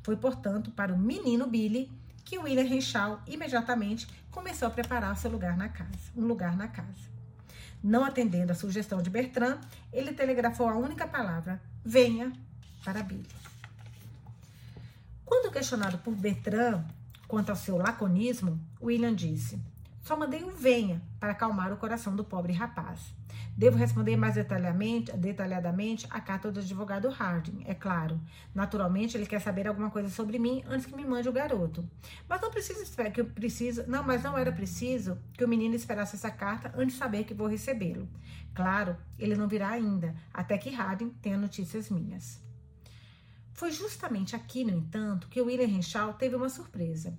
Foi, 0.03 0.17
portanto, 0.17 0.71
para 0.71 0.95
o 0.95 0.99
menino 0.99 1.47
Billy 1.47 1.91
que 2.25 2.39
William 2.39 2.65
Renshaw 2.65 3.21
imediatamente 3.27 4.07
começou 4.31 4.69
a 4.69 4.71
preparar 4.71 5.17
seu 5.17 5.31
lugar 5.31 5.57
na 5.57 5.69
casa, 5.69 6.11
um 6.17 6.25
lugar 6.25 6.57
na 6.57 6.69
casa. 6.69 7.17
Não 7.83 8.05
atendendo 8.05 8.53
a 8.53 8.55
sugestão 8.55 9.01
de 9.03 9.11
Bertrand, 9.11 9.61
ele 9.93 10.13
telegrafou 10.13 10.69
a 10.69 10.77
única 10.77 11.07
palavra: 11.07 11.61
venha 11.85 12.33
para 12.85 13.03
Billy. 13.03 13.27
Quando 15.27 15.51
questionado 15.51 15.99
por 15.99 16.14
Bertrand 16.14 16.85
quanto 17.27 17.51
ao 17.51 17.57
seu 17.57 17.77
laconismo, 17.77 18.61
William 18.81 19.12
disse: 19.12 19.61
Só 20.01 20.16
mandei 20.16 20.45
um 20.45 20.53
venha 20.53 21.03
para 21.18 21.33
acalmar 21.33 21.72
o 21.72 21.77
coração 21.77 22.14
do 22.14 22.22
pobre 22.22 22.53
rapaz. 22.53 23.12
Devo 23.57 23.77
responder 23.77 24.16
mais 24.16 24.35
detalhadamente, 24.35 25.11
detalhadamente 25.16 26.07
a 26.11 26.20
carta 26.20 26.53
do 26.53 26.61
advogado 26.61 27.09
Harding, 27.09 27.64
é 27.66 27.74
claro. 27.74 28.20
Naturalmente, 28.55 29.16
ele 29.16 29.27
quer 29.27 29.41
saber 29.41 29.66
alguma 29.66 29.91
coisa 29.91 30.09
sobre 30.11 30.39
mim 30.39 30.62
antes 30.68 30.87
que 30.87 30.95
me 30.95 31.05
mande 31.05 31.29
o 31.29 31.33
garoto. 31.33 31.85
Mas 32.29 32.41
não 32.41 32.51
preciso 32.51 32.85
que 33.12 33.20
eu 33.20 33.24
preciso, 33.24 33.83
não, 33.89 34.05
mas 34.05 34.22
não 34.22 34.39
era 34.39 34.53
preciso 34.53 35.18
que 35.33 35.45
o 35.45 35.49
menino 35.49 35.74
esperasse 35.74 36.14
essa 36.14 36.31
carta 36.31 36.72
antes 36.77 36.95
de 36.95 37.01
saber 37.01 37.24
que 37.24 37.35
vou 37.35 37.49
recebê-lo. 37.49 38.09
Claro, 38.55 38.97
ele 39.18 39.35
não 39.35 39.49
virá 39.49 39.70
ainda, 39.70 40.14
até 40.33 40.57
que 40.57 40.70
Harding 40.70 41.11
tenha 41.20 41.37
notícias 41.37 41.91
minhas. 41.91 42.46
Foi 43.57 43.73
justamente 43.73 44.37
aqui, 44.37 44.65
no 44.65 44.71
entanto, 44.71 45.29
que 45.29 45.41
William 45.41 45.67
Renshaw 45.67 46.13
teve 46.13 46.37
uma 46.37 46.51
surpresa, 46.51 47.19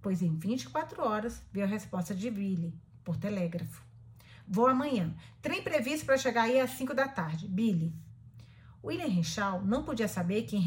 pois 0.00 0.22
em 0.22 0.32
24 0.38 1.02
horas 1.02 1.42
veio 1.52 1.66
a 1.66 1.68
resposta 1.68 2.14
de 2.14 2.30
Billy, 2.30 2.72
por 3.02 3.16
telégrafo. 3.16 3.84
Vou 4.46 4.68
amanhã. 4.68 5.12
Trem 5.42 5.60
previsto 5.62 6.06
para 6.06 6.16
chegar 6.16 6.44
aí 6.44 6.60
às 6.60 6.70
5 6.70 6.94
da 6.94 7.08
tarde. 7.08 7.48
Billy. 7.48 7.92
William 8.84 9.08
Renshaw 9.08 9.64
não 9.64 9.82
podia 9.82 10.06
saber 10.06 10.42
que 10.42 10.56
em 10.56 10.64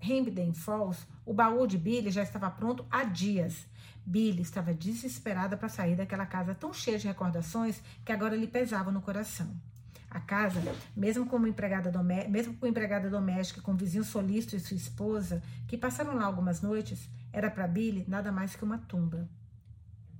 Hampden 0.00 0.54
Falls 0.54 1.04
o 1.26 1.34
baú 1.34 1.66
de 1.66 1.76
Billy 1.76 2.12
já 2.12 2.22
estava 2.22 2.48
pronto 2.48 2.86
há 2.88 3.02
dias. 3.02 3.66
Billy 4.06 4.42
estava 4.42 4.72
desesperada 4.72 5.56
para 5.56 5.68
sair 5.68 5.96
daquela 5.96 6.26
casa 6.26 6.54
tão 6.54 6.72
cheia 6.72 6.96
de 6.96 7.08
recordações 7.08 7.82
que 8.04 8.12
agora 8.12 8.36
lhe 8.36 8.46
pesava 8.46 8.92
no 8.92 9.02
coração. 9.02 9.52
A 10.12 10.20
casa, 10.20 10.60
mesmo 10.94 11.24
como 11.24 11.46
empregada, 11.46 11.90
domé 11.90 12.28
mesmo 12.28 12.54
com 12.58 12.66
empregada 12.66 13.08
doméstica, 13.08 13.62
com 13.62 13.72
o 13.72 13.76
vizinho 13.76 14.04
solícito 14.04 14.54
e 14.54 14.60
sua 14.60 14.76
esposa, 14.76 15.42
que 15.66 15.78
passaram 15.78 16.14
lá 16.14 16.26
algumas 16.26 16.60
noites, 16.60 17.08
era 17.32 17.50
para 17.50 17.66
Billy 17.66 18.04
nada 18.06 18.30
mais 18.30 18.54
que 18.54 18.62
uma 18.62 18.76
tumba. 18.76 19.26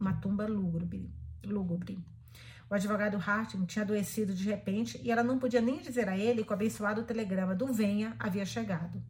Uma 0.01 0.15
tumba 0.15 0.47
lúgubre. 0.47 1.13
lúgubre. 1.45 2.03
O 2.71 2.75
advogado 2.75 3.19
Harting 3.19 3.67
tinha 3.67 3.85
adoecido 3.85 4.33
de 4.33 4.49
repente 4.49 4.99
e 5.05 5.11
ela 5.11 5.23
não 5.23 5.39
podia 5.39 5.61
nem 5.61 5.83
dizer 5.83 6.09
a 6.09 6.17
ele 6.17 6.43
que 6.43 6.51
o 6.51 6.55
abençoado 6.55 7.03
telegrama 7.03 7.55
do 7.55 7.71
Venha 7.71 8.17
havia 8.19 8.47
chegado. 8.47 9.03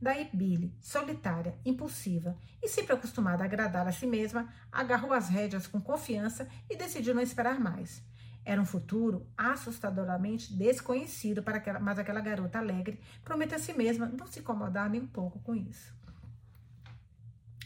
Daí 0.00 0.30
Billy, 0.32 0.72
solitária, 0.80 1.58
impulsiva 1.64 2.36
e 2.62 2.68
sempre 2.68 2.92
acostumada 2.92 3.42
a 3.42 3.46
agradar 3.46 3.88
a 3.88 3.92
si 3.92 4.06
mesma, 4.06 4.48
agarrou 4.70 5.12
as 5.12 5.28
rédeas 5.28 5.66
com 5.66 5.80
confiança 5.80 6.48
e 6.70 6.76
decidiu 6.76 7.12
não 7.12 7.22
esperar 7.22 7.58
mais. 7.58 8.06
Era 8.48 8.62
um 8.62 8.64
futuro 8.64 9.26
assustadoramente 9.36 10.54
desconhecido 10.54 11.42
para 11.42 11.58
aquela, 11.58 11.78
mas 11.78 11.98
aquela 11.98 12.22
garota 12.22 12.58
alegre 12.58 12.98
prometeu 13.22 13.58
a 13.58 13.60
si 13.60 13.74
mesma 13.74 14.06
não 14.06 14.26
se 14.26 14.40
incomodar 14.40 14.88
nem 14.88 15.02
um 15.02 15.06
pouco 15.06 15.38
com 15.40 15.54
isso. 15.54 15.94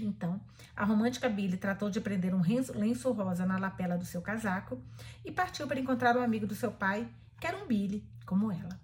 Então, 0.00 0.40
a 0.74 0.84
romântica 0.84 1.28
Billy 1.28 1.56
tratou 1.56 1.88
de 1.88 2.00
prender 2.00 2.34
um 2.34 2.42
lenço 2.74 3.12
rosa 3.12 3.46
na 3.46 3.58
lapela 3.58 3.96
do 3.96 4.04
seu 4.04 4.20
casaco 4.20 4.82
e 5.24 5.30
partiu 5.30 5.68
para 5.68 5.78
encontrar 5.78 6.16
um 6.16 6.20
amigo 6.20 6.48
do 6.48 6.54
seu 6.56 6.72
pai, 6.72 7.08
que 7.38 7.46
era 7.46 7.62
um 7.62 7.68
Billy, 7.68 8.04
como 8.26 8.50
ela. 8.50 8.80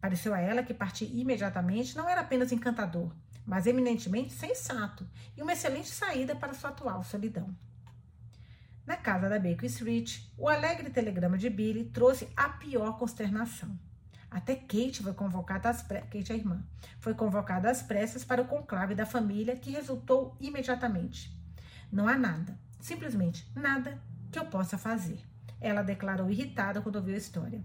Pareceu 0.00 0.34
a 0.34 0.40
ela 0.40 0.64
que 0.64 0.74
partir 0.74 1.04
imediatamente 1.04 1.96
não 1.96 2.08
era 2.08 2.22
apenas 2.22 2.50
encantador, 2.50 3.14
mas 3.46 3.68
eminentemente 3.68 4.32
sensato 4.32 5.08
e 5.36 5.42
uma 5.42 5.52
excelente 5.52 5.90
saída 5.90 6.34
para 6.34 6.52
sua 6.52 6.70
atual 6.70 7.04
solidão. 7.04 7.56
Na 8.84 8.96
casa 8.96 9.28
da 9.28 9.38
Baker 9.38 9.66
Street, 9.66 10.22
o 10.36 10.48
alegre 10.48 10.90
telegrama 10.90 11.38
de 11.38 11.48
Billy 11.48 11.84
trouxe 11.84 12.28
a 12.36 12.48
pior 12.48 12.98
consternação. 12.98 13.78
Até 14.28 14.56
Kate 14.56 15.02
foi 15.02 15.12
convocada 15.12 15.68
às 15.68 15.82
pressas, 15.82 16.08
Kate, 16.08 16.32
a 16.32 16.36
irmã, 16.36 16.64
foi 16.98 17.14
convocada 17.14 17.70
às 17.70 17.82
pressas 17.82 18.24
para 18.24 18.42
o 18.42 18.46
conclave 18.46 18.94
da 18.94 19.06
família, 19.06 19.54
que 19.54 19.70
resultou 19.70 20.36
imediatamente. 20.40 21.36
Não 21.92 22.08
há 22.08 22.16
nada, 22.16 22.58
simplesmente 22.80 23.46
nada 23.54 24.00
que 24.32 24.38
eu 24.38 24.46
possa 24.46 24.76
fazer. 24.76 25.20
Ela 25.60 25.82
declarou 25.82 26.30
irritada 26.30 26.80
quando 26.80 26.96
ouviu 26.96 27.14
a 27.14 27.18
história. 27.18 27.62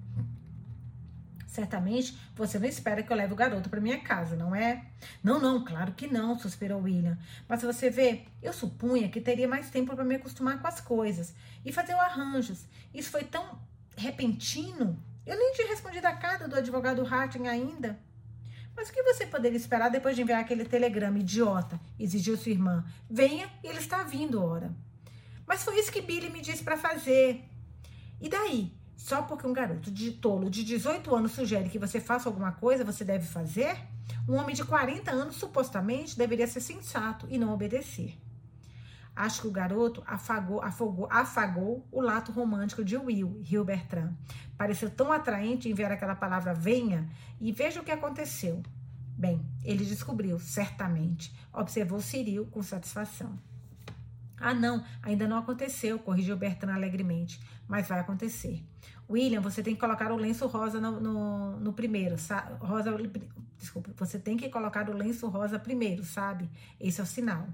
Certamente 1.47 2.15
você 2.35 2.59
não 2.59 2.67
espera 2.67 3.01
que 3.01 3.11
eu 3.11 3.15
leve 3.15 3.31
o 3.31 3.35
garoto 3.35 3.69
para 3.69 3.79
minha 3.79 3.99
casa, 4.01 4.35
não 4.35 4.53
é? 4.53 4.85
Não, 5.23 5.39
não, 5.39 5.63
claro 5.63 5.93
que 5.93 6.05
não, 6.05 6.37
suspirou 6.37 6.81
William. 6.81 7.17
Mas 7.47 7.61
você 7.61 7.89
vê, 7.89 8.25
eu 8.43 8.51
supunha 8.51 9.07
que 9.07 9.21
teria 9.21 9.47
mais 9.47 9.69
tempo 9.69 9.95
para 9.95 10.03
me 10.03 10.15
acostumar 10.15 10.61
com 10.61 10.67
as 10.67 10.81
coisas 10.81 11.33
e 11.65 11.71
fazer 11.71 11.93
arranjos. 11.93 12.65
Isso 12.93 13.09
foi 13.09 13.23
tão 13.23 13.57
repentino. 13.95 15.01
Eu 15.25 15.37
nem 15.37 15.53
tinha 15.53 15.69
respondido 15.69 16.05
a 16.05 16.13
carta 16.13 16.47
do 16.47 16.55
advogado 16.55 17.05
Harting 17.05 17.47
ainda. 17.47 17.97
Mas 18.75 18.89
o 18.89 18.93
que 18.93 19.01
você 19.01 19.25
poderia 19.25 19.57
esperar 19.57 19.89
depois 19.89 20.15
de 20.15 20.21
enviar 20.21 20.41
aquele 20.41 20.65
telegrama 20.65 21.17
idiota? 21.17 21.79
Exigiu 21.97 22.37
sua 22.37 22.51
irmã. 22.51 22.85
Venha, 23.09 23.49
ele 23.63 23.79
está 23.79 24.03
vindo, 24.03 24.43
ora. 24.43 24.71
Mas 25.47 25.63
foi 25.63 25.79
isso 25.79 25.91
que 25.91 26.01
Billy 26.01 26.29
me 26.29 26.41
disse 26.41 26.63
para 26.63 26.77
fazer. 26.77 27.43
E 28.21 28.29
daí? 28.29 28.71
Só 28.97 29.21
porque 29.21 29.45
um 29.45 29.53
garoto 29.53 29.91
de 29.91 30.11
tolo 30.11 30.49
de 30.49 30.63
18 30.63 31.15
anos 31.15 31.33
sugere 31.33 31.69
que 31.69 31.77
você 31.77 32.01
faça 32.01 32.27
alguma 32.27 32.51
coisa, 32.51 32.83
você 32.83 33.05
deve 33.05 33.27
fazer? 33.27 33.77
Um 34.27 34.35
homem 34.35 34.55
de 34.55 34.65
40 34.65 35.11
anos, 35.11 35.35
supostamente, 35.35 36.17
deveria 36.17 36.47
ser 36.47 36.61
sensato 36.61 37.27
e 37.29 37.37
não 37.37 37.53
obedecer. 37.53 38.17
Acho 39.15 39.41
que 39.41 39.47
o 39.47 39.51
garoto 39.51 40.03
afagou, 40.05 40.61
afogou, 40.61 41.07
afagou 41.11 41.87
o 41.91 42.01
lato 42.01 42.31
romântico 42.31 42.83
de 42.83 42.97
Will, 42.97 43.39
Rio 43.43 43.63
Bertrand. 43.63 44.13
Pareceu 44.57 44.89
tão 44.89 45.11
atraente 45.11 45.69
enviar 45.69 45.91
aquela 45.91 46.15
palavra 46.15 46.53
venha 46.53 47.07
e 47.39 47.51
veja 47.51 47.79
o 47.79 47.83
que 47.83 47.91
aconteceu. 47.91 48.63
Bem, 49.15 49.45
ele 49.63 49.85
descobriu, 49.85 50.39
certamente, 50.39 51.35
observou 51.53 51.99
Cyril 51.99 52.47
com 52.47 52.63
satisfação. 52.63 53.37
Ah, 54.39 54.53
não, 54.53 54.83
ainda 55.01 55.27
não 55.27 55.37
aconteceu, 55.37 55.97
corrigiu 55.97 56.37
Bertrand 56.37 56.75
alegremente, 56.75 57.39
mas 57.67 57.87
vai 57.87 57.99
acontecer. 57.99 58.63
William, 59.09 59.41
você 59.41 59.63
tem 59.63 59.73
que 59.73 59.79
colocar 59.79 60.11
o 60.11 60.17
lenço 60.17 60.45
rosa 60.47 60.79
no, 60.79 60.99
no, 60.99 61.59
no 61.59 61.73
primeiro, 61.73 62.15
rosa, 62.59 62.95
desculpa, 63.57 63.91
você 63.95 64.19
tem 64.19 64.37
que 64.37 64.49
colocar 64.49 64.89
o 64.89 64.93
lenço 64.93 65.27
rosa 65.27 65.57
primeiro, 65.57 66.03
sabe? 66.03 66.49
Esse 66.79 66.99
é 66.99 67.03
o 67.03 67.07
sinal. 67.07 67.47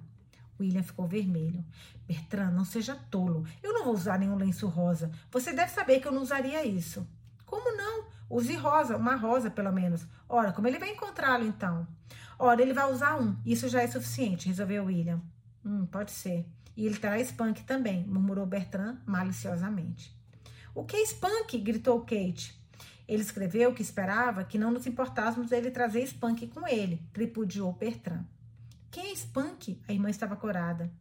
William 0.60 0.84
ficou 0.84 1.08
vermelho. 1.08 1.64
Bertrand, 2.08 2.52
não 2.52 2.66
seja 2.66 2.96
tolo. 3.10 3.46
Eu 3.62 3.74
não 3.74 3.86
vou 3.86 3.94
usar 3.94 4.20
nenhum 4.20 4.36
lenço 4.36 4.68
rosa. 4.68 5.12
Você 5.32 5.54
deve 5.54 5.72
saber 5.72 6.00
que 6.00 6.08
eu 6.08 6.12
não 6.12 6.22
usaria 6.22 6.66
isso. 6.66 7.08
Como 7.46 7.76
não? 7.76 8.06
Use 8.30 8.56
rosa, 8.56 8.98
uma 8.98 9.16
rosa 9.16 9.50
pelo 9.50 9.72
menos. 9.72 10.06
Ora, 10.28 10.52
como 10.52 10.68
ele 10.68 10.80
vai 10.80 10.92
encontrá-lo 10.92 11.46
então? 11.46 11.88
Ora, 12.38 12.62
ele 12.62 12.74
vai 12.74 12.92
usar 12.92 13.20
um. 13.20 13.38
Isso 13.46 13.68
já 13.68 13.82
é 13.82 13.88
suficiente, 13.88 14.48
resolveu 14.48 14.86
William. 14.86 15.22
Hum, 15.64 15.86
pode 15.86 16.12
ser. 16.12 16.46
E 16.76 16.86
ele 16.86 16.98
terá 16.98 17.20
Spunk 17.20 17.64
também, 17.64 18.04
murmurou 18.06 18.46
Bertrand 18.46 18.98
maliciosamente. 19.06 20.16
O 20.74 20.84
que 20.84 20.96
é 20.96 21.04
Spunk? 21.04 21.58
gritou 21.60 22.02
Kate. 22.02 22.60
Ele 23.08 23.22
escreveu 23.22 23.74
que 23.74 23.82
esperava 23.82 24.44
que 24.44 24.58
não 24.58 24.72
nos 24.72 24.88
importássemos 24.88 25.50
dele 25.50 25.70
trazer 25.70 26.04
Spunk 26.04 26.48
com 26.48 26.68
ele, 26.68 27.02
tripudiou 27.14 27.74
Bertrand. 27.74 28.26
Quem 28.90 29.12
é 29.12 29.14
Spunk? 29.14 29.82
A 29.88 29.94
irmã 29.94 30.10
estava 30.10 30.36
corada. 30.36 30.92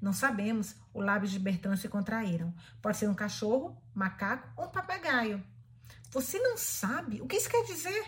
Não 0.00 0.12
sabemos. 0.12 0.74
Os 0.94 1.04
lábios 1.04 1.30
de 1.30 1.38
Bertrand 1.38 1.76
se 1.76 1.88
contraíram. 1.88 2.54
Pode 2.80 2.96
ser 2.96 3.08
um 3.08 3.14
cachorro, 3.14 3.76
macaco 3.94 4.48
ou 4.56 4.66
um 4.66 4.70
papagaio. 4.70 5.42
Você 6.10 6.38
não 6.38 6.56
sabe? 6.56 7.20
O 7.20 7.26
que 7.26 7.36
isso 7.36 7.50
quer 7.50 7.64
dizer? 7.64 8.04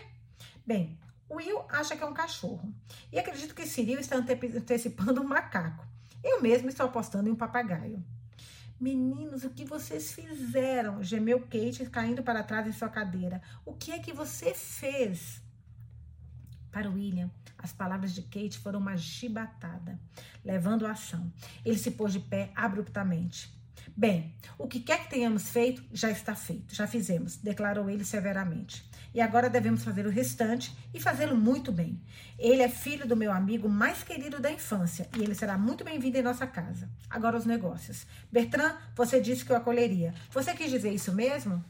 Bem, 0.65 0.99
Will 1.29 1.65
acha 1.69 1.95
que 1.95 2.03
é 2.03 2.05
um 2.05 2.13
cachorro. 2.13 2.73
E 3.11 3.19
acredito 3.19 3.55
que 3.55 3.65
Cyril 3.65 3.99
está 3.99 4.17
antecipando 4.17 5.21
um 5.21 5.27
macaco. 5.27 5.85
Eu 6.23 6.41
mesmo 6.41 6.69
estou 6.69 6.85
apostando 6.85 7.27
em 7.27 7.31
um 7.31 7.35
papagaio. 7.35 8.03
Meninos, 8.79 9.43
o 9.43 9.49
que 9.49 9.65
vocês 9.65 10.13
fizeram? 10.13 11.03
Gemeu 11.03 11.41
Kate, 11.41 11.89
caindo 11.89 12.23
para 12.23 12.43
trás 12.43 12.67
em 12.67 12.71
sua 12.71 12.89
cadeira. 12.89 13.41
O 13.65 13.73
que 13.73 13.91
é 13.91 13.99
que 13.99 14.13
você 14.13 14.53
fez? 14.53 15.41
Para 16.71 16.89
William, 16.89 17.29
as 17.57 17.71
palavras 17.71 18.13
de 18.13 18.23
Kate 18.23 18.57
foram 18.57 18.79
uma 18.79 18.97
chibatada, 18.97 19.99
levando 20.43 20.85
a 20.85 20.91
ação. 20.91 21.31
Ele 21.63 21.77
se 21.77 21.91
pôs 21.91 22.13
de 22.13 22.19
pé 22.19 22.51
abruptamente. 22.55 23.53
Bem, 23.95 24.33
o 24.57 24.67
que 24.67 24.79
quer 24.79 25.03
que 25.03 25.09
tenhamos 25.09 25.49
feito, 25.49 25.83
já 25.93 26.09
está 26.09 26.35
feito, 26.35 26.73
já 26.73 26.87
fizemos, 26.87 27.37
declarou 27.37 27.89
ele 27.89 28.03
severamente. 28.03 28.89
E 29.13 29.21
agora 29.21 29.49
devemos 29.49 29.83
fazer 29.83 30.05
o 30.05 30.09
restante 30.09 30.75
e 30.93 30.99
fazê-lo 30.99 31.37
muito 31.37 31.71
bem. 31.71 32.01
Ele 32.39 32.61
é 32.61 32.69
filho 32.69 33.07
do 33.07 33.15
meu 33.15 33.31
amigo 33.31 33.69
mais 33.69 34.01
querido 34.01 34.39
da 34.39 34.51
infância 34.51 35.07
e 35.15 35.21
ele 35.21 35.35
será 35.35 35.57
muito 35.57 35.83
bem-vindo 35.83 36.17
em 36.17 36.23
nossa 36.23 36.47
casa. 36.47 36.89
Agora 37.09 37.37
os 37.37 37.45
negócios. 37.45 38.07
Bertrand, 38.31 38.75
você 38.95 39.21
disse 39.21 39.45
que 39.45 39.51
eu 39.51 39.57
acolheria. 39.57 40.13
Você 40.31 40.53
quis 40.53 40.71
dizer 40.71 40.91
isso 40.91 41.13
mesmo? 41.13 41.63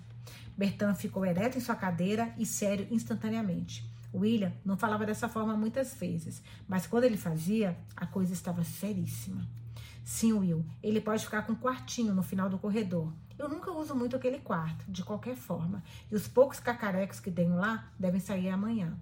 Bertrand 0.57 0.95
ficou 0.95 1.25
ereto 1.25 1.57
em 1.57 1.61
sua 1.61 1.75
cadeira 1.75 2.33
e 2.37 2.45
sério 2.45 2.87
instantaneamente. 2.89 3.91
William 4.13 4.53
não 4.63 4.77
falava 4.77 5.05
dessa 5.05 5.27
forma 5.27 5.57
muitas 5.57 5.95
vezes, 5.95 6.41
mas 6.67 6.85
quando 6.85 7.05
ele 7.05 7.17
fazia, 7.17 7.75
a 7.95 8.05
coisa 8.05 8.31
estava 8.31 8.63
seríssima. 8.63 9.45
Sim, 10.03 10.33
Will, 10.33 10.65
ele 10.81 10.99
pode 10.99 11.23
ficar 11.23 11.43
com 11.43 11.53
um 11.53 11.55
quartinho 11.55 12.13
no 12.13 12.21
final 12.21 12.49
do 12.49 12.57
corredor. 12.57 13.11
Eu 13.39 13.47
nunca 13.47 13.71
uso 13.71 13.95
muito 13.95 14.15
aquele 14.15 14.39
quarto, 14.39 14.83
de 14.91 15.01
qualquer 15.01 15.35
forma. 15.35 15.81
E 16.11 16.15
os 16.15 16.27
poucos 16.27 16.59
cacarecos 16.59 17.21
que 17.21 17.31
tenho 17.31 17.55
lá 17.55 17.89
devem 17.97 18.19
sair 18.19 18.49
amanhã. 18.49 18.97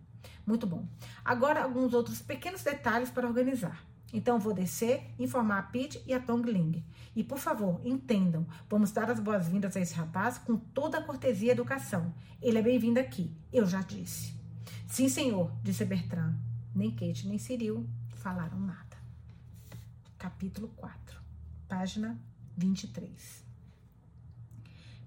Muito 0.45 0.67
bom. 0.67 0.87
Agora, 1.25 1.63
alguns 1.63 1.93
outros 1.93 2.21
pequenos 2.21 2.63
detalhes 2.63 3.09
para 3.09 3.27
organizar. 3.27 3.83
Então, 4.13 4.37
vou 4.37 4.53
descer, 4.53 5.09
informar 5.17 5.57
a 5.57 5.63
Pete 5.63 6.03
e 6.05 6.13
a 6.13 6.19
Tong 6.19 6.49
Ling. 6.49 6.83
E, 7.15 7.23
por 7.23 7.39
favor, 7.39 7.81
entendam, 7.83 8.45
vamos 8.69 8.91
dar 8.91 9.09
as 9.09 9.19
boas-vindas 9.19 9.75
a 9.75 9.79
esse 9.79 9.95
rapaz 9.95 10.37
com 10.37 10.55
toda 10.55 10.99
a 10.99 11.03
cortesia 11.03 11.49
e 11.49 11.51
educação. 11.51 12.13
Ele 12.41 12.59
é 12.59 12.61
bem-vindo 12.61 12.99
aqui, 12.99 13.35
eu 13.51 13.65
já 13.65 13.81
disse. 13.81 14.35
Sim, 14.87 15.09
senhor, 15.09 15.51
disse 15.63 15.83
Bertrand. 15.83 16.35
Nem 16.75 16.91
Kate 16.91 17.27
nem 17.27 17.37
Cyril 17.37 17.87
falaram 18.15 18.59
nada 18.59 18.90
capítulo 20.21 20.67
4, 20.75 21.19
página 21.67 22.15
23. 22.55 23.43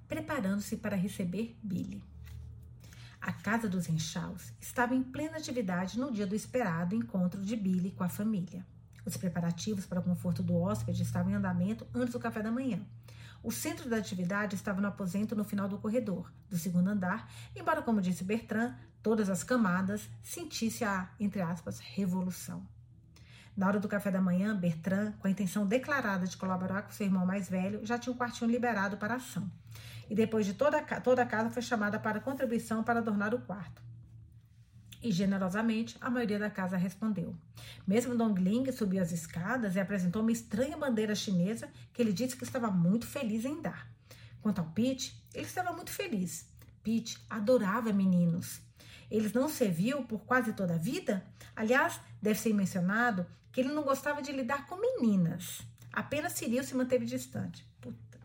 Preparando-se 0.08 0.76
para 0.76 0.96
receber 0.96 1.56
Billy. 1.62 2.02
A 3.20 3.32
casa 3.32 3.68
dos 3.68 3.88
Enxaus 3.88 4.52
estava 4.60 4.92
em 4.92 5.04
plena 5.04 5.36
atividade 5.36 6.00
no 6.00 6.10
dia 6.10 6.26
do 6.26 6.34
esperado 6.34 6.96
encontro 6.96 7.40
de 7.42 7.54
Billy 7.54 7.92
com 7.92 8.02
a 8.02 8.08
família. 8.08 8.66
Os 9.06 9.16
preparativos 9.16 9.86
para 9.86 10.00
o 10.00 10.02
conforto 10.02 10.42
do 10.42 10.56
hóspede 10.56 11.02
estavam 11.02 11.30
em 11.30 11.36
andamento 11.36 11.86
antes 11.94 12.12
do 12.12 12.18
café 12.18 12.42
da 12.42 12.50
manhã. 12.50 12.84
O 13.40 13.52
centro 13.52 13.88
da 13.88 13.98
atividade 13.98 14.56
estava 14.56 14.80
no 14.80 14.88
aposento 14.88 15.36
no 15.36 15.44
final 15.44 15.68
do 15.68 15.78
corredor, 15.78 16.32
do 16.50 16.58
segundo 16.58 16.88
andar, 16.88 17.30
embora, 17.54 17.82
como 17.82 18.02
disse 18.02 18.24
Bertrand, 18.24 18.74
todas 19.00 19.30
as 19.30 19.44
camadas 19.44 20.10
sentisse 20.24 20.82
a, 20.82 21.08
entre 21.20 21.40
aspas, 21.40 21.78
revolução. 21.78 22.66
Na 23.56 23.68
hora 23.68 23.78
do 23.78 23.86
café 23.86 24.10
da 24.10 24.20
manhã, 24.20 24.56
Bertrand, 24.56 25.12
com 25.20 25.28
a 25.28 25.30
intenção 25.30 25.64
declarada 25.64 26.26
de 26.26 26.36
colaborar 26.36 26.82
com 26.82 26.90
seu 26.90 27.06
irmão 27.06 27.24
mais 27.24 27.48
velho, 27.48 27.84
já 27.86 27.96
tinha 27.96 28.12
um 28.12 28.16
quartinho 28.16 28.50
liberado 28.50 28.96
para 28.96 29.14
a 29.14 29.16
ação. 29.18 29.48
E 30.10 30.14
depois 30.14 30.44
de 30.44 30.54
toda, 30.54 30.82
toda 31.00 31.22
a 31.22 31.26
casa 31.26 31.50
foi 31.50 31.62
chamada 31.62 31.98
para 31.98 32.20
contribuição 32.20 32.82
para 32.82 32.98
adornar 32.98 33.32
o 33.32 33.40
quarto. 33.40 33.80
E 35.00 35.12
generosamente, 35.12 35.96
a 36.00 36.10
maioria 36.10 36.38
da 36.38 36.50
casa 36.50 36.76
respondeu. 36.76 37.36
Mesmo 37.86 38.16
Dong 38.16 38.40
Ling 38.40 38.72
subiu 38.72 39.02
as 39.02 39.12
escadas 39.12 39.76
e 39.76 39.80
apresentou 39.80 40.22
uma 40.22 40.32
estranha 40.32 40.76
bandeira 40.76 41.14
chinesa 41.14 41.68
que 41.92 42.02
ele 42.02 42.12
disse 42.12 42.36
que 42.36 42.44
estava 42.44 42.70
muito 42.70 43.06
feliz 43.06 43.44
em 43.44 43.60
dar. 43.60 43.86
Quanto 44.40 44.60
ao 44.60 44.66
Pete, 44.66 45.22
ele 45.32 45.46
estava 45.46 45.72
muito 45.72 45.90
feliz. 45.90 46.46
Pete 46.82 47.18
adorava 47.30 47.92
meninos. 47.92 48.60
Eles 49.10 49.32
não 49.32 49.48
serviu 49.48 50.02
por 50.04 50.20
quase 50.24 50.52
toda 50.52 50.74
a 50.74 50.78
vida? 50.78 51.24
Aliás, 51.54 52.00
deve 52.20 52.38
ser 52.38 52.52
mencionado 52.52 53.26
que 53.52 53.60
ele 53.60 53.72
não 53.72 53.82
gostava 53.82 54.20
de 54.20 54.32
lidar 54.32 54.66
com 54.66 54.76
meninas. 54.76 55.62
Apenas 55.92 56.32
Ciril 56.32 56.64
se 56.64 56.74
manteve 56.74 57.06
distante. 57.06 57.64
Puta. 57.80 58.18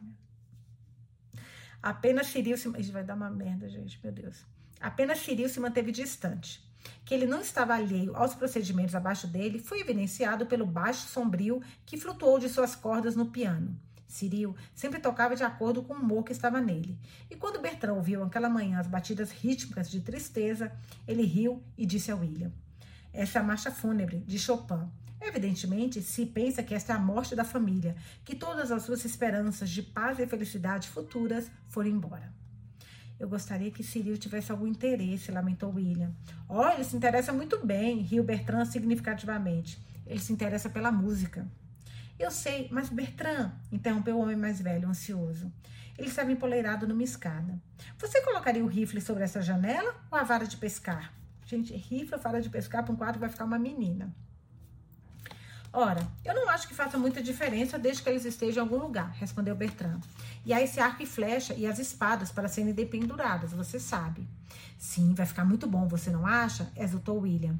Apenas 1.82 2.28
Ciril 2.28 2.58
se. 2.58 2.68
Isso 2.80 2.92
vai 2.92 3.04
dar 3.04 3.16
uma 3.16 3.30
merda, 3.30 3.70
gente, 3.70 4.00
meu 4.04 4.12
Deus. 4.12 4.44
Apenas 4.82 5.20
Ciril 5.20 5.48
se 5.48 5.60
manteve 5.60 5.92
distante. 5.92 6.68
Que 7.06 7.14
ele 7.14 7.28
não 7.28 7.42
estava 7.42 7.76
alheio 7.76 8.16
aos 8.16 8.34
procedimentos 8.34 8.96
abaixo 8.96 9.28
dele 9.28 9.60
foi 9.60 9.82
evidenciado 9.82 10.46
pelo 10.46 10.66
baixo 10.66 11.08
sombrio 11.08 11.62
que 11.86 11.98
flutuou 11.98 12.40
de 12.40 12.50
suas 12.50 12.76
cordas 12.76 13.16
no 13.16 13.28
piano. 13.28 13.80
Ciril 14.10 14.56
sempre 14.74 15.00
tocava 15.00 15.36
de 15.36 15.44
acordo 15.44 15.84
com 15.84 15.94
o 15.94 15.98
humor 15.98 16.24
que 16.24 16.32
estava 16.32 16.60
nele. 16.60 16.98
E 17.30 17.36
quando 17.36 17.62
Bertrand 17.62 17.94
ouviu 17.94 18.24
aquela 18.24 18.50
manhã 18.50 18.80
as 18.80 18.88
batidas 18.88 19.32
rítmicas 19.32 19.90
de 19.90 20.02
tristeza, 20.02 20.72
ele 21.08 21.24
riu 21.24 21.64
e 21.78 21.86
disse 21.86 22.12
a 22.12 22.16
William: 22.16 22.52
Essa 23.14 23.38
é 23.38 23.42
a 23.42 23.46
marcha 23.46 23.72
fúnebre 23.72 24.20
de 24.28 24.40
Chopin. 24.40 24.90
Evidentemente, 25.22 26.02
se 26.02 26.26
pensa 26.26 26.64
que 26.64 26.74
esta 26.74 26.94
é 26.94 26.96
a 26.96 27.00
morte 27.00 27.36
da 27.36 27.44
família, 27.44 27.96
que 28.26 28.36
todas 28.36 28.72
as 28.72 28.84
suas 28.84 29.06
esperanças 29.06 29.70
de 29.70 29.84
paz 29.84 30.18
e 30.18 30.26
felicidade 30.26 30.90
futuras 30.90 31.52
foram 31.68 31.90
embora. 31.90 32.34
Eu 33.20 33.28
gostaria 33.28 33.70
que 33.70 33.84
Cyril 33.84 34.18
tivesse 34.18 34.52
algum 34.52 34.66
interesse, 34.66 35.30
lamentou 35.30 35.74
William. 35.76 36.12
Oh, 36.48 36.66
ele 36.70 36.86
se 36.86 36.96
interessa 36.96 37.34
muito 37.34 37.64
bem, 37.64 38.00
riu 38.00 38.24
Bertrand 38.24 38.66
significativamente. 38.66 39.78
Ele 40.08 40.20
se 40.20 40.32
interessa 40.32 40.70
pela 40.70 40.90
música. 40.90 41.46
Eu 42.20 42.30
sei, 42.30 42.68
mas 42.70 42.90
Bertrand, 42.90 43.50
interrompeu 43.72 44.18
o 44.18 44.22
homem 44.22 44.36
mais 44.36 44.60
velho, 44.62 44.90
ansioso. 44.90 45.50
Ele 45.98 46.10
estava 46.10 46.30
empoleirado 46.30 46.86
numa 46.86 47.02
escada. 47.02 47.58
Você 47.98 48.22
colocaria 48.22 48.64
o 48.64 48.68
rifle 48.68 49.00
sobre 49.00 49.24
essa 49.24 49.42
janela 49.42 49.96
ou 50.12 50.18
a 50.18 50.24
vara 50.24 50.46
de 50.46 50.58
pescar? 50.58 51.14
Gente, 51.46 51.74
rifle 51.74 52.16
ou 52.16 52.22
vara 52.22 52.42
de 52.42 52.50
pescar 52.50 52.84
para 52.84 52.92
um 52.92 52.98
quadro 52.98 53.22
vai 53.22 53.30
ficar 53.30 53.46
uma 53.46 53.58
menina. 53.58 54.14
Ora, 55.72 56.06
eu 56.26 56.34
não 56.34 56.50
acho 56.50 56.68
que 56.68 56.74
faça 56.74 56.98
muita 56.98 57.22
diferença 57.22 57.80
desde 57.80 58.04
que 58.04 58.10
eles 58.10 58.26
estejam 58.26 58.66
em 58.66 58.68
algum 58.68 58.84
lugar, 58.84 59.12
respondeu 59.12 59.56
Bertrand. 59.56 60.02
E 60.46 60.52
há 60.52 60.62
esse 60.62 60.80
arco 60.80 61.04
e 61.04 61.06
flecha 61.06 61.54
e 61.54 61.66
as 61.66 61.80
espadas 61.80 62.32
para 62.32 62.50
serem 62.50 62.74
dependuradas, 62.74 63.54
você 63.54 63.80
sabe. 63.80 64.28
Sim, 64.78 65.14
vai 65.14 65.26
ficar 65.26 65.46
muito 65.46 65.68
bom, 65.68 65.88
você 65.88 66.10
não 66.10 66.26
acha? 66.26 66.70
exultou 66.76 67.20
William. 67.22 67.56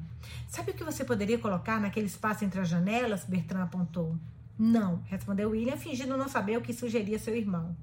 Sabe 0.48 0.72
o 0.72 0.74
que 0.74 0.84
você 0.84 1.02
poderia 1.02 1.38
colocar 1.38 1.80
naquele 1.80 2.06
espaço 2.06 2.44
entre 2.44 2.60
as 2.60 2.68
janelas? 2.68 3.24
Bertrand 3.24 3.62
apontou. 3.62 4.18
Não, 4.62 5.00
respondeu 5.06 5.52
William, 5.52 5.78
fingindo 5.78 6.18
não 6.18 6.28
saber 6.28 6.58
o 6.58 6.60
que 6.60 6.74
sugeria 6.74 7.18
seu 7.18 7.34
irmão. 7.34 7.74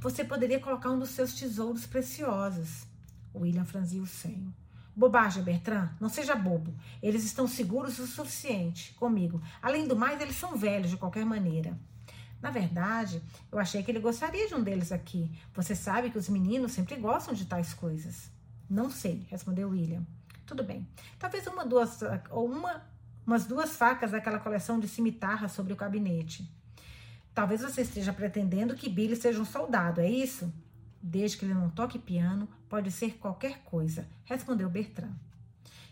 Você 0.00 0.24
poderia 0.24 0.58
colocar 0.58 0.90
um 0.90 0.98
dos 0.98 1.10
seus 1.10 1.34
tesouros 1.34 1.84
preciosos. 1.84 2.86
William 3.34 3.66
franziu 3.66 4.04
o 4.04 4.06
senho. 4.06 4.50
Bobagem, 4.96 5.42
Bertrand. 5.42 5.90
Não 6.00 6.08
seja 6.08 6.34
bobo. 6.34 6.74
Eles 7.02 7.26
estão 7.26 7.46
seguros 7.46 7.98
o 7.98 8.06
suficiente 8.06 8.94
comigo. 8.94 9.42
Além 9.60 9.86
do 9.86 9.94
mais, 9.94 10.18
eles 10.18 10.36
são 10.36 10.56
velhos 10.56 10.88
de 10.88 10.96
qualquer 10.96 11.26
maneira. 11.26 11.78
Na 12.40 12.50
verdade, 12.50 13.22
eu 13.52 13.58
achei 13.58 13.82
que 13.82 13.90
ele 13.90 14.00
gostaria 14.00 14.48
de 14.48 14.54
um 14.54 14.62
deles 14.62 14.92
aqui. 14.92 15.30
Você 15.52 15.74
sabe 15.74 16.08
que 16.08 16.16
os 16.16 16.30
meninos 16.30 16.72
sempre 16.72 16.96
gostam 16.96 17.34
de 17.34 17.44
tais 17.44 17.74
coisas. 17.74 18.30
Não 18.70 18.88
sei, 18.88 19.26
respondeu 19.28 19.68
William. 19.68 20.06
Tudo 20.46 20.64
bem. 20.64 20.88
Talvez 21.18 21.46
uma, 21.46 21.66
duas, 21.66 22.00
ou 22.30 22.50
uma, 22.50 22.82
umas 23.26 23.46
duas 23.46 23.76
facas 23.76 24.10
daquela 24.10 24.38
coleção 24.38 24.78
de 24.78 24.88
cimitarras 24.88 25.52
sobre 25.52 25.72
o 25.72 25.76
gabinete. 25.76 26.48
Talvez 27.34 27.62
você 27.62 27.82
esteja 27.82 28.12
pretendendo 28.12 28.74
que 28.74 28.88
Billy 28.88 29.16
seja 29.16 29.40
um 29.40 29.44
soldado, 29.44 30.00
é 30.00 30.08
isso? 30.08 30.52
Desde 31.02 31.36
que 31.36 31.44
ele 31.44 31.54
não 31.54 31.68
toque 31.68 31.98
piano, 31.98 32.48
pode 32.68 32.90
ser 32.90 33.18
qualquer 33.18 33.58
coisa, 33.64 34.06
respondeu 34.24 34.70
Bertrand. 34.70 35.14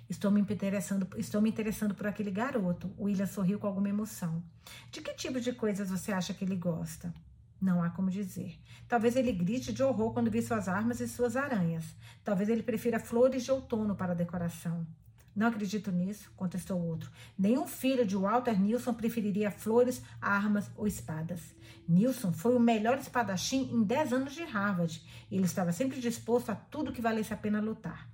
Estou 0.09 0.31
me 0.31 0.41
interessando, 0.41 1.09
estou 1.17 1.41
me 1.41 1.49
interessando 1.49 1.95
por 1.95 2.07
aquele 2.07 2.31
garoto. 2.31 2.93
William 2.99 3.27
sorriu 3.27 3.59
com 3.59 3.67
alguma 3.67 3.89
emoção. 3.89 4.43
De 4.91 5.01
que 5.01 5.15
tipo 5.15 5.41
de 5.41 5.53
coisas 5.53 5.89
você 5.91 6.13
acha 6.13 6.35
que 6.35 6.45
ele 6.45 6.57
gosta? 6.57 7.15
Não 7.61 7.83
há 7.83 7.89
como 7.91 8.11
dizer. 8.11 8.59
Talvez 8.89 9.17
ele 9.17 9.33
grite 9.33 9.73
de 9.73 9.83
horror 9.83 10.13
quando 10.13 10.31
vê 10.31 10.43
suas 10.43 10.69
armas 10.69 11.01
e 11.01 11.09
suas 11.09 11.37
aranhas. 11.37 11.85
Talvez 12.23 12.49
ele 12.49 12.63
prefira 12.63 13.01
flores 13.01 13.45
de 13.45 13.51
outono 13.51 13.95
para 13.95 14.13
a 14.13 14.17
decoração. 14.17 14.87
Não 15.35 15.47
acredito 15.47 15.91
nisso, 15.91 16.31
contestou 16.37 16.79
o 16.79 16.87
outro. 16.87 17.11
Nenhum 17.39 17.67
filho 17.67 18.07
de 18.07 18.17
Walter 18.17 18.61
Nilson 18.61 18.93
preferiria 18.93 19.51
flores, 19.51 20.03
armas 20.21 20.71
ou 20.77 20.87
espadas. 20.87 21.41
Nilson 21.89 22.33
foi 22.33 22.55
o 22.55 22.61
melhor 22.61 22.99
espadachim 22.99 23.71
em 23.73 23.83
10 23.83 24.13
anos 24.13 24.35
de 24.35 24.45
Harvard. 24.45 25.03
Ele 25.31 25.45
estava 25.45 25.73
sempre 25.73 26.01
disposto 26.01 26.51
a 26.51 26.55
tudo 26.55 26.93
que 26.93 27.01
valesse 27.01 27.33
a 27.33 27.37
pena 27.37 27.61
lutar. 27.61 28.09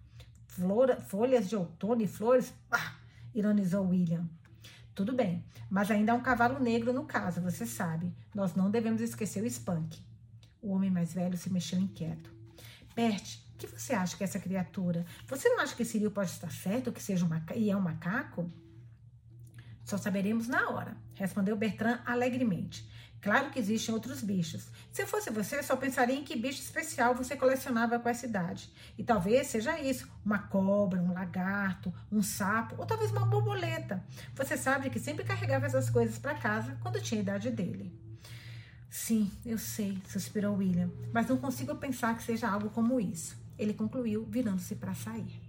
Flora, 0.47 1.01
folhas 1.01 1.49
de 1.49 1.57
outono 1.57 2.03
e 2.03 2.07
flores? 2.07 2.53
Ah, 2.71 2.95
ironizou 3.35 3.89
William. 3.89 4.29
Tudo 4.95 5.13
bem, 5.13 5.45
mas 5.71 5.91
ainda 5.91 6.13
há 6.13 6.15
um 6.15 6.21
cavalo 6.21 6.59
negro 6.59 6.93
no 6.93 7.05
caso, 7.05 7.41
você 7.41 7.67
sabe. 7.67 8.13
Nós 8.35 8.55
não 8.55 8.71
devemos 8.71 9.01
esquecer 9.01 9.43
o 9.43 9.47
Spunk. 9.47 10.01
O 10.61 10.73
homem 10.73 10.91
mais 10.91 11.15
velho 11.15 11.37
se 11.37 11.53
mexeu 11.53 11.79
inquieto. 11.79 12.33
Bert, 12.97 13.39
que 13.59 13.67
você 13.67 13.93
acha 13.93 14.17
que 14.17 14.23
é 14.23 14.27
essa 14.27 14.39
criatura? 14.39 15.05
Você 15.27 15.49
não 15.49 15.61
acha 15.61 15.75
que 15.75 15.85
Ciril 15.85 16.11
pode 16.11 16.31
estar 16.31 16.51
certo 16.51 16.93
que 16.93 17.03
seja 17.03 17.25
um 17.25 17.29
macaco, 17.29 17.59
e 17.59 17.71
é 17.71 17.77
um 17.77 17.81
macaco? 17.81 18.51
Só 19.85 19.97
saberemos 19.97 20.47
na 20.47 20.71
hora, 20.71 20.97
respondeu 21.15 21.57
Bertrand 21.57 22.01
alegremente. 22.07 22.89
Claro 23.21 23.51
que 23.51 23.59
existem 23.59 23.93
outros 23.93 24.23
bichos. 24.23 24.69
Se 24.93 25.05
fosse 25.05 25.29
você, 25.31 25.61
só 25.63 25.75
pensaria 25.75 26.15
em 26.15 26.23
que 26.23 26.37
bicho 26.37 26.63
especial 26.63 27.15
você 27.15 27.35
colecionava 27.37 27.99
com 27.99 28.09
essa 28.09 28.27
idade. 28.27 28.71
E 28.97 29.03
talvez 29.03 29.49
seja 29.49 29.81
isso: 29.81 30.09
uma 30.25 30.39
cobra, 30.39 31.03
um 31.03 31.13
lagarto, 31.13 31.93
um 32.13 32.23
sapo, 32.23 32.77
ou 32.79 32.87
talvez 32.87 33.11
uma 33.11 33.27
borboleta. 33.27 34.05
Você 34.35 34.57
sabe 34.57 34.89
que 34.89 35.01
sempre 35.01 35.25
carregava 35.25 35.67
essas 35.67 35.91
coisas 35.91 36.19
para 36.19 36.35
casa 36.35 36.79
quando 36.81 37.01
tinha 37.01 37.21
a 37.21 37.23
idade 37.23 37.51
dele. 37.51 37.93
Sim, 38.91 39.31
eu 39.45 39.59
sei, 39.59 40.01
suspirou 40.07 40.57
William, 40.57 40.91
mas 41.13 41.29
não 41.29 41.37
consigo 41.37 41.75
pensar 41.77 42.17
que 42.17 42.23
seja 42.23 42.49
algo 42.49 42.71
como 42.71 42.99
isso. 43.01 43.38
Ele 43.59 43.75
concluiu, 43.75 44.25
virando-se 44.25 44.77
para 44.77 44.95
sair. 44.95 45.41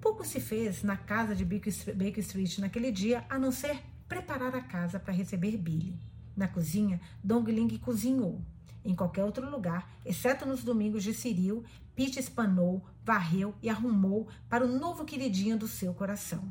Pouco 0.00 0.24
se 0.24 0.40
fez 0.40 0.82
na 0.82 0.96
casa 0.96 1.34
de 1.34 1.44
Baker 1.44 2.18
Street 2.18 2.58
naquele 2.58 2.90
dia, 2.90 3.24
a 3.28 3.38
não 3.38 3.52
ser 3.52 3.82
preparar 4.08 4.54
a 4.54 4.60
casa 4.60 4.98
para 4.98 5.12
receber 5.12 5.56
Billy. 5.56 6.00
Na 6.36 6.48
cozinha, 6.48 7.00
Dongling 7.22 7.78
cozinhou. 7.78 8.40
Em 8.84 8.94
qualquer 8.94 9.24
outro 9.24 9.48
lugar, 9.50 9.90
exceto 10.04 10.46
nos 10.46 10.64
domingos 10.64 11.02
de 11.02 11.12
Ciril, 11.12 11.64
Pete 11.94 12.18
espanou, 12.18 12.82
varreu 13.04 13.54
e 13.62 13.68
arrumou 13.68 14.26
para 14.48 14.64
o 14.64 14.78
novo 14.78 15.04
queridinho 15.04 15.58
do 15.58 15.68
seu 15.68 15.92
coração. 15.92 16.50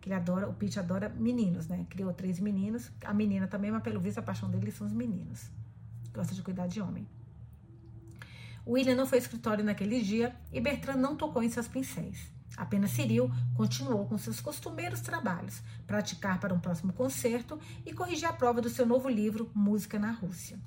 Que 0.00 0.08
ele 0.08 0.16
adora, 0.16 0.48
o 0.48 0.54
Pete 0.54 0.80
adora 0.80 1.08
meninos, 1.08 1.68
né? 1.68 1.86
Criou 1.88 2.12
três 2.12 2.40
meninos, 2.40 2.90
a 3.04 3.14
menina 3.14 3.46
também, 3.46 3.70
mas 3.70 3.82
pelo 3.82 4.00
visto 4.00 4.18
a 4.18 4.22
paixão 4.22 4.50
dele 4.50 4.72
são 4.72 4.86
os 4.86 4.92
meninos. 4.92 5.48
Gosta 6.12 6.34
de 6.34 6.42
cuidar 6.42 6.66
de 6.66 6.80
homem. 6.80 7.06
William 8.66 8.94
não 8.94 9.06
foi 9.06 9.18
ao 9.18 9.22
escritório 9.22 9.64
naquele 9.64 10.00
dia 10.02 10.34
e 10.52 10.60
Bertrand 10.60 10.96
não 10.96 11.16
tocou 11.16 11.42
em 11.42 11.48
seus 11.48 11.68
pincéis. 11.68 12.30
Apenas 12.56 12.90
Cyril 12.90 13.30
continuou 13.54 14.06
com 14.06 14.18
seus 14.18 14.40
costumeiros 14.40 15.00
trabalhos, 15.00 15.62
praticar 15.86 16.38
para 16.40 16.52
um 16.52 16.60
próximo 16.60 16.92
concerto 16.92 17.58
e 17.86 17.92
corrigir 17.92 18.28
a 18.28 18.32
prova 18.32 18.60
do 18.60 18.68
seu 18.68 18.84
novo 18.84 19.08
livro 19.08 19.50
Música 19.54 19.98
na 19.98 20.10
Rússia. 20.10 20.58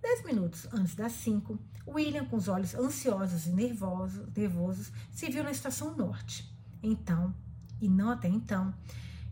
Dez 0.00 0.24
minutos 0.24 0.66
antes 0.72 0.94
das 0.94 1.12
cinco, 1.12 1.58
William, 1.86 2.24
com 2.24 2.36
os 2.36 2.48
olhos 2.48 2.74
ansiosos 2.74 3.46
e 3.46 3.50
nervosos, 3.50 4.26
nervosos, 4.34 4.92
se 5.10 5.28
viu 5.28 5.42
na 5.42 5.50
estação 5.50 5.96
norte. 5.96 6.50
Então, 6.82 7.34
e 7.80 7.88
não 7.88 8.10
até 8.10 8.28
então, 8.28 8.72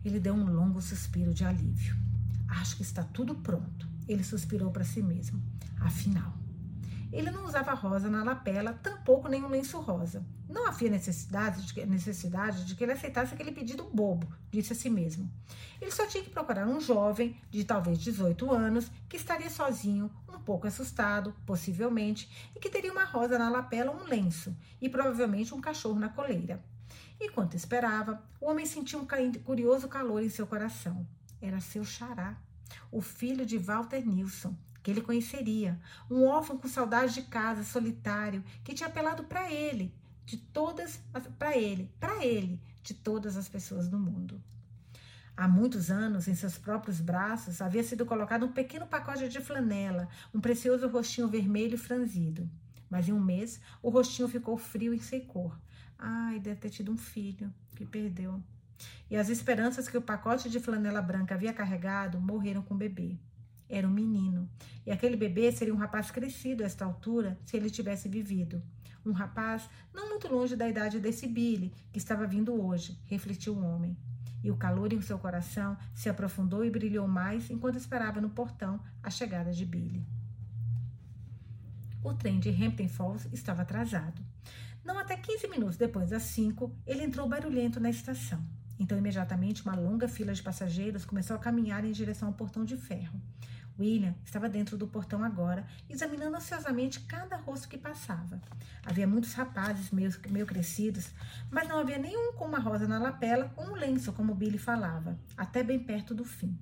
ele 0.03 0.19
deu 0.19 0.33
um 0.33 0.51
longo 0.51 0.81
suspiro 0.81 1.33
de 1.33 1.43
alívio. 1.43 1.95
Acho 2.47 2.75
que 2.75 2.83
está 2.83 3.03
tudo 3.03 3.35
pronto, 3.35 3.87
ele 4.07 4.23
suspirou 4.23 4.71
para 4.71 4.83
si 4.83 5.01
mesmo. 5.01 5.41
Afinal, 5.79 6.38
ele 7.11 7.31
não 7.31 7.45
usava 7.45 7.73
rosa 7.73 8.09
na 8.09 8.23
lapela, 8.23 8.73
tampouco 8.73 9.27
nenhum 9.27 9.49
lenço 9.49 9.79
rosa. 9.79 10.23
Não 10.47 10.67
havia 10.67 10.89
necessidade 10.89 11.65
de, 11.65 11.85
necessidade 11.85 12.65
de 12.65 12.75
que 12.75 12.83
ele 12.83 12.91
aceitasse 12.91 13.33
aquele 13.33 13.51
pedido 13.51 13.83
bobo, 13.83 14.27
disse 14.51 14.73
a 14.73 14.75
si 14.75 14.89
mesmo. 14.89 15.29
Ele 15.81 15.91
só 15.91 16.05
tinha 16.05 16.23
que 16.23 16.29
procurar 16.29 16.67
um 16.67 16.79
jovem 16.79 17.39
de 17.49 17.63
talvez 17.63 17.97
18 17.99 18.51
anos 18.51 18.91
que 19.07 19.17
estaria 19.17 19.49
sozinho, 19.49 20.11
um 20.27 20.39
pouco 20.39 20.67
assustado, 20.67 21.33
possivelmente, 21.45 22.51
e 22.55 22.59
que 22.59 22.69
teria 22.69 22.91
uma 22.91 23.05
rosa 23.05 23.39
na 23.39 23.49
lapela 23.49 23.91
ou 23.91 24.01
um 24.01 24.07
lenço, 24.07 24.55
e 24.79 24.87
provavelmente 24.87 25.53
um 25.53 25.61
cachorro 25.61 25.99
na 25.99 26.09
coleira. 26.09 26.63
Enquanto 27.19 27.55
esperava, 27.55 28.23
o 28.39 28.49
homem 28.49 28.65
sentiu 28.65 28.99
um 28.99 29.07
curioso 29.43 29.87
calor 29.87 30.23
em 30.23 30.29
seu 30.29 30.47
coração. 30.47 31.05
Era 31.41 31.59
seu 31.59 31.83
xará, 31.83 32.37
o 32.91 33.01
filho 33.01 33.45
de 33.45 33.57
Walter 33.57 34.05
Nilson, 34.05 34.55
que 34.81 34.91
ele 34.91 35.01
conheceria, 35.01 35.79
um 36.09 36.23
órfão 36.25 36.57
com 36.57 36.67
saudade 36.67 37.13
de 37.13 37.23
casa, 37.23 37.63
solitário, 37.63 38.43
que 38.63 38.73
tinha 38.73 38.87
apelado 38.87 39.23
para 39.23 39.51
ele, 39.51 39.93
de 40.25 40.37
todas, 40.37 41.01
para 41.37 41.57
ele, 41.57 41.91
para 41.99 42.25
ele, 42.25 42.61
de 42.81 42.93
todas 42.93 43.35
as 43.35 43.49
pessoas 43.49 43.87
do 43.87 43.99
mundo. 43.99 44.41
Há 45.35 45.47
muitos 45.47 45.89
anos, 45.89 46.27
em 46.27 46.35
seus 46.35 46.57
próprios 46.57 46.99
braços, 46.99 47.61
havia 47.61 47.81
sido 47.81 48.05
colocado 48.05 48.45
um 48.45 48.51
pequeno 48.51 48.85
pacote 48.85 49.29
de 49.29 49.39
flanela, 49.39 50.09
um 50.33 50.41
precioso 50.41 50.87
rostinho 50.87 51.29
vermelho 51.29 51.77
franzido. 51.77 52.49
Mas 52.89 53.07
em 53.07 53.13
um 53.13 53.23
mês, 53.23 53.61
o 53.81 53.89
rostinho 53.89 54.27
ficou 54.27 54.57
frio 54.57 54.93
e 54.93 54.99
sem 54.99 55.21
cor. 55.21 55.57
Ai, 55.97 56.39
deve 56.39 56.59
ter 56.59 56.69
tido 56.69 56.91
um 56.91 56.97
filho 56.97 57.53
que 57.73 57.85
perdeu. 57.85 58.43
E 59.09 59.15
as 59.15 59.29
esperanças 59.29 59.87
que 59.87 59.97
o 59.97 60.01
pacote 60.01 60.49
de 60.49 60.59
flanela 60.59 61.01
branca 61.01 61.35
havia 61.35 61.53
carregado 61.53 62.19
morreram 62.19 62.61
com 62.61 62.73
o 62.73 62.77
bebê. 62.77 63.17
Era 63.69 63.87
um 63.87 63.91
menino. 63.91 64.49
E 64.85 64.91
aquele 64.91 65.15
bebê 65.15 65.51
seria 65.51 65.73
um 65.73 65.77
rapaz 65.77 66.09
crescido 66.09 66.63
a 66.63 66.65
esta 66.65 66.83
altura 66.83 67.37
se 67.45 67.55
ele 67.55 67.69
tivesse 67.69 68.09
vivido. 68.09 68.61
Um 69.05 69.11
rapaz 69.11 69.69
não 69.93 70.09
muito 70.09 70.27
longe 70.27 70.55
da 70.55 70.67
idade 70.67 70.99
desse 70.99 71.27
Billy, 71.27 71.71
que 71.91 71.99
estava 71.99 72.25
vindo 72.25 72.59
hoje, 72.59 72.99
refletiu 73.05 73.53
o 73.53 73.63
homem. 73.63 73.95
E 74.43 74.49
o 74.49 74.57
calor 74.57 74.91
em 74.91 75.01
seu 75.01 75.19
coração 75.19 75.77
se 75.93 76.09
aprofundou 76.09 76.65
e 76.65 76.71
brilhou 76.71 77.07
mais 77.07 77.49
enquanto 77.49 77.77
esperava 77.77 78.19
no 78.19 78.29
portão 78.29 78.79
a 79.03 79.09
chegada 79.09 79.51
de 79.51 79.65
Billy. 79.65 80.05
O 82.03 82.13
trem 82.13 82.39
de 82.39 82.49
Hampton 82.49 82.87
Falls 82.87 83.27
estava 83.31 83.61
atrasado. 83.61 84.21
Não 84.83 84.97
até 84.97 85.15
15 85.17 85.47
minutos 85.49 85.77
depois 85.77 86.09
das 86.09 86.23
5, 86.23 86.73
ele 86.87 87.03
entrou 87.03 87.27
barulhento 87.27 87.79
na 87.79 87.89
estação. 87.89 88.43
Então, 88.79 88.97
imediatamente, 88.97 89.61
uma 89.63 89.75
longa 89.75 90.07
fila 90.07 90.33
de 90.33 90.41
passageiros 90.41 91.03
começou 91.03 91.35
a 91.35 91.39
caminhar 91.39 91.83
em 91.83 91.91
direção 91.91 92.29
ao 92.29 92.33
portão 92.33 92.63
de 92.63 92.77
ferro. 92.77 93.19
William 93.79 94.13
estava 94.25 94.49
dentro 94.49 94.77
do 94.77 94.87
portão 94.87 95.23
agora, 95.23 95.65
examinando 95.89 96.35
ansiosamente 96.35 96.99
cada 97.01 97.37
rosto 97.37 97.69
que 97.69 97.77
passava. 97.77 98.41
Havia 98.85 99.07
muitos 99.07 99.33
rapazes 99.33 99.89
meio, 99.91 100.11
meio 100.29 100.45
crescidos, 100.45 101.09
mas 101.49 101.67
não 101.67 101.79
havia 101.79 101.97
nenhum 101.97 102.33
com 102.33 102.45
uma 102.45 102.59
rosa 102.59 102.87
na 102.87 102.99
lapela 102.99 103.51
ou 103.55 103.71
um 103.71 103.75
lenço, 103.75 104.11
como 104.11 104.35
Billy 104.35 104.57
falava, 104.57 105.17
até 105.37 105.63
bem 105.63 105.79
perto 105.79 106.13
do 106.13 106.25
fim. 106.25 106.57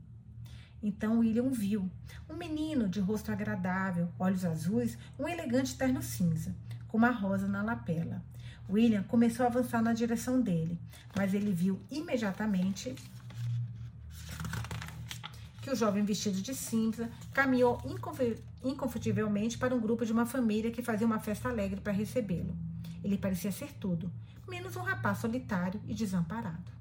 Então 0.82 1.20
William 1.20 1.50
viu 1.50 1.90
um 2.30 2.36
menino 2.36 2.88
de 2.88 3.00
rosto 3.00 3.32
agradável, 3.32 4.10
olhos 4.20 4.46
azuis, 4.46 4.98
um 5.18 5.28
elegante 5.28 5.76
terno 5.76 6.04
cinza, 6.04 6.56
com 6.88 6.98
uma 6.98 7.10
rosa 7.10 7.48
na 7.48 7.64
lapela. 7.64 8.24
William 8.70 9.02
começou 9.04 9.46
a 9.46 9.50
avançar 9.50 9.82
na 9.82 9.94
direção 9.94 10.42
dele, 10.42 10.80
mas 11.16 11.34
ele 11.34 11.52
viu 11.52 11.82
imediatamente 11.90 12.94
que 15.68 15.74
o 15.74 15.76
jovem 15.76 16.06
vestido 16.06 16.42
de 16.42 16.56
cinza 16.56 17.12
caminhou 17.34 17.78
inconfutivelmente 18.64 19.58
para 19.58 19.76
um 19.76 19.82
grupo 19.82 20.06
de 20.06 20.14
uma 20.14 20.26
família 20.26 20.72
que 20.72 20.82
fazia 20.82 21.06
uma 21.06 21.20
festa 21.20 21.50
alegre 21.50 21.82
para 21.82 21.92
recebê-lo. 21.92 22.56
Ele 23.04 23.18
parecia 23.18 23.52
ser 23.52 23.74
tudo, 23.74 24.10
menos 24.48 24.78
um 24.78 24.82
rapaz 24.82 25.18
solitário 25.18 25.82
e 25.86 25.94
desamparado. 25.94 26.72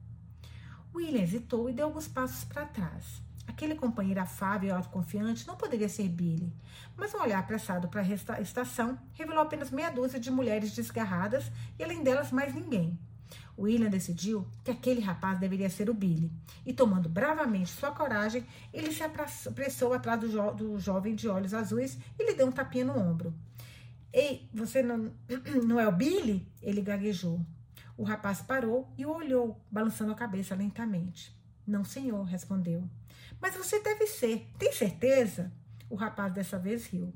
William 0.94 1.20
hesitou 1.20 1.68
e 1.68 1.72
deu 1.72 1.86
alguns 1.86 2.06
passos 2.06 2.44
para 2.44 2.64
trás. 2.64 3.20
Aquele 3.44 3.74
companheiro 3.74 4.20
afável 4.20 4.68
e 4.68 4.72
autoconfiante 4.72 5.48
não 5.48 5.56
poderia 5.56 5.88
ser 5.88 6.08
Billy, 6.08 6.52
mas 6.96 7.12
um 7.12 7.20
olhar 7.20 7.40
apressado 7.40 7.88
para 7.88 8.02
a 8.02 8.40
estação 8.40 8.96
revelou 9.14 9.42
apenas 9.42 9.72
meia 9.72 9.90
dúzia 9.90 10.20
de 10.20 10.30
mulheres 10.30 10.72
desgarradas 10.76 11.50
e, 11.76 11.82
além 11.82 12.04
delas, 12.04 12.30
mais 12.30 12.54
ninguém. 12.54 12.96
William 13.58 13.88
decidiu 13.88 14.46
que 14.62 14.70
aquele 14.70 15.00
rapaz 15.00 15.38
deveria 15.38 15.70
ser 15.70 15.88
o 15.88 15.94
Billy, 15.94 16.30
e 16.64 16.72
tomando 16.72 17.08
bravamente 17.08 17.70
sua 17.70 17.90
coragem, 17.90 18.46
ele 18.72 18.92
se 18.92 19.02
apressou 19.02 19.92
atrás 19.92 20.20
do, 20.20 20.30
jo 20.30 20.50
do 20.52 20.78
jovem 20.78 21.14
de 21.14 21.28
olhos 21.28 21.54
azuis 21.54 21.98
e 22.18 22.24
lhe 22.24 22.34
deu 22.34 22.46
um 22.46 22.52
tapinha 22.52 22.84
no 22.84 22.98
ombro. 22.98 23.34
Ei, 24.12 24.48
você 24.52 24.82
não, 24.82 25.12
não 25.66 25.80
é 25.80 25.86
o 25.86 25.92
Billy? 25.92 26.46
Ele 26.62 26.80
gaguejou. 26.80 27.40
O 27.96 28.04
rapaz 28.04 28.42
parou 28.42 28.92
e 28.96 29.06
o 29.06 29.10
olhou, 29.10 29.60
balançando 29.70 30.12
a 30.12 30.16
cabeça 30.16 30.54
lentamente. 30.54 31.34
Não, 31.66 31.84
senhor, 31.84 32.22
respondeu. 32.24 32.88
Mas 33.40 33.56
você 33.56 33.82
deve 33.82 34.06
ser. 34.06 34.46
Tem 34.58 34.72
certeza? 34.72 35.52
O 35.88 35.94
rapaz 35.94 36.32
dessa 36.32 36.58
vez 36.58 36.86
riu. 36.86 37.12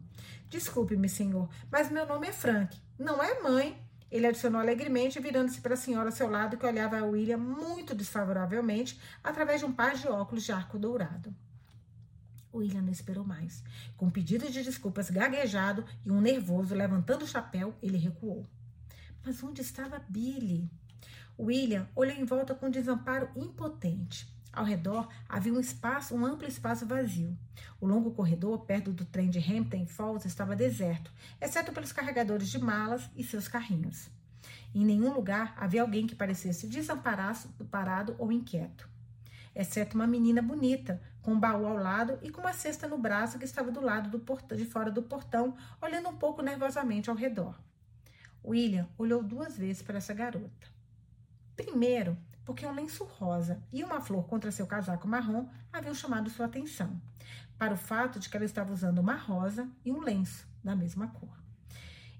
Desculpe-me, 0.48 1.08
senhor, 1.08 1.48
mas 1.70 1.90
meu 1.90 2.06
nome 2.06 2.28
é 2.28 2.32
Frank. 2.32 2.76
Não 2.98 3.22
é 3.22 3.40
mãe. 3.40 3.79
Ele 4.10 4.26
adicionou 4.26 4.60
alegremente, 4.60 5.20
virando-se 5.20 5.60
para 5.60 5.74
a 5.74 5.76
senhora 5.76 6.08
ao 6.08 6.12
seu 6.12 6.28
lado, 6.28 6.56
que 6.56 6.66
olhava 6.66 6.98
a 6.98 7.04
William 7.04 7.38
muito 7.38 7.94
desfavoravelmente 7.94 9.00
através 9.22 9.60
de 9.60 9.66
um 9.66 9.72
par 9.72 9.94
de 9.94 10.08
óculos 10.08 10.44
de 10.44 10.52
arco 10.52 10.78
dourado. 10.78 11.34
William 12.52 12.82
não 12.82 12.92
esperou 12.92 13.24
mais. 13.24 13.62
Com 13.96 14.06
um 14.06 14.10
pedido 14.10 14.50
de 14.50 14.62
desculpas 14.62 15.10
gaguejado 15.10 15.84
e 16.04 16.10
um 16.10 16.20
nervoso 16.20 16.74
levantando 16.74 17.24
o 17.24 17.28
chapéu, 17.28 17.74
ele 17.80 17.96
recuou. 17.96 18.44
Mas 19.24 19.42
onde 19.42 19.60
estava 19.60 20.02
Billy? 20.08 20.68
William 21.38 21.88
olhou 21.94 22.16
em 22.16 22.24
volta 22.24 22.54
com 22.54 22.68
desamparo 22.68 23.30
impotente. 23.36 24.26
Ao 24.52 24.64
redor 24.64 25.08
havia 25.28 25.52
um 25.52 25.60
espaço, 25.60 26.14
um 26.14 26.26
amplo 26.26 26.46
espaço 26.46 26.86
vazio. 26.86 27.36
O 27.80 27.86
longo 27.86 28.10
corredor 28.10 28.60
perto 28.60 28.92
do 28.92 29.04
trem 29.04 29.30
de 29.30 29.38
Hampton 29.38 29.86
Falls 29.86 30.26
estava 30.26 30.56
deserto, 30.56 31.12
exceto 31.40 31.72
pelos 31.72 31.92
carregadores 31.92 32.48
de 32.48 32.58
malas 32.58 33.08
e 33.16 33.22
seus 33.22 33.46
carrinhos. 33.46 34.10
Em 34.74 34.84
nenhum 34.84 35.12
lugar 35.12 35.54
havia 35.56 35.82
alguém 35.82 36.06
que 36.06 36.14
parecesse 36.14 36.66
desamparado 36.66 38.16
ou 38.18 38.32
inquieto, 38.32 38.88
exceto 39.54 39.96
uma 39.96 40.06
menina 40.06 40.42
bonita, 40.42 41.00
com 41.22 41.32
um 41.32 41.40
baú 41.40 41.66
ao 41.66 41.76
lado 41.76 42.18
e 42.22 42.30
com 42.30 42.40
uma 42.40 42.52
cesta 42.52 42.88
no 42.88 42.98
braço 42.98 43.38
que 43.38 43.44
estava 43.44 43.70
do 43.70 43.80
lado 43.80 44.10
do 44.10 44.18
portão, 44.18 44.56
de 44.56 44.64
fora 44.64 44.90
do 44.90 45.02
portão, 45.02 45.54
olhando 45.80 46.08
um 46.08 46.16
pouco 46.16 46.42
nervosamente 46.42 47.10
ao 47.10 47.16
redor. 47.16 47.58
William 48.44 48.88
olhou 48.96 49.22
duas 49.22 49.56
vezes 49.56 49.82
para 49.82 49.98
essa 49.98 50.14
garota. 50.14 50.68
Primeiro, 51.54 52.16
porque 52.50 52.66
um 52.66 52.74
lenço 52.74 53.04
rosa 53.04 53.62
e 53.72 53.84
uma 53.84 54.00
flor 54.00 54.24
contra 54.24 54.50
seu 54.50 54.66
casaco 54.66 55.06
marrom 55.06 55.46
haviam 55.72 55.94
chamado 55.94 56.28
sua 56.28 56.46
atenção, 56.46 57.00
para 57.56 57.74
o 57.74 57.76
fato 57.76 58.18
de 58.18 58.28
que 58.28 58.36
ela 58.36 58.44
estava 58.44 58.72
usando 58.72 58.98
uma 58.98 59.14
rosa 59.14 59.68
e 59.84 59.92
um 59.92 60.00
lenço 60.00 60.48
da 60.62 60.74
mesma 60.74 61.06
cor. 61.06 61.30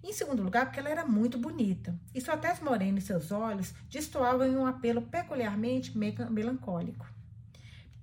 Em 0.04 0.12
segundo 0.12 0.40
lugar, 0.40 0.66
porque 0.66 0.78
ela 0.78 0.88
era 0.88 1.04
muito 1.04 1.36
bonita, 1.36 1.98
e 2.14 2.20
sua 2.20 2.36
tez 2.36 2.60
morena 2.60 3.00
e 3.00 3.02
seus 3.02 3.32
olhos 3.32 3.74
destoavam 3.88 4.46
em 4.46 4.56
um 4.56 4.66
apelo 4.66 5.02
peculiarmente 5.02 5.98
melancólico. 5.98 7.04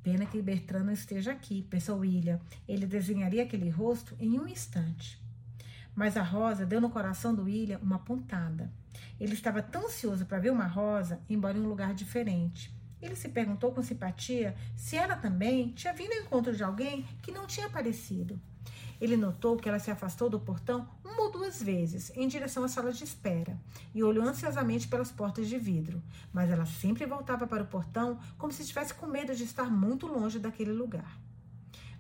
Pena 0.04 0.26
que 0.26 0.42
Bertrand 0.42 0.84
não 0.84 0.92
esteja 0.92 1.32
aqui, 1.32 1.62
pensou 1.70 2.00
William. 2.00 2.42
Ele 2.68 2.86
desenharia 2.86 3.44
aquele 3.44 3.70
rosto 3.70 4.18
em 4.20 4.38
um 4.38 4.50
instante. 4.50 5.18
Mas 5.98 6.16
a 6.16 6.22
rosa 6.22 6.64
deu 6.64 6.80
no 6.80 6.92
coração 6.92 7.34
do 7.34 7.46
William 7.46 7.80
uma 7.82 7.98
pontada. 7.98 8.72
Ele 9.20 9.34
estava 9.34 9.64
tão 9.64 9.88
ansioso 9.88 10.28
para 10.28 10.38
ver 10.38 10.52
uma 10.52 10.68
rosa, 10.68 11.20
embora 11.28 11.58
em 11.58 11.62
um 11.62 11.68
lugar 11.68 11.96
diferente. 11.96 12.72
Ele 13.02 13.16
se 13.16 13.30
perguntou 13.30 13.72
com 13.72 13.82
simpatia 13.82 14.56
se 14.76 14.96
ela 14.96 15.16
também 15.16 15.72
tinha 15.72 15.92
vindo 15.94 16.14
ao 16.14 16.20
encontro 16.20 16.56
de 16.56 16.64
alguém 16.64 17.04
que 17.24 17.32
não 17.32 17.48
tinha 17.48 17.66
aparecido. 17.66 18.40
Ele 19.02 19.18
notou 19.18 19.58
que 19.58 19.68
ela 19.68 19.80
se 19.80 19.90
afastou 19.90 20.30
do 20.30 20.40
portão 20.40 20.88
uma 21.04 21.24
ou 21.24 21.32
duas 21.32 21.64
vezes 21.64 22.12
em 22.16 22.28
direção 22.28 22.64
à 22.64 22.68
sala 22.68 22.94
de 22.94 23.04
espera 23.04 23.60
e 23.92 24.04
olhou 24.04 24.24
ansiosamente 24.24 24.88
pelas 24.88 25.12
portas 25.12 25.50
de 25.50 25.58
vidro, 25.58 26.00
mas 26.32 26.52
ela 26.52 26.68
sempre 26.68 27.08
voltava 27.08 27.48
para 27.48 27.64
o 27.64 27.68
portão 27.68 28.20
como 28.38 28.54
se 28.54 28.62
estivesse 28.62 28.94
com 28.94 29.08
medo 29.08 29.36
de 29.36 29.44
estar 29.44 29.72
muito 29.72 30.06
longe 30.06 30.38
daquele 30.38 30.72
lugar. 30.72 31.27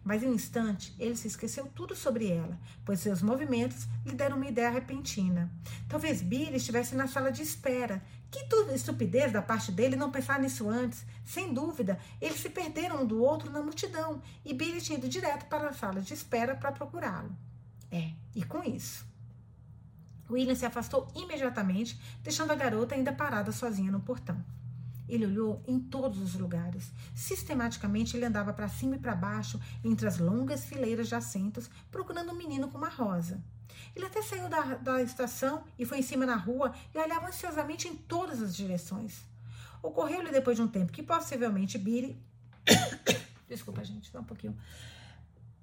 Mas 0.07 0.23
em 0.23 0.29
um 0.29 0.33
instante, 0.33 0.95
ele 0.97 1.17
se 1.17 1.27
esqueceu 1.27 1.65
tudo 1.75 1.93
sobre 1.93 2.31
ela, 2.31 2.57
pois 2.85 3.01
seus 3.01 3.21
movimentos 3.21 3.85
lhe 4.05 4.15
deram 4.15 4.37
uma 4.37 4.47
ideia 4.47 4.69
repentina. 4.69 5.51
Talvez 5.89 6.21
Billy 6.21 6.55
estivesse 6.55 6.95
na 6.95 7.09
sala 7.09 7.29
de 7.29 7.41
espera. 7.41 8.01
Que 8.31 8.47
estupidez 8.73 9.33
da 9.33 9.41
parte 9.41 9.69
dele 9.69 9.97
não 9.97 10.09
pensar 10.09 10.39
nisso 10.39 10.69
antes. 10.69 11.05
Sem 11.25 11.53
dúvida, 11.53 11.99
eles 12.21 12.39
se 12.39 12.49
perderam 12.49 13.01
um 13.01 13.05
do 13.05 13.21
outro 13.21 13.51
na 13.51 13.61
multidão 13.61 14.21
e 14.45 14.53
Billy 14.53 14.79
tinha 14.79 14.97
ido 14.97 15.09
direto 15.09 15.45
para 15.47 15.67
a 15.67 15.73
sala 15.73 15.99
de 15.99 16.13
espera 16.13 16.55
para 16.55 16.71
procurá-lo. 16.71 17.35
É, 17.91 18.11
e 18.33 18.45
com 18.45 18.63
isso. 18.63 19.05
William 20.29 20.55
se 20.55 20.65
afastou 20.65 21.11
imediatamente, 21.15 21.99
deixando 22.23 22.51
a 22.51 22.55
garota 22.55 22.95
ainda 22.95 23.11
parada 23.11 23.51
sozinha 23.51 23.91
no 23.91 23.99
portão. 23.99 24.41
Ele 25.07 25.25
olhou 25.25 25.63
em 25.67 25.79
todos 25.79 26.19
os 26.21 26.35
lugares. 26.35 26.91
Sistematicamente 27.15 28.15
ele 28.15 28.25
andava 28.25 28.53
para 28.53 28.67
cima 28.67 28.95
e 28.95 28.99
para 28.99 29.15
baixo, 29.15 29.59
entre 29.83 30.07
as 30.07 30.17
longas 30.17 30.65
fileiras 30.65 31.07
de 31.07 31.15
assentos, 31.15 31.69
procurando 31.91 32.31
um 32.31 32.37
menino 32.37 32.67
com 32.67 32.77
uma 32.77 32.89
rosa. 32.89 33.41
Ele 33.95 34.05
até 34.05 34.21
saiu 34.21 34.47
da, 34.49 34.75
da 34.75 35.01
estação 35.01 35.63
e 35.77 35.85
foi 35.85 35.99
em 35.99 36.03
cima 36.03 36.25
na 36.25 36.35
rua 36.35 36.73
e 36.93 36.97
olhava 36.97 37.27
ansiosamente 37.27 37.87
em 37.87 37.95
todas 37.95 38.41
as 38.41 38.55
direções. 38.55 39.21
Ocorreu-lhe 39.81 40.31
depois 40.31 40.57
de 40.57 40.63
um 40.63 40.67
tempo 40.67 40.91
que 40.91 41.01
possivelmente 41.03 41.77
Billy. 41.77 42.21
Desculpa, 43.47 43.83
gente, 43.83 44.11
só 44.11 44.19
um 44.19 44.23
pouquinho. 44.23 44.57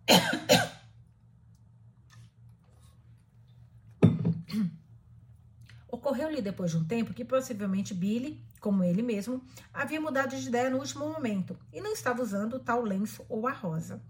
Ocorreu-lhe 5.89 6.43
depois 6.43 6.71
de 6.73 6.77
um 6.77 6.85
tempo 6.85 7.15
que 7.15 7.25
possivelmente 7.25 7.95
Billy, 7.95 8.43
como 8.65 8.83
ele 8.83 9.03
mesmo, 9.03 9.45
havia 9.75 10.01
mudado 10.01 10.35
de 10.35 10.49
ideia 10.49 10.71
no 10.71 10.79
último 10.79 11.07
momento 11.07 11.55
e 11.71 11.83
não 11.83 11.93
estava 11.93 12.23
usando 12.23 12.59
tal 12.59 12.81
lenço 12.81 13.23
ou 13.29 13.47
a 13.47 13.53
rosa. 13.53 14.03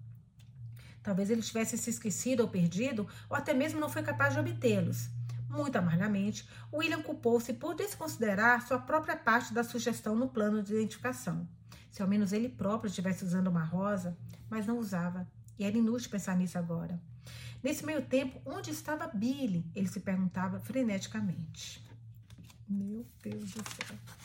Talvez 1.03 1.29
ele 1.29 1.43
tivesse 1.43 1.77
se 1.77 1.91
esquecido 1.91 2.45
ou 2.45 2.49
perdido, 2.49 3.05
ou 3.29 3.37
até 3.37 3.53
mesmo 3.53 3.81
não 3.81 3.89
foi 3.89 4.05
capaz 4.05 4.33
de 4.33 4.39
obtê-los. 4.39 5.11
Muito 5.51 5.75
amargamente, 5.75 6.49
William 6.73 7.03
culpou-se 7.03 7.53
por 7.55 7.75
desconsiderar 7.75 8.65
sua 8.65 8.79
própria 8.79 9.17
parte 9.17 9.53
da 9.53 9.65
sugestão 9.65 10.15
no 10.15 10.29
plano 10.29 10.63
de 10.63 10.73
identificação. 10.73 11.49
Se 11.91 12.01
ao 12.01 12.07
menos 12.07 12.33
ele 12.33 12.49
próprio 12.49 12.89
estivesse 12.89 13.25
usando 13.25 13.49
uma 13.49 13.65
rosa, 13.65 14.17
mas 14.49 14.69
não 14.69 14.79
usava, 14.79 15.27
e 15.59 15.65
era 15.65 15.77
inútil 15.77 16.11
pensar 16.11 16.37
nisso 16.37 16.57
agora. 16.57 17.03
Nesse 17.61 17.85
meio 17.85 18.03
tempo, 18.03 18.41
onde 18.47 18.71
estava 18.71 19.09
Billy? 19.09 19.67
Ele 19.75 19.89
se 19.89 19.99
perguntava 19.99 20.61
freneticamente. 20.61 21.85
Meu 22.69 23.05
Deus 23.21 23.51
do 23.51 23.63
céu. 23.65 24.24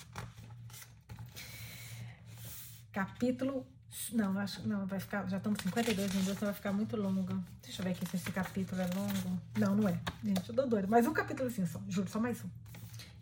Capítulo. 2.92 3.66
Não, 4.12 4.38
acho 4.38 4.68
não 4.68 4.86
vai 4.86 5.00
ficar. 5.00 5.28
Já 5.28 5.38
estamos 5.38 5.60
52 5.64 6.12
minutos, 6.12 6.34
então 6.34 6.46
vai 6.48 6.54
ficar 6.54 6.72
muito 6.74 6.96
longo. 6.96 7.44
Deixa 7.62 7.82
eu 7.82 7.86
ver 7.86 7.92
aqui 7.92 8.08
se 8.08 8.16
esse 8.16 8.32
capítulo 8.32 8.82
é 8.82 8.88
longo. 8.96 9.42
Não, 9.58 9.76
não 9.76 9.90
é. 9.90 10.00
Gente, 10.24 10.50
eu 10.50 10.56
dou 10.56 10.68
doido. 10.68 10.88
Mais 10.88 11.08
um 11.08 11.14
capítulo 11.14 11.50
assim 11.50 11.66
só. 11.66 11.82
Juro, 11.88 12.10
só 12.10 12.20
mais 12.20 12.44
um. 12.44 12.50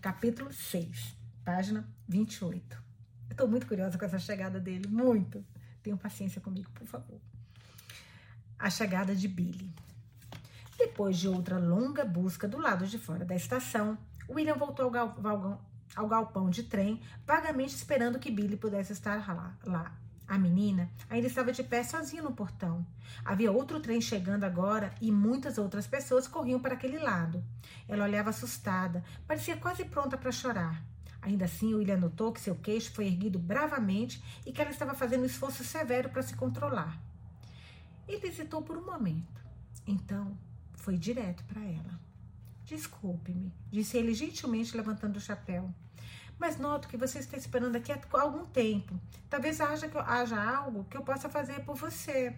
Capítulo 0.02 0.52
6, 0.54 1.16
página 1.44 1.88
28. 2.08 2.84
Eu 3.30 3.36
tô 3.36 3.48
muito 3.48 3.68
curiosa 3.68 3.98
com 3.98 4.06
essa 4.06 4.20
chegada 4.20 4.60
dele. 4.60 4.88
Muito. 4.88 5.46
Tenham 5.84 5.98
paciência 5.98 6.40
comigo, 6.42 6.70
por 6.72 6.88
favor. 6.88 7.20
A 8.60 8.70
chegada 8.70 9.16
de 9.16 9.28
Billy. 9.28 9.74
Depois 10.78 11.18
de 11.18 11.28
outra 11.28 11.58
longa 11.58 12.06
busca 12.06 12.48
do 12.48 12.58
lado 12.58 12.86
de 12.86 12.98
fora 12.98 13.26
da 13.26 13.36
estação, 13.36 13.98
William 14.30 14.56
voltou 14.56 14.86
ao, 14.86 14.92
gal 14.92 15.62
ao 15.96 16.08
galpão 16.08 16.50
de 16.50 16.64
trem, 16.64 17.02
vagamente 17.26 17.76
esperando 17.76 18.20
que 18.20 18.32
Billy 18.32 18.58
pudesse 18.58 18.94
estar 18.94 19.28
lá, 19.28 19.56
lá. 19.66 19.92
A 20.28 20.38
menina 20.38 20.90
ainda 21.10 21.28
estava 21.28 21.54
de 21.54 21.64
pé 21.64 21.84
sozinha 21.84 22.22
no 22.22 22.34
portão. 22.34 22.86
Havia 23.24 23.52
outro 23.52 23.80
trem 23.80 24.02
chegando 24.02 24.44
agora 24.44 24.94
e 25.00 25.10
muitas 25.10 25.58
outras 25.58 25.88
pessoas 25.88 26.28
corriam 26.28 26.60
para 26.60 26.74
aquele 26.74 27.00
lado. 27.00 27.42
Ela 27.88 28.04
olhava 28.04 28.32
assustada, 28.32 29.04
parecia 29.26 29.56
quase 29.56 29.86
pronta 29.86 30.18
para 30.18 30.32
chorar. 30.32 30.84
Ainda 31.22 31.46
assim, 31.46 31.74
William 31.74 31.98
notou 31.98 32.34
que 32.34 32.42
seu 32.42 32.56
queixo 32.56 32.92
foi 32.92 33.08
erguido 33.08 33.40
bravamente 33.40 34.22
e 34.46 34.52
que 34.52 34.62
ela 34.62 34.70
estava 34.70 34.94
fazendo 34.94 35.24
um 35.24 35.26
esforço 35.26 35.64
severo 35.64 36.10
para 36.10 36.22
se 36.22 36.36
controlar. 36.36 37.02
Ele 38.08 38.28
hesitou 38.28 38.62
por 38.62 38.78
um 38.78 38.86
momento. 38.86 39.42
Então, 39.86 40.38
foi 40.76 40.98
direto 40.98 41.44
para 41.46 41.62
ela. 41.64 42.07
Desculpe-me, 42.68 43.54
disse 43.72 43.98
ele 43.98 44.14
gentilmente 44.14 44.76
levantando 44.76 45.16
o 45.16 45.22
chapéu. 45.22 45.74
Mas 46.38 46.58
noto 46.58 46.90
que 46.90 46.98
você 46.98 47.20
está 47.20 47.38
esperando 47.38 47.78
aqui 47.78 47.94
há 47.94 48.00
algum 48.22 48.46
tempo. 48.46 49.00
Talvez 49.30 49.62
haja, 49.62 49.90
haja 50.06 50.58
algo 50.58 50.84
que 50.84 50.98
eu 50.98 51.02
possa 51.02 51.30
fazer 51.30 51.62
por 51.62 51.78
você. 51.78 52.36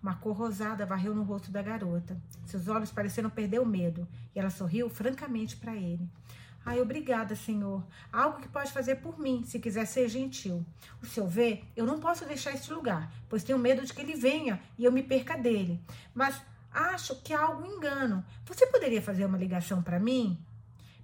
Uma 0.00 0.14
cor 0.14 0.36
rosada 0.36 0.86
varreu 0.86 1.12
no 1.12 1.24
rosto 1.24 1.50
da 1.50 1.60
garota. 1.60 2.16
Seus 2.46 2.68
olhos 2.68 2.92
pareceram 2.92 3.28
perder 3.28 3.58
o 3.58 3.66
medo 3.66 4.06
e 4.32 4.38
ela 4.38 4.48
sorriu 4.48 4.88
francamente 4.88 5.56
para 5.56 5.74
ele. 5.74 6.08
Ai, 6.64 6.80
obrigada, 6.80 7.34
senhor. 7.34 7.84
Algo 8.12 8.40
que 8.40 8.48
pode 8.48 8.70
fazer 8.70 8.96
por 8.96 9.18
mim, 9.18 9.42
se 9.44 9.58
quiser 9.58 9.86
ser 9.86 10.08
gentil. 10.08 10.64
O 11.02 11.06
senhor 11.06 11.28
vê, 11.28 11.64
eu 11.74 11.84
não 11.84 11.98
posso 11.98 12.24
deixar 12.24 12.52
este 12.52 12.72
lugar, 12.72 13.12
pois 13.28 13.42
tenho 13.42 13.58
medo 13.58 13.84
de 13.84 13.92
que 13.92 14.00
ele 14.00 14.14
venha 14.14 14.60
e 14.78 14.84
eu 14.84 14.92
me 14.92 15.02
perca 15.02 15.36
dele. 15.36 15.82
Mas 16.14 16.40
Acho 16.70 17.16
que 17.22 17.32
há 17.32 17.40
algum 17.40 17.66
engano. 17.66 18.24
Você 18.44 18.66
poderia 18.66 19.02
fazer 19.02 19.24
uma 19.24 19.38
ligação 19.38 19.82
para 19.82 19.98
mim? 19.98 20.38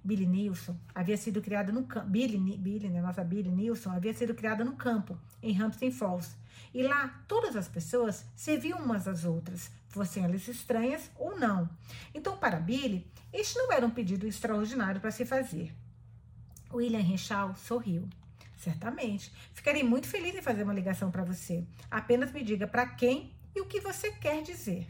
Billy 0.03 0.27
Nilson 0.27 0.77
havia 0.93 1.17
sido 1.17 1.41
criada 1.41 1.71
no 1.71 1.83
campo. 1.83 2.07
Billy, 2.07 2.37
Billy, 2.37 2.89
né, 2.89 3.01
nossa 3.01 3.23
Billy 3.23 3.49
Nilson, 3.49 3.89
havia 3.89 4.13
sido 4.13 4.35
criada 4.35 4.63
no 4.63 4.75
campo, 4.75 5.17
em 5.41 5.59
Hampton 5.59 5.91
Falls. 5.91 6.35
E 6.71 6.83
lá 6.83 7.23
todas 7.27 7.55
as 7.55 7.67
pessoas 7.67 8.23
serviam 8.35 8.77
umas 8.77 9.07
às 9.07 9.25
outras, 9.25 9.71
fossem 9.87 10.23
elas 10.23 10.47
estranhas 10.47 11.09
ou 11.15 11.39
não. 11.39 11.67
Então, 12.13 12.37
para 12.37 12.59
Billy, 12.59 13.07
este 13.33 13.57
não 13.57 13.71
era 13.71 13.85
um 13.85 13.89
pedido 13.89 14.27
extraordinário 14.27 15.01
para 15.01 15.09
se 15.09 15.25
fazer. 15.25 15.73
William 16.71 17.01
Renshaw 17.01 17.55
sorriu. 17.55 18.07
Certamente. 18.57 19.31
Ficarei 19.53 19.83
muito 19.83 20.07
feliz 20.07 20.35
em 20.35 20.41
fazer 20.41 20.63
uma 20.63 20.73
ligação 20.73 21.09
para 21.09 21.23
você. 21.23 21.65
Apenas 21.89 22.31
me 22.31 22.43
diga 22.43 22.67
para 22.67 22.85
quem 22.85 23.33
e 23.55 23.61
o 23.61 23.65
que 23.65 23.79
você 23.79 24.11
quer 24.11 24.41
dizer. 24.43 24.87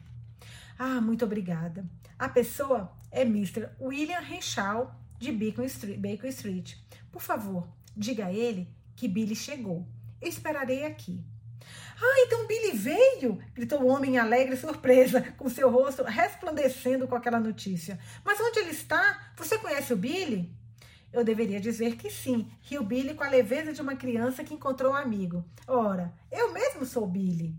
Ah, 0.78 1.00
muito 1.00 1.24
obrigada. 1.24 1.86
A 2.20 2.28
pessoa 2.28 2.92
é 3.12 3.22
Mr. 3.22 3.70
William 3.80 4.20
Renshaw, 4.20 4.94
de 5.18 5.32
Bacon 5.32 5.64
Street, 5.64 6.00
Bacon 6.00 6.28
Street. 6.28 6.76
Por 7.12 7.22
favor, 7.22 7.68
diga 7.96 8.26
a 8.26 8.34
ele 8.34 8.68
que 8.96 9.08
Billy 9.08 9.36
chegou. 9.36 9.88
Eu 10.22 10.28
esperarei 10.28 10.86
aqui. 10.86 11.24
Ah, 12.02 12.16
então 12.26 12.46
Billy 12.46 12.72
veio! 12.72 13.42
gritou 13.54 13.82
o 13.82 13.88
homem 13.88 14.16
em 14.16 14.18
alegre 14.18 14.58
surpresa, 14.58 15.22
com 15.38 15.50
seu 15.50 15.70
rosto 15.72 16.04
resplandecendo 16.04 17.08
com 17.08 17.16
aquela 17.16 17.40
notícia. 17.40 17.98
Mas 18.24 18.40
onde 18.40 18.60
ele 18.60 18.72
está? 18.72 19.32
Você 19.38 19.58
conhece 19.58 19.94
o 19.94 19.98
Billy? 19.98 20.54
Eu 21.14 21.24
deveria 21.24 21.62
dizer 21.62 21.96
que 21.96 22.10
sim, 22.10 22.52
riu 22.62 22.84
Billy 22.84 23.14
com 23.14 23.24
a 23.24 23.30
leveza 23.30 23.72
de 23.72 23.82
uma 23.82 23.96
criança 23.96 24.44
que 24.44 24.54
encontrou 24.54 24.92
um 24.92 24.96
amigo. 24.96 25.46
Ora, 25.66 26.14
eu 26.30 26.52
mesmo 26.52 26.86
sou 26.86 27.08
Billy. 27.08 27.56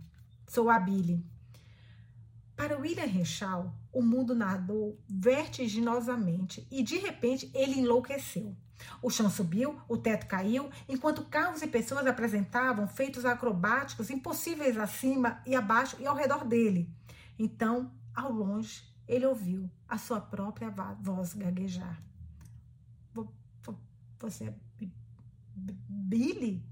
Sou 0.47 0.69
a 0.69 0.79
Billy. 0.79 1.25
Para 2.57 2.79
William 2.79 3.05
Renshaw, 3.05 3.71
o 3.93 4.01
mundo 4.01 4.35
nadou 4.35 4.99
vertiginosamente 5.07 6.67
e 6.71 6.83
de 6.83 6.97
repente 6.97 7.51
ele 7.55 7.81
enlouqueceu. 7.81 8.57
O 9.03 9.11
chão 9.11 9.29
subiu, 9.29 9.79
o 9.89 9.97
teto 9.97 10.27
caiu, 10.27 10.71
enquanto 10.89 11.25
carros 11.25 11.63
e 11.63 11.67
pessoas 11.67 12.07
apresentavam 12.07 12.89
feitos 12.89 13.25
acrobáticos 13.25 14.11
impossíveis 14.11 14.77
acima 14.79 15.43
e 15.47 15.55
abaixo 15.55 15.97
e 16.01 16.07
ao 16.07 16.17
redor 16.17 16.45
dele. 16.45 16.91
Então, 17.39 17.93
ao 18.15 18.33
longe, 18.33 18.83
ele 19.07 19.27
ouviu 19.27 19.71
a 19.87 19.99
sua 19.99 20.21
própria 20.21 20.71
voz 21.01 21.35
gaguejar. 21.35 22.03
Você 24.19 24.45
é 24.45 24.55
Billy? 25.89 26.65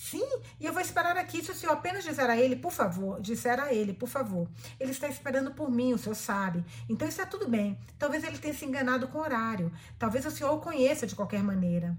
Sim, 0.00 0.26
e 0.58 0.64
eu 0.64 0.72
vou 0.72 0.80
esperar 0.80 1.18
aqui 1.18 1.44
se 1.44 1.50
o 1.50 1.54
senhor 1.54 1.74
apenas 1.74 2.02
disser 2.02 2.28
a 2.30 2.34
ele, 2.34 2.56
por 2.56 2.72
favor, 2.72 3.20
disser 3.20 3.60
a 3.60 3.70
ele, 3.70 3.92
por 3.92 4.08
favor. 4.08 4.48
Ele 4.80 4.92
está 4.92 5.06
esperando 5.06 5.50
por 5.50 5.70
mim, 5.70 5.92
o 5.92 5.98
senhor 5.98 6.14
sabe. 6.14 6.64
Então 6.88 7.06
está 7.06 7.26
tudo 7.26 7.46
bem. 7.46 7.78
Talvez 7.98 8.24
ele 8.24 8.38
tenha 8.38 8.54
se 8.54 8.64
enganado 8.64 9.08
com 9.08 9.18
o 9.18 9.20
horário. 9.20 9.70
Talvez 9.98 10.24
o 10.24 10.30
senhor 10.30 10.54
o 10.54 10.58
conheça 10.58 11.06
de 11.06 11.14
qualquer 11.14 11.42
maneira. 11.42 11.98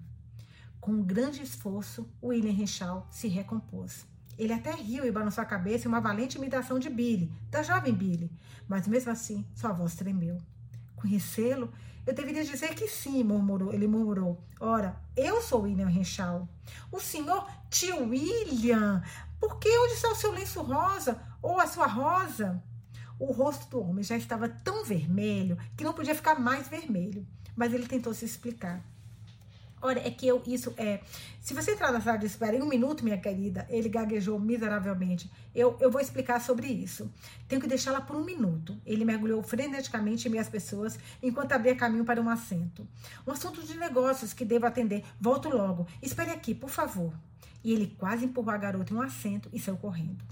Com 0.79 0.93
um 0.93 1.03
grande 1.03 1.43
esforço, 1.43 2.09
William 2.23 2.51
Richal 2.51 3.07
se 3.11 3.27
recompôs. 3.27 4.03
Ele 4.35 4.51
até 4.51 4.71
riu 4.71 5.05
e 5.05 5.11
balançou 5.11 5.43
a 5.43 5.45
cabeça 5.45 5.85
em 5.85 5.87
uma 5.87 6.01
valente 6.01 6.39
imitação 6.39 6.79
de 6.79 6.89
Billy, 6.89 7.31
da 7.51 7.61
jovem 7.61 7.93
Billy. 7.93 8.31
Mas 8.67 8.87
mesmo 8.87 9.11
assim, 9.11 9.45
sua 9.53 9.73
voz 9.73 9.93
tremeu. 9.93 10.39
Conhecê-lo 10.95 11.71
eu 12.05 12.13
deveria 12.13 12.43
dizer 12.43 12.73
que 12.73 12.87
sim, 12.87 13.23
murmurou, 13.23 13.73
ele 13.73 13.87
murmurou. 13.87 14.43
Ora, 14.59 14.95
eu 15.15 15.41
sou 15.41 15.61
William 15.61 15.87
Renshaw. 15.87 16.47
O 16.91 16.99
senhor 16.99 17.47
tio 17.69 18.07
William, 18.09 19.03
por 19.39 19.59
que 19.59 19.69
onde 19.69 19.93
está 19.93 20.09
o 20.09 20.15
seu 20.15 20.31
lenço 20.31 20.61
rosa 20.61 21.21
ou 21.41 21.59
a 21.59 21.67
sua 21.67 21.87
rosa? 21.87 22.61
O 23.19 23.31
rosto 23.31 23.69
do 23.69 23.81
homem 23.81 24.03
já 24.03 24.17
estava 24.17 24.49
tão 24.49 24.83
vermelho 24.83 25.57
que 25.77 25.83
não 25.83 25.93
podia 25.93 26.15
ficar 26.15 26.39
mais 26.39 26.67
vermelho, 26.67 27.25
mas 27.55 27.73
ele 27.73 27.87
tentou 27.87 28.13
se 28.13 28.25
explicar. 28.25 28.83
Olha, 29.81 29.99
é 30.05 30.11
que 30.11 30.27
eu, 30.27 30.41
isso 30.45 30.73
é. 30.77 31.01
Se 31.41 31.55
você 31.55 31.71
entrar 31.71 31.91
na 31.91 31.99
sala 31.99 32.17
de 32.17 32.27
espera 32.27 32.55
em 32.55 32.61
um 32.61 32.67
minuto, 32.67 33.03
minha 33.03 33.17
querida, 33.17 33.65
ele 33.67 33.89
gaguejou 33.89 34.39
miseravelmente. 34.39 35.31
Eu, 35.55 35.75
eu 35.79 35.89
vou 35.89 35.99
explicar 35.99 36.39
sobre 36.39 36.67
isso. 36.67 37.11
Tenho 37.47 37.59
que 37.59 37.67
deixá-la 37.67 37.99
por 37.99 38.15
um 38.15 38.23
minuto. 38.23 38.79
Ele 38.85 39.03
mergulhou 39.03 39.41
freneticamente 39.41 40.27
em 40.27 40.31
minhas 40.31 40.47
pessoas 40.47 40.99
enquanto 41.21 41.53
abria 41.53 41.75
caminho 41.75 42.05
para 42.05 42.21
um 42.21 42.29
assento. 42.29 42.87
Um 43.25 43.31
assunto 43.31 43.63
de 43.63 43.75
negócios 43.75 44.33
que 44.33 44.45
devo 44.45 44.67
atender. 44.67 45.03
Volto 45.19 45.49
logo. 45.49 45.87
Espere 45.99 46.29
aqui, 46.29 46.53
por 46.53 46.69
favor. 46.69 47.13
E 47.63 47.73
ele 47.73 47.95
quase 47.97 48.25
empurrou 48.25 48.53
a 48.53 48.57
garota 48.57 48.93
em 48.93 48.97
um 48.97 49.01
assento 49.01 49.49
e 49.51 49.59
saiu 49.59 49.77
correndo. 49.77 50.23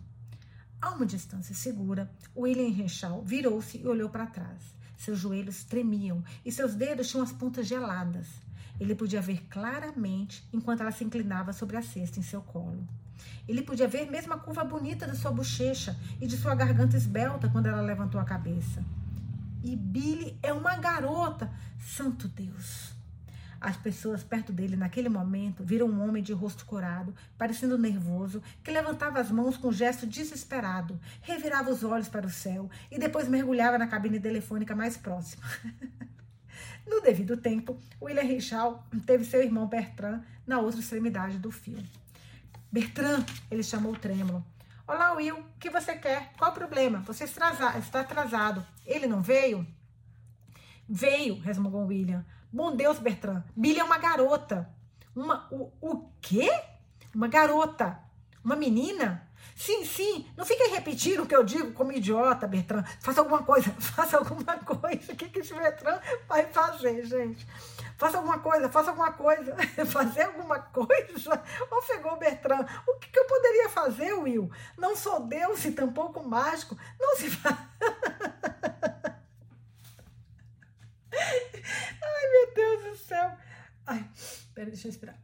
A 0.81 0.91
uma 0.91 1.05
distância 1.05 1.53
segura, 1.55 2.09
William 2.37 2.71
Renshaw 2.71 3.21
virou-se 3.23 3.79
e 3.79 3.87
olhou 3.87 4.09
para 4.09 4.27
trás. 4.27 4.61
Seus 4.95 5.17
joelhos 5.19 5.63
tremiam 5.63 6.23
e 6.45 6.51
seus 6.51 6.75
dedos 6.75 7.09
tinham 7.09 7.23
as 7.23 7.31
pontas 7.31 7.65
geladas. 7.65 8.27
Ele 8.79 8.95
podia 8.95 9.21
ver 9.21 9.45
claramente 9.49 10.47
enquanto 10.53 10.81
ela 10.81 10.91
se 10.91 11.03
inclinava 11.03 11.51
sobre 11.51 11.77
a 11.77 11.81
cesta 11.81 12.19
em 12.19 12.23
seu 12.23 12.41
colo. 12.41 12.87
Ele 13.47 13.61
podia 13.61 13.87
ver 13.87 14.09
mesmo 14.09 14.33
a 14.33 14.37
curva 14.37 14.63
bonita 14.63 15.07
de 15.07 15.17
sua 15.17 15.31
bochecha 15.31 15.97
e 16.21 16.27
de 16.27 16.37
sua 16.37 16.55
garganta 16.55 16.95
esbelta 16.95 17.49
quando 17.49 17.67
ela 17.67 17.81
levantou 17.81 18.19
a 18.21 18.25
cabeça. 18.25 18.83
E 19.63 19.75
Billy 19.75 20.37
é 20.41 20.53
uma 20.53 20.77
garota! 20.77 21.51
Santo 21.77 22.27
Deus! 22.27 22.97
As 23.59 23.75
pessoas 23.75 24.23
perto 24.23 24.53
dele 24.53 24.77
naquele 24.77 25.09
momento 25.09 25.65
viram 25.65 25.87
um 25.87 26.07
homem 26.07 26.23
de 26.23 26.31
rosto 26.31 26.65
corado, 26.65 27.13
parecendo 27.37 27.77
nervoso, 27.77 28.41
que 28.63 28.71
levantava 28.71 29.19
as 29.19 29.29
mãos 29.29 29.57
com 29.57 29.67
um 29.67 29.73
gesto 29.73 30.07
desesperado, 30.07 30.97
revirava 31.21 31.69
os 31.69 31.83
olhos 31.83 32.07
para 32.07 32.25
o 32.25 32.29
céu 32.29 32.69
e 32.89 32.97
depois 32.97 33.27
mergulhava 33.27 33.77
na 33.77 33.87
cabine 33.87 34.19
telefônica 34.19 34.73
mais 34.73 34.95
próxima. 34.95 35.43
No 36.87 37.01
devido 37.01 37.37
tempo, 37.37 37.79
William 38.01 38.23
Richard 38.23 38.79
teve 39.05 39.23
seu 39.25 39.41
irmão 39.41 39.67
Bertrand 39.67 40.21
na 40.45 40.59
outra 40.59 40.79
extremidade 40.79 41.37
do 41.37 41.51
fio. 41.51 41.83
Bertrand, 42.71 43.25
ele 43.49 43.63
chamou 43.63 43.95
trêmulo. 43.95 44.45
Olá, 44.87 45.13
Will, 45.13 45.37
o 45.37 45.43
que 45.59 45.69
você 45.69 45.95
quer? 45.95 46.33
Qual 46.37 46.51
o 46.51 46.53
problema? 46.53 46.99
Você 47.01 47.25
está 47.25 47.99
atrasado. 47.99 48.65
Ele 48.85 49.05
não 49.05 49.21
veio? 49.21 49.65
Veio, 50.87 51.39
resmungou 51.39 51.85
William. 51.85 52.25
Bom 52.51 52.75
Deus, 52.75 52.97
Bertrand, 52.97 53.43
Billy 53.55 53.79
é 53.79 53.83
uma 53.83 53.99
garota. 53.99 54.67
Uma. 55.15 55.47
O, 55.51 55.71
o 55.79 56.09
quê? 56.19 56.49
Uma 57.13 57.27
garota. 57.27 57.99
Uma 58.43 58.55
menina? 58.55 59.28
Sim, 59.59 59.83
sim, 59.83 60.25
não 60.37 60.45
fique 60.45 60.63
repetindo 60.69 61.23
o 61.23 61.25
que 61.25 61.35
eu 61.35 61.43
digo 61.43 61.73
como 61.73 61.91
idiota, 61.91 62.47
Bertrand. 62.47 62.85
Faça 63.01 63.19
alguma 63.19 63.43
coisa, 63.43 63.69
faça 63.77 64.17
alguma 64.17 64.57
coisa. 64.57 65.11
O 65.11 65.15
que, 65.17 65.27
que 65.27 65.39
esse 65.39 65.53
Bertrand 65.53 65.99
vai 66.29 66.45
fazer, 66.45 67.05
gente? 67.05 67.45
Faça 67.97 68.15
alguma 68.15 68.39
coisa, 68.39 68.69
faça 68.69 68.91
alguma 68.91 69.11
coisa. 69.11 69.53
fazer 69.85 70.21
alguma 70.21 70.59
coisa? 70.59 71.43
Ofegou 71.69 72.17
Bertrand. 72.17 72.65
O 72.87 72.97
que, 72.99 73.09
que 73.09 73.19
eu 73.19 73.25
poderia 73.25 73.67
fazer, 73.67 74.13
Will? 74.13 74.49
Não 74.77 74.95
sou 74.95 75.27
Deus 75.27 75.65
e 75.65 75.73
tampouco 75.73 76.23
mágico. 76.23 76.77
Não 76.97 77.17
se 77.17 77.29
faz. 77.29 77.57
Ai, 81.11 82.27
meu 82.31 82.53
Deus 82.55 82.83
do 82.85 82.95
céu. 82.95 83.37
Ai, 83.85 84.09
peraí, 84.55 84.71
deixa 84.71 84.87
eu 84.87 84.91
esperar. 84.91 85.19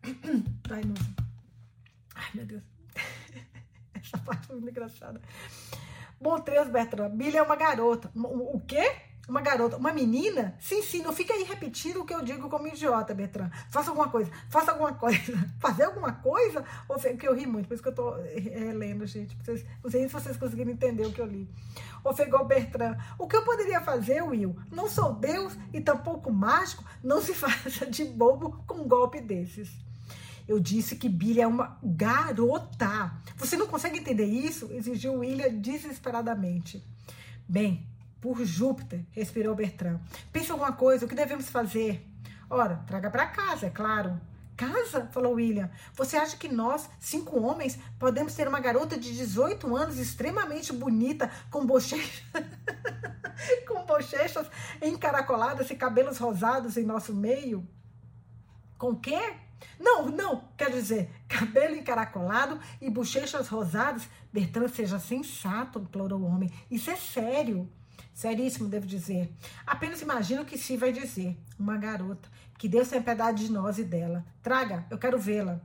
Ai, 0.70 0.82
não. 0.84 0.96
Ai, 2.16 2.32
meu 2.34 2.46
Deus. 2.46 2.64
Essa 4.06 4.18
parte 4.24 4.48
foi 4.48 4.56
muito 4.56 4.70
engraçada. 4.70 5.22
Bom 6.20 6.40
Deus, 6.40 6.70
Bertrand, 6.70 7.10
Billy 7.10 7.38
é 7.38 7.42
uma 7.42 7.56
garota. 7.56 8.10
O, 8.16 8.60
quê? 8.60 8.96
Uma 9.28 9.42
garota, 9.42 9.76
uma 9.78 9.92
menina? 9.92 10.56
Sim, 10.60 10.82
sim, 10.82 11.02
não 11.02 11.12
fica 11.12 11.34
aí 11.34 11.44
repetindo 11.44 12.02
o 12.02 12.06
que 12.06 12.14
eu 12.14 12.24
digo 12.24 12.50
como 12.50 12.68
idiota, 12.68 13.14
Bertrand. 13.14 13.50
Faça 13.70 13.90
alguma 13.90 14.08
coisa, 14.08 14.32
faça 14.50 14.72
alguma 14.72 14.94
coisa. 14.94 15.34
Fazer 15.60 15.84
alguma 15.84 16.14
coisa? 16.14 16.64
Ou 16.88 16.98
que 16.98 17.28
eu 17.28 17.34
ri 17.34 17.46
muito, 17.46 17.68
por 17.68 17.74
isso 17.74 17.84
que 17.84 17.90
eu 17.90 17.96
tô 17.96 18.16
é, 18.18 18.72
lendo, 18.74 19.06
gente. 19.06 19.36
Vocês, 19.36 19.66
não 19.84 19.92
sei 19.92 20.08
se 20.08 20.14
vocês 20.14 20.38
conseguiram 20.38 20.72
entender 20.72 21.06
o 21.06 21.12
que 21.12 21.20
eu 21.20 21.26
li. 21.26 21.50
Ofegou 22.04 22.46
Bertrand. 22.46 22.98
O 23.18 23.28
que 23.28 23.36
eu 23.36 23.44
poderia 23.44 23.82
fazer, 23.82 24.22
Will? 24.22 24.56
Não 24.72 24.88
sou 24.88 25.14
Deus 25.14 25.58
e 25.74 25.82
tampouco 25.82 26.32
mágico. 26.32 26.84
Não 27.04 27.22
se 27.22 27.34
faça 27.36 27.86
de 27.86 28.06
bobo 28.06 28.64
com 28.68 28.76
um 28.76 28.88
golpe 28.88 29.20
desses. 29.20 29.70
Eu 30.48 30.60
disse 30.60 30.96
que 30.96 31.10
Billy 31.10 31.42
é 31.42 31.48
uma 31.48 31.78
garota. 31.84 33.12
Você 33.38 33.58
não 33.58 33.68
consegue 33.68 33.98
entender 33.98 34.26
isso? 34.26 34.72
Exigiu 34.72 35.16
William 35.16 35.50
desesperadamente. 35.56 36.84
Bem, 37.48 37.88
por 38.22 38.44
Júpiter, 38.44 39.06
respirou 39.12 39.56
Bertrand. 39.56 40.00
Pense 40.32 40.52
alguma 40.52 40.74
coisa, 40.74 41.06
o 41.06 41.10
que 41.10 41.16
devemos 41.16 41.50
fazer? 41.50 42.06
Ora, 42.50 42.78
traga 42.88 43.10
para 43.10 43.28
casa, 43.28 43.68
é 43.68 43.70
claro. 43.70 44.20
Casa? 44.56 45.08
falou 45.12 45.34
William. 45.34 45.70
Você 45.96 46.16
acha 46.16 46.38
que 46.38 46.48
nós, 46.48 46.90
cinco 47.00 47.40
homens, 47.42 47.78
podemos 48.00 48.34
ter 48.34 48.48
uma 48.48 48.60
garota 48.60 48.98
de 48.98 49.14
18 49.14 49.76
anos 49.76 49.98
extremamente 49.98 50.72
bonita, 50.72 51.30
com 51.52 51.66
bochechas, 51.66 52.24
com 53.68 53.86
bochechas 53.86 54.48
encaracoladas 54.82 55.70
e 55.70 55.76
cabelos 55.76 56.18
rosados 56.18 56.78
em 56.78 56.86
nosso 56.86 57.14
meio? 57.14 57.68
Com 58.78 58.96
quê? 58.96 59.34
Não, 59.80 60.08
não, 60.08 60.50
quer 60.58 60.72
dizer, 60.72 61.10
cabelo 61.28 61.76
encaracolado 61.76 62.60
e 62.82 62.90
bochechas 62.90 63.48
rosadas. 63.48 64.08
Bertrand, 64.32 64.68
seja 64.70 65.00
sensato, 65.00 65.80
implorou 65.80 66.20
o 66.20 66.26
homem. 66.26 66.52
Isso 66.70 66.90
é 66.90 66.96
sério. 66.96 67.70
Seríssimo, 68.14 68.70
devo 68.70 68.86
dizer. 68.86 69.34
Apenas 69.68 70.02
imagino 70.02 70.44
o 70.44 70.46
que 70.46 70.58
se 70.58 70.78
vai 70.78 70.92
dizer. 70.92 71.38
Uma 71.60 71.78
garota. 71.78 72.30
Que 72.58 72.70
Deus 72.70 72.88
tenha 72.88 73.02
piedade 73.02 73.46
de 73.46 73.52
nós 73.52 73.78
e 73.78 73.84
dela. 73.84 74.26
Traga, 74.42 74.86
eu 74.90 74.98
quero 74.98 75.20
vê-la. 75.20 75.60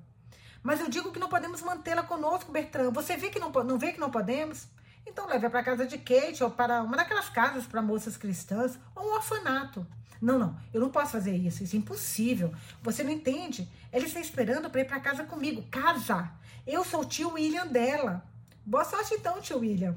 Mas 0.62 0.80
eu 0.80 0.91
digo 0.91 1.12
que 1.12 1.18
não 1.20 1.28
podemos 1.28 1.62
mantê-la 1.62 2.03
conosco, 2.03 2.53
Bertrand. 2.53 2.91
Você 2.93 3.16
vê 3.16 3.30
que 3.30 3.38
não, 3.38 3.51
não 3.51 3.78
vê 3.78 3.93
que 3.93 4.01
não 4.01 4.11
podemos? 4.11 4.66
Então 5.07 5.26
leve 5.26 5.49
para 5.49 5.62
casa 5.62 5.86
de 5.86 5.99
Kate 5.99 6.43
ou 6.43 6.51
para 6.51 6.82
uma 6.82 6.97
daquelas 6.97 7.28
casas 7.28 7.66
para 7.66 7.80
moças 7.80 8.16
cristãs 8.16 8.78
ou 8.95 9.11
um 9.11 9.14
orfanato. 9.14 9.86
Não, 10.21 10.39
não, 10.39 10.57
eu 10.73 10.81
não 10.81 10.91
posso 10.91 11.12
fazer 11.12 11.35
isso, 11.35 11.64
isso 11.64 11.75
é 11.75 11.79
impossível. 11.79 12.53
Você 12.83 13.03
não 13.03 13.11
entende? 13.11 13.68
Ela 13.91 14.05
está 14.05 14.21
esperando 14.21 14.68
para 14.68 14.83
ir 14.83 14.85
para 14.85 15.01
casa 15.01 15.25
comigo. 15.25 15.64
Casa! 15.71 16.31
Eu 16.66 16.85
sou 16.85 17.01
o 17.01 17.05
tio 17.05 17.33
William 17.33 17.66
dela. 17.66 18.23
Boa 18.64 18.85
sorte 18.85 19.14
então, 19.14 19.41
tio 19.41 19.61
William. 19.61 19.97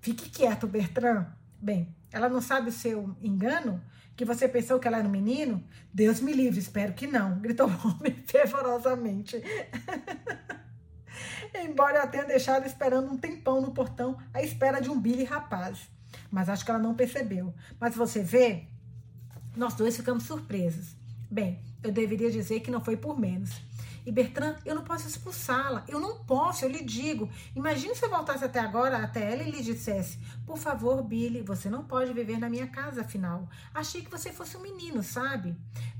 Fique 0.00 0.30
quieto, 0.30 0.68
Bertrand. 0.68 1.26
Bem, 1.60 1.88
ela 2.12 2.28
não 2.28 2.40
sabe 2.40 2.68
o 2.68 2.72
seu 2.72 3.16
engano? 3.20 3.82
Que 4.16 4.24
você 4.24 4.46
pensou 4.46 4.78
que 4.78 4.86
ela 4.86 4.98
era 4.98 5.08
um 5.08 5.10
menino? 5.10 5.62
Deus 5.92 6.20
me 6.20 6.32
livre, 6.32 6.60
espero 6.60 6.92
que 6.92 7.06
não, 7.06 7.40
gritou 7.40 7.68
o 7.68 7.88
homem 7.88 8.14
fervorosamente. 8.26 9.42
Embora 11.54 11.98
eu 11.98 12.08
tenha 12.08 12.24
deixado 12.24 12.66
esperando 12.66 13.10
um 13.10 13.16
tempão 13.16 13.60
no 13.60 13.72
portão 13.72 14.16
à 14.32 14.40
espera 14.40 14.80
de 14.80 14.88
um 14.88 15.00
Billy 15.00 15.24
rapaz. 15.24 15.90
Mas 16.30 16.48
acho 16.48 16.64
que 16.64 16.70
ela 16.70 16.80
não 16.80 16.94
percebeu. 16.94 17.52
Mas 17.80 17.96
você 17.96 18.22
vê, 18.22 18.68
nós 19.56 19.74
dois 19.74 19.96
ficamos 19.96 20.24
surpresos. 20.24 20.94
Bem, 21.30 21.58
eu 21.82 21.92
deveria 21.92 22.30
dizer 22.30 22.60
que 22.60 22.70
não 22.70 22.80
foi 22.80 22.96
por 22.96 23.18
menos. 23.18 23.50
E 24.06 24.12
Bertrand, 24.12 24.56
eu 24.66 24.74
não 24.74 24.84
posso 24.84 25.08
expulsá-la. 25.08 25.82
Eu 25.88 25.98
não 25.98 26.18
posso, 26.24 26.64
eu 26.64 26.68
lhe 26.68 26.82
digo. 26.84 27.28
Imagine 27.56 27.94
se 27.94 28.04
eu 28.04 28.10
voltasse 28.10 28.44
até 28.44 28.60
agora, 28.60 28.98
até 28.98 29.32
ela, 29.32 29.42
e 29.42 29.50
lhe 29.50 29.62
dissesse: 29.62 30.18
Por 30.44 30.58
favor, 30.58 31.02
Billy, 31.02 31.40
você 31.40 31.70
não 31.70 31.84
pode 31.84 32.12
viver 32.12 32.38
na 32.38 32.50
minha 32.50 32.66
casa, 32.66 33.00
afinal. 33.00 33.48
Achei 33.72 34.02
que 34.02 34.10
você 34.10 34.30
fosse 34.30 34.56
um 34.56 34.60
menino, 34.60 35.02
sabe? 35.02 35.56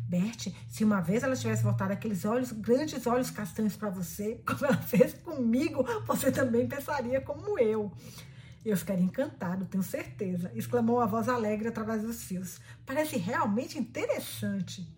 Bert, 0.06 0.48
se 0.68 0.84
uma 0.84 1.00
vez 1.00 1.22
ela 1.22 1.34
tivesse 1.34 1.62
voltado 1.62 1.94
aqueles 1.94 2.26
olhos, 2.26 2.52
grandes 2.52 3.06
olhos 3.06 3.30
castanhos 3.30 3.74
para 3.74 3.88
você, 3.88 4.38
como 4.46 4.66
ela 4.66 4.76
fez 4.76 5.14
comigo, 5.14 5.82
você 6.06 6.30
também 6.30 6.68
pensaria 6.68 7.22
como 7.22 7.58
eu. 7.58 7.90
Eu 8.64 8.76
ficaria 8.78 9.04
encantado, 9.04 9.66
tenho 9.66 9.82
certeza, 9.82 10.50
exclamou 10.54 10.98
a 10.98 11.06
voz 11.06 11.28
alegre 11.28 11.68
através 11.68 12.00
dos 12.00 12.22
fios. 12.22 12.58
Parece 12.86 13.18
realmente 13.18 13.78
interessante. 13.78 14.88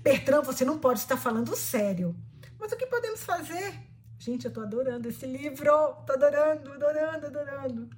Bertrand, 0.00 0.42
você 0.42 0.64
não 0.64 0.78
pode 0.78 1.00
estar 1.00 1.16
falando 1.16 1.56
sério. 1.56 2.14
Mas 2.58 2.70
o 2.70 2.76
que 2.76 2.86
podemos 2.86 3.24
fazer? 3.24 3.74
Gente, 4.16 4.46
eu 4.46 4.52
tô 4.52 4.60
adorando 4.60 5.08
esse 5.08 5.26
livro. 5.26 5.64
Tô 6.06 6.12
adorando, 6.12 6.72
adorando, 6.72 7.26
adorando. 7.26 7.90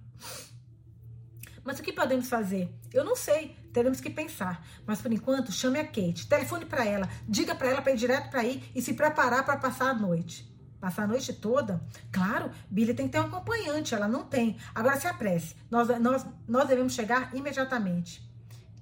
Mas 1.62 1.79
o 1.79 1.83
que 1.83 1.93
podemos 1.93 2.31
fazer? 2.31 2.72
Eu 2.91 3.05
não 3.05 3.14
sei, 3.14 3.55
teremos 3.74 4.01
que 4.01 4.09
pensar. 4.09 4.66
Mas 4.87 5.03
por 5.03 5.12
enquanto, 5.12 5.53
chame 5.53 5.79
a 5.79 5.85
Kate, 5.85 6.26
telefone 6.26 6.64
para 6.64 6.87
ela, 6.87 7.07
diga 7.29 7.55
para 7.55 7.68
ela 7.68 7.83
para 7.83 7.93
ir 7.93 7.97
direto 7.97 8.31
para 8.31 8.41
aí 8.41 8.64
e 8.74 8.81
se 8.81 8.95
preparar 8.95 9.45
para 9.45 9.59
passar 9.59 9.91
a 9.91 9.95
noite. 9.95 10.47
Passar 10.81 11.05
a 11.05 11.07
noite 11.07 11.33
toda? 11.33 11.81
Claro, 12.12 12.51
Billy 12.70 12.95
tem 12.95 13.07
que 13.07 13.12
ter 13.12 13.20
um 13.20 13.26
acompanhante, 13.26 13.95
ela 13.95 14.07
não 14.07 14.24
tem. 14.24 14.57
Agora 14.74 14.99
se 14.99 15.07
apresse, 15.07 15.57
nós, 15.70 15.89
nós, 16.01 16.24
nós 16.47 16.68
devemos 16.68 16.93
chegar 16.93 17.35
imediatamente. 17.35 18.26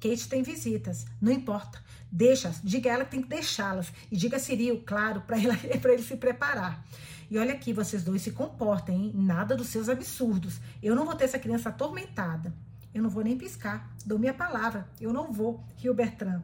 Kate 0.00 0.28
tem 0.28 0.42
visitas, 0.42 1.06
não 1.20 1.32
importa. 1.32 1.82
Deixa, 2.12 2.54
diga 2.62 2.90
a 2.90 2.94
ela 2.94 3.04
que 3.04 3.10
tem 3.10 3.22
que 3.22 3.28
deixá-las. 3.28 3.92
E 4.10 4.16
diga 4.16 4.36
a 4.36 4.40
Ciril, 4.40 4.82
claro, 4.86 5.22
para 5.22 5.38
ele 5.92 6.02
se 6.02 6.16
preparar. 6.16 6.84
E 7.30 7.38
olha 7.38 7.54
aqui, 7.54 7.72
vocês 7.72 8.04
dois 8.04 8.22
se 8.22 8.30
comportem, 8.30 8.96
hein? 8.96 9.12
Nada 9.14 9.56
dos 9.56 9.68
seus 9.68 9.88
absurdos. 9.88 10.60
Eu 10.82 10.94
não 10.94 11.04
vou 11.04 11.14
ter 11.16 11.24
essa 11.24 11.38
criança 11.38 11.70
atormentada. 11.70 12.54
Eu 12.94 13.02
não 13.02 13.10
vou 13.10 13.24
nem 13.24 13.36
piscar. 13.36 13.90
Dou 14.04 14.18
minha 14.18 14.32
palavra. 14.32 14.88
Eu 15.00 15.12
não 15.12 15.32
vou, 15.32 15.62
Rio 15.76 15.92
Bertrand. 15.92 16.42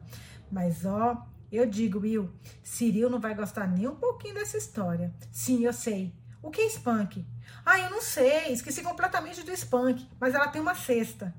Mas 0.51 0.85
ó, 0.85 1.25
eu 1.55 1.65
digo, 1.65 1.99
Will, 1.99 2.31
Ciril 2.63 3.09
não 3.09 3.19
vai 3.19 3.35
gostar 3.35 3.67
nem 3.67 3.87
um 3.87 3.95
pouquinho 3.95 4.33
dessa 4.33 4.57
história. 4.57 5.13
Sim, 5.31 5.65
eu 5.65 5.73
sei. 5.73 6.13
O 6.41 6.49
que 6.49 6.61
é 6.61 6.65
Spunk? 6.67 7.25
Ah, 7.65 7.79
eu 7.79 7.89
não 7.89 8.01
sei, 8.01 8.51
esqueci 8.51 8.81
completamente 8.81 9.43
do 9.43 9.51
Spunk, 9.51 10.07
mas 10.19 10.33
ela 10.33 10.47
tem 10.47 10.61
uma 10.61 10.75
cesta. 10.75 11.33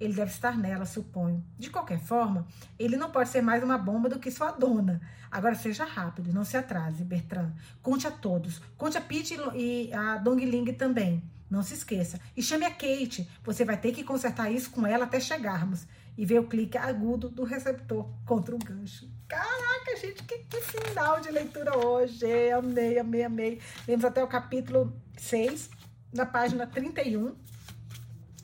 Ele 0.00 0.14
deve 0.14 0.30
estar 0.30 0.56
nela, 0.56 0.86
suponho. 0.86 1.44
De 1.58 1.70
qualquer 1.70 2.00
forma, 2.00 2.46
ele 2.78 2.96
não 2.96 3.10
pode 3.10 3.28
ser 3.28 3.42
mais 3.42 3.62
uma 3.62 3.76
bomba 3.76 4.08
do 4.08 4.18
que 4.18 4.30
sua 4.30 4.52
dona. 4.52 5.00
Agora 5.30 5.54
seja 5.54 5.84
rápido, 5.84 6.32
não 6.32 6.44
se 6.44 6.56
atrase, 6.56 7.04
Bertrand. 7.04 7.52
Conte 7.82 8.06
a 8.06 8.10
todos. 8.10 8.62
Conte 8.76 8.96
a 8.96 9.00
Pete 9.00 9.36
e 9.54 9.92
a 9.92 10.16
Dong 10.16 10.44
Ling 10.44 10.72
também. 10.72 11.22
Não 11.50 11.62
se 11.62 11.74
esqueça. 11.74 12.20
E 12.36 12.42
chame 12.42 12.64
a 12.64 12.70
Kate. 12.70 13.28
Você 13.42 13.64
vai 13.64 13.76
ter 13.76 13.92
que 13.92 14.04
consertar 14.04 14.50
isso 14.50 14.70
com 14.70 14.86
ela 14.86 15.04
até 15.04 15.18
chegarmos. 15.18 15.86
E 16.16 16.24
ver 16.24 16.40
o 16.40 16.46
clique 16.46 16.78
agudo 16.78 17.28
do 17.28 17.44
receptor 17.44 18.08
contra 18.24 18.54
o 18.54 18.58
gancho. 18.58 19.08
Caraca, 19.28 19.96
gente, 20.00 20.24
que, 20.24 20.38
que 20.38 20.60
final 20.62 21.20
de 21.20 21.30
leitura 21.30 21.76
hoje. 21.76 22.50
Amei, 22.50 22.98
amei, 22.98 23.22
amei. 23.22 23.60
Vemos 23.86 24.04
até 24.04 24.24
o 24.24 24.26
capítulo 24.26 24.90
6, 25.18 25.68
na 26.14 26.24
página 26.24 26.66
31. 26.66 27.36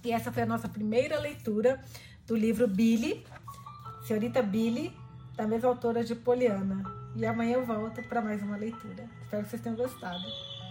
E 0.04 0.12
essa 0.12 0.30
foi 0.30 0.42
a 0.42 0.46
nossa 0.46 0.68
primeira 0.68 1.18
leitura 1.18 1.82
do 2.26 2.36
livro 2.36 2.68
Billy, 2.68 3.26
Senhorita 4.06 4.42
Billy, 4.42 4.94
da 5.34 5.46
mesma 5.46 5.70
autora 5.70 6.04
de 6.04 6.14
Poliana. 6.14 6.84
E 7.16 7.24
amanhã 7.24 7.54
eu 7.54 7.64
volto 7.64 8.02
para 8.02 8.20
mais 8.20 8.42
uma 8.42 8.58
leitura. 8.58 9.08
Espero 9.22 9.44
que 9.44 9.50
vocês 9.50 9.62
tenham 9.62 9.76
gostado. 9.76 10.24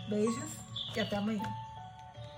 Beijos 0.08 0.52
e 0.96 1.00
até 1.00 1.16
amanhã. 1.16 1.44